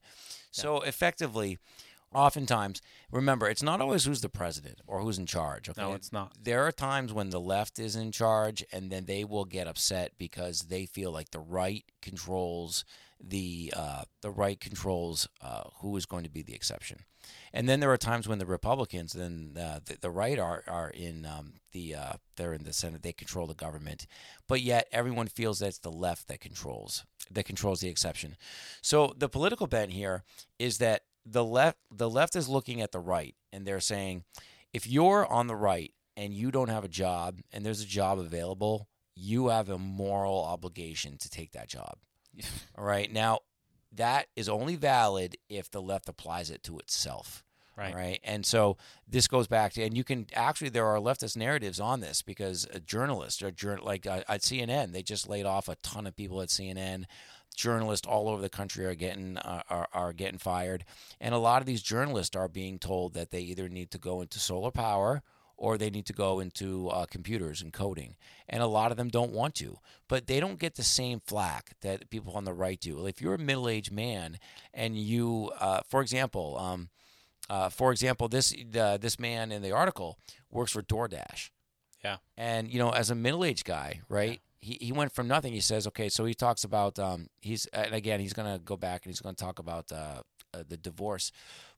So 0.50 0.82
yeah. 0.82 0.88
effectively, 0.88 1.58
oftentimes, 2.16 2.80
remember, 3.12 3.48
it's 3.48 3.62
not 3.62 3.80
always 3.80 4.04
who's 4.04 4.22
the 4.22 4.28
president 4.28 4.80
or 4.86 5.00
who's 5.00 5.18
in 5.18 5.26
charge. 5.26 5.68
Okay? 5.68 5.80
No, 5.80 5.92
it's 5.92 6.12
not. 6.12 6.32
There 6.42 6.66
are 6.66 6.72
times 6.72 7.12
when 7.12 7.30
the 7.30 7.40
left 7.40 7.78
is 7.78 7.94
in 7.94 8.10
charge, 8.10 8.64
and 8.72 8.90
then 8.90 9.04
they 9.04 9.22
will 9.24 9.44
get 9.44 9.68
upset 9.68 10.12
because 10.18 10.62
they 10.62 10.86
feel 10.86 11.12
like 11.12 11.30
the 11.30 11.38
right 11.40 11.84
controls 12.00 12.84
the 13.22 13.72
uh, 13.76 14.04
the 14.20 14.30
right 14.30 14.60
controls 14.60 15.28
uh, 15.40 15.64
who 15.80 15.96
is 15.96 16.06
going 16.06 16.24
to 16.24 16.30
be 16.30 16.42
the 16.42 16.54
exception. 16.54 17.00
And 17.52 17.68
then 17.68 17.80
there 17.80 17.90
are 17.90 17.96
times 17.96 18.28
when 18.28 18.38
the 18.38 18.46
Republicans, 18.46 19.12
then 19.12 19.56
uh, 19.58 19.80
the, 19.84 19.96
the 20.00 20.10
right 20.10 20.38
are 20.38 20.62
are 20.66 20.90
in 20.90 21.26
um, 21.26 21.54
the 21.72 21.94
uh, 21.94 22.12
they're 22.36 22.52
in 22.52 22.64
the 22.64 22.72
Senate, 22.72 23.02
they 23.02 23.12
control 23.12 23.46
the 23.46 23.54
government, 23.54 24.06
but 24.46 24.60
yet 24.60 24.86
everyone 24.92 25.28
feels 25.28 25.58
that 25.58 25.68
it's 25.68 25.78
the 25.78 25.90
left 25.90 26.28
that 26.28 26.40
controls 26.40 27.04
that 27.30 27.44
controls 27.44 27.80
the 27.80 27.88
exception. 27.88 28.36
So 28.82 29.14
the 29.16 29.28
political 29.28 29.66
bent 29.66 29.92
here 29.92 30.22
is 30.58 30.78
that 30.78 31.02
the 31.28 31.44
left 31.44 31.76
the 31.90 32.08
left 32.08 32.36
is 32.36 32.48
looking 32.48 32.80
at 32.80 32.92
the 32.92 33.00
right 33.00 33.34
and 33.52 33.66
they're 33.66 33.80
saying 33.80 34.24
if 34.72 34.86
you're 34.86 35.26
on 35.26 35.48
the 35.48 35.56
right 35.56 35.92
and 36.16 36.32
you 36.32 36.50
don't 36.50 36.70
have 36.70 36.84
a 36.84 36.88
job 36.88 37.40
and 37.52 37.64
there's 37.64 37.80
a 37.80 37.86
job 37.86 38.18
available, 38.18 38.88
you 39.14 39.48
have 39.48 39.68
a 39.68 39.78
moral 39.78 40.44
obligation 40.44 41.16
to 41.18 41.28
take 41.28 41.52
that 41.52 41.68
job. 41.68 41.96
All 42.78 42.84
right. 42.84 43.12
Now, 43.12 43.40
that 43.92 44.26
is 44.36 44.48
only 44.48 44.76
valid 44.76 45.36
if 45.48 45.70
the 45.70 45.80
left 45.80 46.08
applies 46.08 46.50
it 46.50 46.62
to 46.64 46.78
itself. 46.78 47.42
Right. 47.76 47.94
Right. 47.94 48.20
And 48.24 48.46
so 48.46 48.78
this 49.06 49.28
goes 49.28 49.46
back 49.46 49.74
to, 49.74 49.82
and 49.82 49.94
you 49.94 50.02
can 50.02 50.26
actually, 50.34 50.70
there 50.70 50.86
are 50.86 50.98
leftist 50.98 51.36
narratives 51.36 51.78
on 51.78 52.00
this 52.00 52.22
because 52.22 52.66
a 52.72 52.80
journalist 52.80 53.42
or 53.42 53.52
like 53.82 54.06
uh, 54.06 54.22
at 54.28 54.40
CNN, 54.40 54.92
they 54.92 55.02
just 55.02 55.28
laid 55.28 55.44
off 55.44 55.68
a 55.68 55.76
ton 55.76 56.06
of 56.06 56.16
people 56.16 56.40
at 56.40 56.48
CNN 56.48 57.04
journalists 57.56 58.06
all 58.06 58.28
over 58.28 58.40
the 58.40 58.48
country 58.48 58.84
are 58.84 58.94
getting 58.94 59.38
uh, 59.38 59.62
are, 59.68 59.88
are 59.92 60.12
getting 60.12 60.38
fired. 60.38 60.84
And 61.20 61.34
a 61.34 61.38
lot 61.38 61.62
of 61.62 61.66
these 61.66 61.82
journalists 61.82 62.36
are 62.36 62.48
being 62.48 62.78
told 62.78 63.14
that 63.14 63.30
they 63.30 63.40
either 63.40 63.68
need 63.68 63.90
to 63.90 63.98
go 63.98 64.20
into 64.20 64.38
solar 64.38 64.70
power 64.70 65.22
or 65.56 65.78
they 65.78 65.88
need 65.88 66.04
to 66.04 66.12
go 66.12 66.38
into 66.38 66.88
uh, 66.88 67.06
computers 67.06 67.62
and 67.62 67.72
coding. 67.72 68.16
And 68.48 68.62
a 68.62 68.66
lot 68.66 68.90
of 68.90 68.96
them 68.96 69.08
don't 69.08 69.32
want 69.32 69.54
to 69.56 69.78
but 70.08 70.26
they 70.26 70.40
don't 70.40 70.58
get 70.58 70.74
the 70.74 70.82
same 70.82 71.20
flack 71.26 71.72
that 71.80 72.10
people 72.10 72.34
on 72.34 72.44
the 72.44 72.52
right 72.52 72.80
do. 72.80 73.06
If 73.06 73.20
you're 73.20 73.34
a 73.34 73.38
middle-aged 73.38 73.92
man 73.92 74.38
and 74.72 74.96
you 74.96 75.50
uh, 75.58 75.80
for 75.88 76.00
example 76.00 76.56
um, 76.58 76.88
uh, 77.50 77.68
for 77.68 77.92
example 77.92 78.28
this 78.28 78.54
this 78.70 79.18
man 79.18 79.52
in 79.52 79.62
the 79.62 79.72
article 79.72 80.18
works 80.50 80.72
for 80.72 80.82
DoorDash. 80.82 81.50
Yeah. 82.04 82.16
And 82.36 82.70
you 82.70 82.78
know 82.78 82.90
as 82.90 83.10
a 83.10 83.14
middle-aged 83.14 83.64
guy 83.64 84.00
right 84.08 84.40
he, 84.66 84.78
he 84.80 84.92
went 84.92 85.12
from 85.12 85.28
nothing. 85.28 85.52
He 85.52 85.60
says, 85.60 85.86
okay, 85.86 86.08
so 86.08 86.24
he 86.24 86.34
talks 86.34 86.64
about 86.64 86.98
um, 86.98 87.28
he's 87.40 87.66
and 87.66 87.94
again 87.94 88.18
he's 88.18 88.32
gonna 88.32 88.58
go 88.58 88.76
back 88.76 89.04
and 89.04 89.10
he's 89.12 89.20
gonna 89.20 89.36
talk 89.36 89.58
about 89.60 89.92
uh, 89.92 90.22
uh, 90.52 90.64
the 90.68 90.76
divorce, 90.76 91.30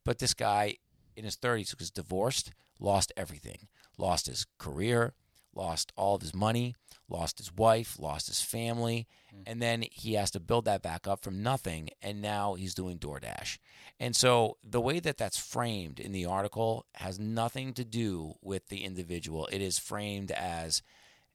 but 0.04 0.18
this 0.18 0.32
guy 0.32 0.76
in 1.14 1.24
his 1.24 1.36
thirties 1.36 1.74
was 1.78 1.90
divorced, 1.90 2.52
lost 2.80 3.12
everything, 3.16 3.68
lost 3.98 4.26
his 4.26 4.46
career, 4.58 5.12
lost 5.54 5.92
all 5.96 6.14
of 6.14 6.22
his 6.22 6.34
money, 6.34 6.74
lost 7.10 7.38
his 7.38 7.52
wife, 7.52 7.98
lost 7.98 8.28
his 8.28 8.40
family, 8.40 9.06
and 9.46 9.60
then 9.60 9.84
he 9.90 10.14
has 10.14 10.30
to 10.30 10.40
build 10.40 10.64
that 10.64 10.82
back 10.82 11.06
up 11.06 11.22
from 11.22 11.42
nothing. 11.42 11.90
And 12.00 12.22
now 12.22 12.54
he's 12.54 12.74
doing 12.74 12.98
DoorDash. 12.98 13.58
And 14.00 14.16
so 14.16 14.56
the 14.64 14.80
way 14.80 15.00
that 15.00 15.18
that's 15.18 15.38
framed 15.38 16.00
in 16.00 16.12
the 16.12 16.24
article 16.24 16.86
has 16.94 17.18
nothing 17.18 17.74
to 17.74 17.84
do 17.84 18.34
with 18.40 18.68
the 18.68 18.84
individual. 18.84 19.46
It 19.52 19.60
is 19.60 19.78
framed 19.78 20.30
as 20.30 20.82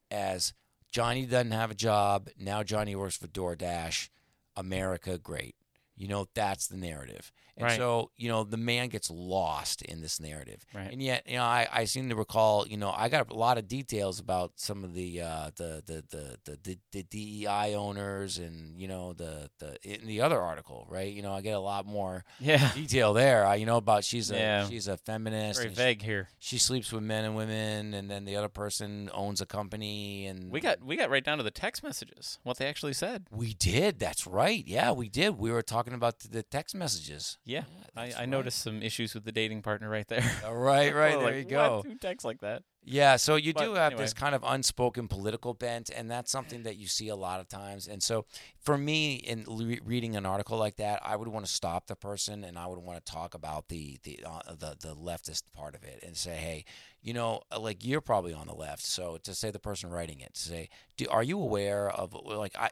as 0.09 0.53
Johnny 0.93 1.25
doesn't 1.25 1.51
have 1.51 1.71
a 1.71 1.75
job. 1.75 2.29
Now 2.37 2.61
Johnny 2.61 2.95
works 2.95 3.17
for 3.17 3.25
DoorDash. 3.25 4.09
America, 4.55 5.17
great. 5.17 5.55
You 6.03 6.09
know, 6.09 6.27
that's 6.35 6.67
the 6.67 6.75
narrative. 6.77 7.31
And 7.55 7.65
Right. 7.65 7.77
so, 7.77 8.09
you 8.17 8.29
know, 8.29 8.43
the 8.43 8.57
man 8.57 8.89
gets 8.89 9.11
lost 9.11 9.83
in 9.83 10.01
this 10.01 10.19
narrative. 10.19 10.65
Right. 10.73 10.91
And 10.91 11.01
yet, 11.03 11.21
you 11.27 11.35
know, 11.37 11.43
I, 11.43 11.67
I 11.71 11.85
seem 11.85 12.09
to 12.09 12.15
recall, 12.15 12.67
you 12.67 12.77
know, 12.77 12.91
I 12.97 13.09
got 13.09 13.29
a 13.29 13.35
lot 13.35 13.59
of 13.59 13.67
details 13.67 14.19
about 14.19 14.53
some 14.55 14.83
of 14.83 14.95
the 14.95 15.21
uh, 15.21 15.51
the, 15.55 15.83
the, 15.85 16.03
the, 16.09 16.37
the, 16.45 16.57
the, 16.63 16.77
the 16.91 17.03
DEI 17.03 17.75
owners 17.75 18.39
and, 18.39 18.81
you 18.81 18.87
know, 18.87 19.13
the, 19.13 19.51
the 19.59 19.77
in 19.83 20.07
the 20.07 20.19
other 20.21 20.41
article, 20.41 20.87
right? 20.89 21.13
You 21.13 21.21
know, 21.21 21.31
I 21.31 21.41
get 21.41 21.51
a 21.55 21.59
lot 21.59 21.85
more 21.85 22.23
Yeah. 22.39 22.71
detail 22.75 23.13
there. 23.13 23.45
I, 23.45 23.55
you 23.55 23.67
know, 23.67 23.77
about 23.77 24.03
she's 24.03 24.31
a 24.31 24.35
Yeah. 24.35 24.67
she's 24.67 24.87
a 24.87 24.97
feminist. 24.97 25.59
Very 25.59 25.67
and 25.69 25.77
she- 25.77 25.83
vague 25.83 26.01
here. 26.01 26.29
she 26.39 26.57
sleeps 26.57 26.91
with 26.91 27.03
men 27.03 27.23
and 27.23 27.35
women, 27.35 27.93
and 27.93 28.09
then 28.09 28.25
the 28.25 28.35
other 28.35 28.49
person 28.49 29.11
owns 29.13 29.41
a 29.41 29.45
company. 29.45 30.25
And 30.25 30.51
We 30.51 30.59
got 30.59 30.83
we 30.83 30.95
got 30.95 31.11
right 31.11 31.23
down 31.23 31.37
to 31.37 31.43
the 31.43 31.51
text 31.51 31.83
messages, 31.83 32.39
what 32.43 32.57
they 32.57 32.65
actually 32.67 32.93
said. 32.93 33.27
we 33.31 33.53
did. 33.53 33.99
That's 33.99 34.25
right. 34.25 34.63
Yeah, 34.65 34.91
we 34.91 35.07
did. 35.07 35.37
We 35.37 35.51
were 35.51 35.61
talking 35.61 35.92
about 35.93 36.19
the 36.19 36.43
text 36.43 36.75
messages. 36.75 37.37
Yeah, 37.45 37.63
I, 37.95 38.05
I 38.05 38.13
right. 38.19 38.29
noticed 38.29 38.59
some 38.61 38.81
issues 38.81 39.13
with 39.13 39.25
the 39.25 39.31
dating 39.31 39.61
partner 39.61 39.89
right 39.89 40.07
there. 40.07 40.23
All 40.45 40.55
right, 40.71 40.93
right 40.95 41.15
Oh, 41.15 41.19
there 41.19 41.27
like, 41.27 41.35
you 41.37 41.43
go. 41.45 41.77
What? 41.77 41.85
Who 41.85 41.95
texts 41.95 42.25
like 42.25 42.41
that? 42.41 42.63
Yeah, 42.85 43.15
so 43.15 43.37
you 43.37 43.53
But 43.53 43.63
do 43.63 43.73
have 43.75 43.93
anyway. 43.93 44.03
this 44.03 44.13
kind 44.13 44.35
of 44.35 44.43
unspoken 44.45 45.07
political 45.07 45.53
bent, 45.53 45.89
and 45.89 46.11
that's 46.11 46.29
something 46.29 46.63
that 46.63 46.75
you 46.75 46.87
see 46.87 47.07
a 47.07 47.15
lot 47.15 47.39
of 47.39 47.47
times. 47.47 47.87
And 47.87 48.03
so, 48.03 48.25
for 48.59 48.77
me, 48.77 49.15
in 49.15 49.45
le- 49.47 49.77
reading 49.85 50.17
an 50.17 50.25
article 50.25 50.57
like 50.57 50.75
that, 50.75 50.99
I 51.01 51.15
would 51.15 51.29
want 51.29 51.45
to 51.45 51.51
stop 51.51 51.87
the 51.87 51.95
person, 51.95 52.43
and 52.43 52.59
I 52.59 52.67
would 52.67 52.79
want 52.79 53.03
to 53.05 53.09
talk 53.09 53.35
about 53.35 53.69
the 53.69 53.99
the 54.03 54.19
uh, 54.25 54.53
the 54.59 54.75
the 54.81 54.95
leftist 54.95 55.43
part 55.53 55.75
of 55.75 55.83
it, 55.85 56.03
and 56.05 56.17
say, 56.17 56.35
hey, 56.35 56.65
you 57.01 57.13
know, 57.13 57.39
uh, 57.53 57.59
like 57.59 57.85
you're 57.85 58.01
probably 58.01 58.33
on 58.33 58.47
the 58.47 58.53
left, 58.53 58.83
so 58.83 59.15
to 59.23 59.33
say 59.33 59.49
the 59.49 59.59
person 59.59 59.89
writing 59.89 60.19
it, 60.19 60.33
to 60.33 60.41
say, 60.41 60.69
do, 60.97 61.05
are 61.09 61.23
you 61.23 61.39
aware 61.39 61.89
of 61.89 62.13
like 62.25 62.53
I 62.59 62.69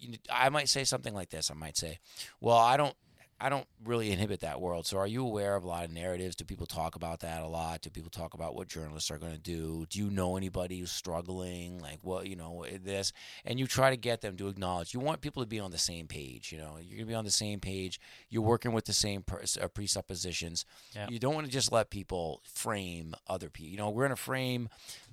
because 0.00 0.18
I 0.30 0.48
might 0.48 0.68
say 0.68 0.84
something 0.84 1.14
like 1.14 1.30
this. 1.30 1.50
I 1.50 1.54
might 1.54 1.76
say, 1.76 1.98
well, 2.40 2.56
I 2.56 2.76
don't. 2.76 2.94
I 3.40 3.50
don't 3.50 3.68
really 3.84 4.10
inhibit 4.10 4.40
that 4.40 4.60
world. 4.60 4.84
So, 4.84 4.98
are 4.98 5.06
you 5.06 5.24
aware 5.24 5.54
of 5.54 5.62
a 5.62 5.68
lot 5.68 5.84
of 5.84 5.92
narratives? 5.92 6.34
Do 6.34 6.44
people 6.44 6.66
talk 6.66 6.96
about 6.96 7.20
that 7.20 7.40
a 7.40 7.46
lot? 7.46 7.82
Do 7.82 7.90
people 7.90 8.10
talk 8.10 8.34
about 8.34 8.56
what 8.56 8.66
journalists 8.66 9.12
are 9.12 9.18
going 9.18 9.32
to 9.32 9.38
do? 9.38 9.86
Do 9.90 10.00
you 10.00 10.10
know 10.10 10.36
anybody 10.36 10.80
who's 10.80 10.90
struggling? 10.90 11.78
Like, 11.78 12.00
what, 12.02 12.26
you 12.26 12.34
know, 12.34 12.66
this? 12.82 13.12
And 13.44 13.60
you 13.60 13.68
try 13.68 13.90
to 13.90 13.96
get 13.96 14.22
them 14.22 14.36
to 14.38 14.48
acknowledge. 14.48 14.92
You 14.92 14.98
want 14.98 15.20
people 15.20 15.40
to 15.44 15.48
be 15.48 15.60
on 15.60 15.70
the 15.70 15.78
same 15.78 16.08
page. 16.08 16.50
You 16.50 16.58
know, 16.58 16.78
you're 16.80 16.96
going 16.96 17.06
to 17.06 17.12
be 17.12 17.14
on 17.14 17.24
the 17.24 17.30
same 17.30 17.60
page. 17.60 18.00
You're 18.28 18.42
working 18.42 18.72
with 18.72 18.86
the 18.86 18.92
same 18.92 19.22
pres- 19.22 19.56
uh, 19.56 19.68
presuppositions. 19.68 20.64
Yeah. 20.96 21.06
You 21.08 21.20
don't 21.20 21.34
want 21.36 21.46
to 21.46 21.52
just 21.52 21.70
let 21.70 21.90
people 21.90 22.42
frame 22.42 23.14
other 23.28 23.50
people. 23.50 23.70
You 23.70 23.76
know, 23.78 23.90
we're 23.90 24.02
going 24.02 24.16
to 24.16 24.16
frame 24.16 24.68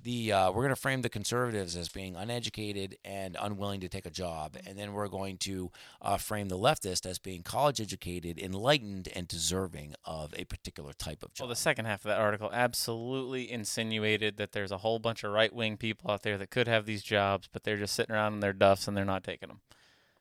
the 0.06 0.32
uh, 0.32 0.50
we're 0.52 0.62
going 0.62 0.74
to 0.74 0.80
frame 0.80 1.02
the 1.02 1.08
conservatives 1.08 1.74
as 1.74 1.88
being 1.88 2.14
uneducated 2.14 2.96
and 3.04 3.36
unwilling 3.40 3.80
to 3.80 3.88
take 3.88 4.06
a 4.06 4.10
job, 4.10 4.56
and 4.64 4.78
then 4.78 4.92
we're 4.92 5.08
going 5.08 5.36
to 5.38 5.72
uh, 6.00 6.16
frame 6.16 6.48
the 6.48 6.56
leftist 6.56 7.04
as 7.04 7.18
being 7.18 7.42
college 7.42 7.80
educated, 7.80 8.38
enlightened, 8.38 9.08
and 9.16 9.26
deserving 9.26 9.96
of 10.04 10.32
a 10.36 10.44
particular 10.44 10.92
type 10.92 11.24
of 11.24 11.34
job. 11.34 11.46
Well, 11.46 11.48
the 11.48 11.56
second 11.56 11.86
half 11.86 12.04
of 12.04 12.08
that 12.08 12.20
article 12.20 12.48
absolutely 12.52 13.50
insinuated 13.50 14.36
that 14.36 14.52
there's 14.52 14.70
a 14.70 14.78
whole 14.78 15.00
bunch 15.00 15.24
of 15.24 15.32
right 15.32 15.52
wing 15.52 15.76
people 15.76 16.08
out 16.08 16.22
there 16.22 16.38
that 16.38 16.50
could 16.50 16.68
have 16.68 16.86
these 16.86 17.02
jobs, 17.02 17.48
but 17.52 17.64
they're 17.64 17.76
just 17.76 17.94
sitting 17.94 18.14
around 18.14 18.34
in 18.34 18.40
their 18.40 18.52
duffs 18.52 18.86
and 18.86 18.96
they're 18.96 19.04
not 19.04 19.24
taking 19.24 19.48
them. 19.48 19.60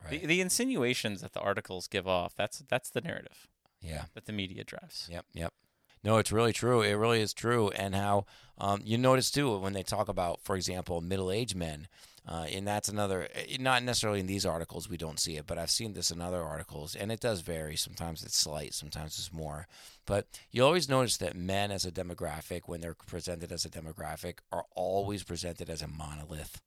Right. 0.04 0.20
The, 0.20 0.26
the 0.26 0.42
insinuations 0.42 1.22
that 1.22 1.34
the 1.34 1.42
articles 1.42 1.88
give 1.88 2.08
off, 2.08 2.36
that's 2.36 2.64
that's 2.68 2.90
the 2.90 3.02
narrative 3.02 3.48
yeah. 3.82 4.06
that 4.16 4.26
the 4.26 4.34
media 4.34 4.64
drives. 4.64 5.08
Yep. 5.12 5.26
Yep. 5.34 5.54
No, 6.06 6.18
it's 6.18 6.32
really 6.32 6.54
true. 6.54 6.84
It 6.84 6.94
really 6.94 7.20
is 7.20 7.34
true. 7.34 7.70
And 7.72 7.96
how 7.96 8.28
um, 8.60 8.82
you 8.86 8.96
notice 8.98 9.32
too 9.32 9.58
when 9.58 9.74
they 9.74 9.82
talk 9.82 10.08
about, 10.08 10.40
for 10.44 10.56
example, 10.56 11.02
middle-aged 11.02 11.56
men, 11.56 11.88
uh, 12.28 12.46
and 12.52 12.68
that's 12.68 12.88
another. 12.90 13.28
eh, 13.34 13.58
Not 13.60 13.84
necessarily 13.84 14.20
in 14.20 14.28
these 14.28 14.46
articles, 14.46 14.88
we 14.88 14.98
don't 14.98 15.20
see 15.20 15.36
it, 15.36 15.48
but 15.48 15.58
I've 15.58 15.72
seen 15.72 15.94
this 15.94 16.12
in 16.12 16.22
other 16.22 16.44
articles, 16.44 16.96
and 16.96 17.12
it 17.12 17.20
does 17.20 17.42
vary. 17.42 17.76
Sometimes 17.76 18.24
it's 18.24 18.38
slight, 18.38 18.76
sometimes 18.76 19.18
it's 19.18 19.34
more. 19.34 19.68
But 20.06 20.28
you 20.52 20.64
always 20.64 20.88
notice 20.88 21.18
that 21.18 21.36
men, 21.36 21.72
as 21.72 21.86
a 21.86 21.92
demographic, 21.92 22.62
when 22.68 22.82
they're 22.82 22.94
presented 22.94 23.52
as 23.52 23.66
a 23.66 23.70
demographic, 23.70 24.36
are 24.52 24.66
always 24.76 25.24
presented 25.24 25.70
as 25.72 25.82
a 25.82 25.88
monolith 25.88 26.62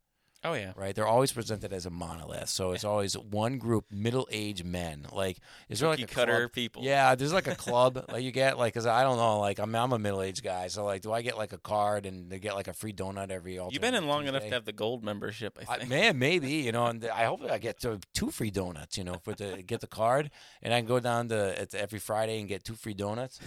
Oh 0.48 0.54
yeah. 0.54 0.72
right? 0.76 0.94
They're 0.94 1.06
always 1.06 1.32
presented 1.32 1.72
as 1.72 1.86
a 1.86 1.90
monolith. 1.90 2.48
So 2.48 2.72
it's 2.72 2.84
always 2.84 3.14
one 3.14 3.58
group, 3.58 3.86
middle-aged 3.90 4.64
men. 4.64 5.06
Like, 5.12 5.38
is 5.68 5.80
there 5.80 5.88
like 5.88 5.98
Cookie 5.98 6.12
a 6.12 6.14
cutter 6.14 6.38
club? 6.38 6.52
people. 6.52 6.82
Yeah, 6.82 7.14
there's 7.14 7.32
like 7.32 7.46
a 7.46 7.54
club 7.54 8.04
like 8.12 8.22
you 8.22 8.30
get 8.30 8.58
like, 8.58 8.74
cause 8.74 8.86
I 8.86 9.02
don't 9.02 9.16
know, 9.16 9.40
like 9.40 9.58
I'm 9.58 9.74
I'm 9.74 9.92
a 9.92 9.98
middle-aged 9.98 10.42
guy, 10.42 10.68
so 10.68 10.84
like, 10.84 11.02
do 11.02 11.12
I 11.12 11.22
get 11.22 11.36
like 11.36 11.52
a 11.52 11.58
card 11.58 12.06
and 12.06 12.30
they 12.30 12.38
get 12.38 12.54
like 12.54 12.68
a 12.68 12.72
free 12.72 12.92
donut 12.92 13.30
every? 13.30 13.54
You've 13.54 13.80
been 13.80 13.94
in 13.94 14.06
long 14.06 14.26
enough 14.26 14.42
to 14.42 14.50
have 14.50 14.64
the 14.64 14.72
gold 14.72 15.04
membership, 15.04 15.58
I 15.68 15.72
I, 15.74 15.78
think. 15.78 15.90
man, 15.90 16.18
maybe 16.18 16.50
you 16.66 16.72
know, 16.72 16.86
and 16.86 17.04
I 17.04 17.24
hope 17.24 17.42
I 17.50 17.58
get 17.58 17.80
to 17.80 18.00
two 18.14 18.30
free 18.30 18.50
donuts, 18.50 18.96
you 18.96 19.04
know, 19.04 19.20
for 19.22 19.34
the 19.34 19.62
get 19.62 19.80
the 19.80 19.86
card, 19.86 20.30
and 20.62 20.72
I 20.72 20.80
can 20.80 20.86
go 20.86 21.00
down 21.00 21.28
to 21.28 21.66
every 21.74 21.98
Friday 21.98 22.40
and 22.40 22.48
get 22.48 22.64
two 22.64 22.74
free 22.74 22.94
donuts. 22.94 23.40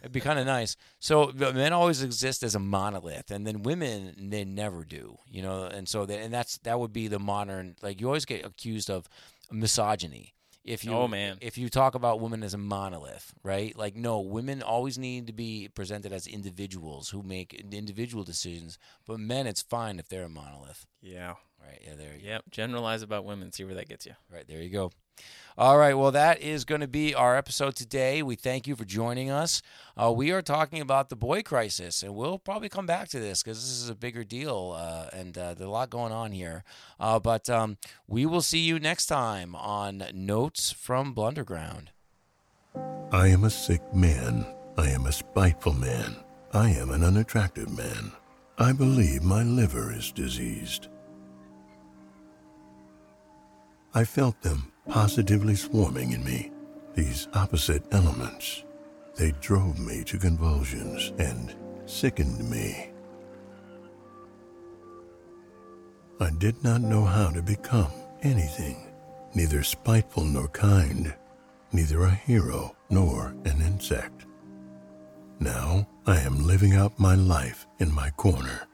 It'd 0.00 0.12
be 0.12 0.20
kind 0.20 0.38
of 0.38 0.46
nice. 0.46 0.76
So 0.98 1.32
men 1.34 1.72
always 1.72 2.02
exist 2.02 2.42
as 2.42 2.54
a 2.54 2.60
monolith, 2.60 3.30
and 3.30 3.46
then 3.46 3.62
women 3.62 4.30
they 4.30 4.44
never 4.44 4.84
do, 4.84 5.18
you 5.30 5.42
know, 5.42 5.64
and 5.64 5.88
so 5.88 6.06
that 6.06 6.20
and 6.20 6.32
that's 6.32 6.43
that 6.64 6.78
would 6.80 6.92
be 6.92 7.08
the 7.08 7.18
modern 7.18 7.76
like 7.82 8.00
you 8.00 8.06
always 8.06 8.24
get 8.24 8.44
accused 8.44 8.90
of 8.90 9.08
misogyny. 9.50 10.32
If 10.64 10.82
you 10.82 10.92
Oh, 10.92 11.06
man. 11.08 11.36
if 11.42 11.58
you 11.58 11.68
talk 11.68 11.94
about 11.94 12.20
women 12.20 12.42
as 12.42 12.54
a 12.54 12.58
monolith, 12.58 13.34
right? 13.42 13.76
Like 13.76 13.96
no, 13.96 14.20
women 14.20 14.62
always 14.62 14.96
need 14.96 15.26
to 15.26 15.32
be 15.34 15.68
presented 15.74 16.10
as 16.12 16.26
individuals 16.26 17.10
who 17.10 17.22
make 17.22 17.52
individual 17.70 18.24
decisions, 18.24 18.78
but 19.06 19.20
men 19.20 19.46
it's 19.46 19.60
fine 19.62 19.98
if 19.98 20.08
they're 20.08 20.24
a 20.24 20.28
monolith. 20.30 20.86
yeah. 21.02 21.34
Right. 21.62 21.80
Yeah. 21.86 21.94
There. 21.96 22.14
You 22.14 22.28
Yep. 22.28 22.44
Generalize 22.50 23.00
about 23.00 23.24
women. 23.24 23.50
See 23.50 23.64
where 23.64 23.74
that 23.76 23.88
gets 23.88 24.04
you. 24.04 24.12
Right. 24.30 24.46
There 24.46 24.60
you 24.60 24.68
go. 24.68 24.90
All 25.56 25.78
right. 25.78 25.94
Well, 25.94 26.10
that 26.10 26.40
is 26.40 26.64
going 26.64 26.80
to 26.80 26.88
be 26.88 27.14
our 27.14 27.36
episode 27.36 27.76
today. 27.76 28.24
We 28.24 28.34
thank 28.34 28.66
you 28.66 28.74
for 28.74 28.84
joining 28.84 29.30
us. 29.30 29.62
Uh, 29.96 30.10
we 30.10 30.32
are 30.32 30.42
talking 30.42 30.80
about 30.80 31.10
the 31.10 31.16
boy 31.16 31.42
crisis, 31.42 32.02
and 32.02 32.16
we'll 32.16 32.40
probably 32.40 32.68
come 32.68 32.86
back 32.86 33.08
to 33.10 33.20
this 33.20 33.40
because 33.40 33.60
this 33.60 33.70
is 33.70 33.88
a 33.88 33.94
bigger 33.94 34.24
deal, 34.24 34.74
uh, 34.76 35.06
and 35.12 35.38
uh, 35.38 35.54
there's 35.54 35.68
a 35.68 35.70
lot 35.70 35.90
going 35.90 36.10
on 36.10 36.32
here. 36.32 36.64
Uh, 36.98 37.20
but 37.20 37.48
um, 37.48 37.76
we 38.08 38.26
will 38.26 38.42
see 38.42 38.58
you 38.58 38.80
next 38.80 39.06
time 39.06 39.54
on 39.54 40.02
Notes 40.12 40.72
from 40.72 41.14
Blunderground. 41.14 41.86
I 43.12 43.28
am 43.28 43.44
a 43.44 43.50
sick 43.50 43.94
man. 43.94 44.44
I 44.76 44.88
am 44.88 45.06
a 45.06 45.12
spiteful 45.12 45.74
man. 45.74 46.16
I 46.52 46.70
am 46.70 46.90
an 46.90 47.04
unattractive 47.04 47.70
man. 47.70 48.10
I 48.58 48.72
believe 48.72 49.22
my 49.22 49.44
liver 49.44 49.92
is 49.92 50.10
diseased. 50.10 50.88
I 53.94 54.02
felt 54.02 54.42
them 54.42 54.72
positively 54.88 55.54
swarming 55.54 56.12
in 56.12 56.24
me, 56.24 56.50
these 56.94 57.28
opposite 57.34 57.82
elements. 57.92 58.64
They 59.16 59.32
drove 59.40 59.78
me 59.78 60.04
to 60.04 60.18
convulsions 60.18 61.12
and 61.18 61.54
sickened 61.86 62.48
me. 62.50 62.90
I 66.20 66.30
did 66.30 66.62
not 66.62 66.80
know 66.80 67.04
how 67.04 67.30
to 67.30 67.42
become 67.42 67.90
anything, 68.22 68.92
neither 69.34 69.62
spiteful 69.62 70.24
nor 70.24 70.48
kind, 70.48 71.14
neither 71.72 72.02
a 72.04 72.10
hero 72.10 72.76
nor 72.90 73.34
an 73.44 73.60
insect. 73.60 74.26
Now 75.40 75.88
I 76.06 76.20
am 76.20 76.46
living 76.46 76.74
out 76.74 76.98
my 76.98 77.14
life 77.14 77.66
in 77.80 77.92
my 77.92 78.10
corner, 78.10 78.68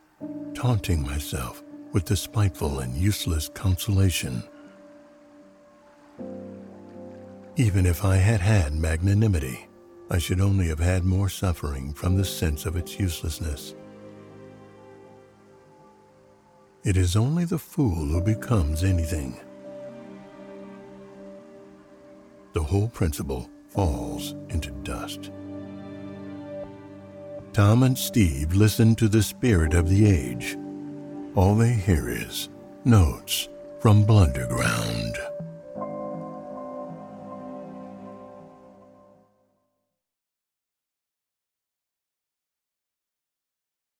taunting 0.54 1.02
myself 1.02 1.62
with 1.92 2.04
the 2.04 2.16
spiteful 2.16 2.80
and 2.80 2.94
useless 2.94 3.48
consolation. 3.48 4.42
Even 7.56 7.84
if 7.86 8.04
I 8.04 8.16
had 8.16 8.40
had 8.40 8.74
magnanimity, 8.74 9.66
I 10.10 10.18
should 10.18 10.40
only 10.40 10.68
have 10.68 10.78
had 10.78 11.04
more 11.04 11.28
suffering 11.28 11.92
from 11.92 12.16
the 12.16 12.24
sense 12.24 12.66
of 12.66 12.76
its 12.76 12.98
uselessness. 12.98 13.74
It 16.82 16.96
is 16.96 17.14
only 17.14 17.44
the 17.44 17.58
fool 17.58 18.06
who 18.06 18.22
becomes 18.22 18.82
anything. 18.82 19.38
The 22.54 22.62
whole 22.62 22.88
principle 22.88 23.48
falls 23.68 24.34
into 24.48 24.70
dust. 24.82 25.30
Tom 27.52 27.82
and 27.82 27.96
Steve 27.96 28.54
listen 28.54 28.94
to 28.96 29.08
the 29.08 29.22
spirit 29.22 29.74
of 29.74 29.88
the 29.88 30.06
age. 30.06 30.56
All 31.34 31.54
they 31.54 31.72
hear 31.72 32.08
is 32.08 32.48
notes 32.84 33.48
from 33.80 34.04
Blunderground. 34.04 35.29